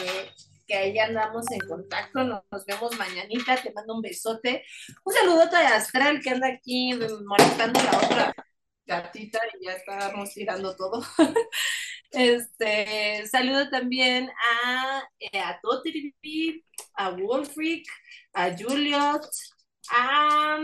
que 0.66 0.74
ahí 0.74 0.98
andamos 0.98 1.50
en 1.50 1.60
contacto, 1.68 2.24
nos, 2.24 2.64
vemos 2.66 2.96
mañanita, 2.98 3.56
te 3.56 3.72
mando 3.72 3.94
un 3.94 4.02
besote. 4.02 4.64
Un 5.04 5.12
saludote 5.12 5.56
a 5.56 5.76
Astral 5.76 6.20
que 6.20 6.30
anda 6.30 6.48
aquí 6.48 6.92
molestando 7.26 7.82
la 7.82 7.98
otra 7.98 8.34
gatita 8.86 9.40
y 9.60 9.66
ya 9.66 9.72
estábamos 9.72 10.32
tirando 10.32 10.76
todo. 10.76 11.02
este, 12.10 13.26
saludo 13.26 13.68
también 13.70 14.30
a, 14.64 15.02
eh, 15.18 15.40
a 15.40 15.60
a 16.96 17.10
Wolfric, 17.10 17.86
a 18.34 18.56
Juliot, 18.56 19.26
a, 19.90 20.58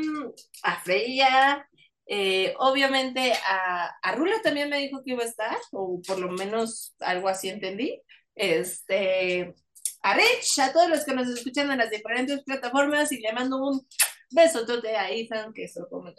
a 0.62 0.80
Freya, 0.82 1.68
eh, 2.12 2.54
obviamente 2.58 3.32
a, 3.46 3.86
a 4.02 4.12
Rula 4.16 4.42
también 4.42 4.68
me 4.68 4.78
dijo 4.78 5.00
que 5.04 5.12
iba 5.12 5.22
a 5.22 5.28
estar, 5.28 5.56
o 5.70 6.02
por 6.04 6.18
lo 6.18 6.28
menos 6.32 6.92
algo 6.98 7.28
así 7.28 7.48
entendí. 7.48 8.02
Este, 8.34 9.54
a 10.02 10.14
Rich, 10.14 10.58
a 10.58 10.72
todos 10.72 10.88
los 10.88 11.04
que 11.04 11.14
nos 11.14 11.28
escuchan 11.28 11.70
en 11.70 11.78
las 11.78 11.88
diferentes 11.88 12.42
plataformas 12.42 13.12
y 13.12 13.20
le 13.20 13.32
mando 13.32 13.58
un 13.64 13.86
beso 14.28 14.66
a 14.98 15.10
Ethan, 15.10 15.52
que 15.52 15.62
eso 15.64 15.86
como 15.88 16.12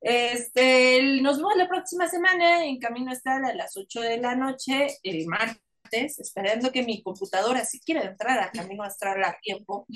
Este, 0.00 1.20
nos 1.20 1.38
vemos 1.38 1.56
la 1.56 1.68
próxima 1.68 2.08
semana 2.08 2.64
en 2.64 2.78
Camino 2.78 3.12
Estar 3.12 3.44
a 3.44 3.52
las 3.52 3.76
8 3.76 4.00
de 4.00 4.18
la 4.18 4.36
noche, 4.36 4.96
el 5.02 5.26
martes, 5.26 6.20
esperando 6.20 6.70
que 6.70 6.84
mi 6.84 7.02
computadora 7.02 7.64
si 7.64 7.80
quiera 7.80 8.04
entrar 8.04 8.38
a 8.38 8.52
Camino 8.52 8.84
a 8.84 9.38
tiempo. 9.42 9.88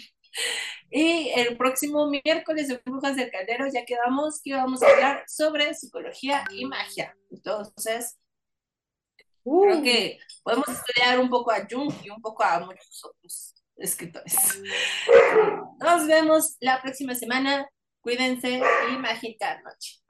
Y 0.91 1.30
el 1.35 1.57
próximo 1.57 2.09
miércoles 2.09 2.68
de 2.68 2.80
Brujas 2.85 3.16
del 3.16 3.30
Caldero 3.30 3.66
ya 3.72 3.85
quedamos 3.85 4.41
que 4.43 4.55
vamos 4.55 4.82
a 4.82 4.89
hablar 4.89 5.24
sobre 5.26 5.74
psicología 5.74 6.45
y 6.53 6.64
magia. 6.66 7.16
Entonces, 7.30 8.18
creo 9.43 9.78
uh. 9.78 9.82
que 9.82 10.18
podemos 10.43 10.68
estudiar 10.68 11.18
un 11.18 11.28
poco 11.28 11.51
a 11.51 11.66
Jung 11.68 11.93
y 12.03 12.11
un 12.11 12.20
poco 12.20 12.45
a 12.45 12.61
muchos 12.61 13.05
otros 13.05 13.55
escritores. 13.76 14.37
Nos 15.80 16.07
vemos 16.07 16.57
la 16.61 16.80
próxima 16.80 17.14
semana. 17.14 17.68
Cuídense 18.01 18.61
y 18.93 18.99
mágica 18.99 19.61
noche. 19.62 20.01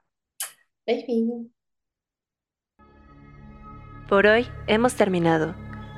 Por 4.07 4.27
hoy 4.27 4.47
hemos 4.67 4.95
terminado. 4.95 5.64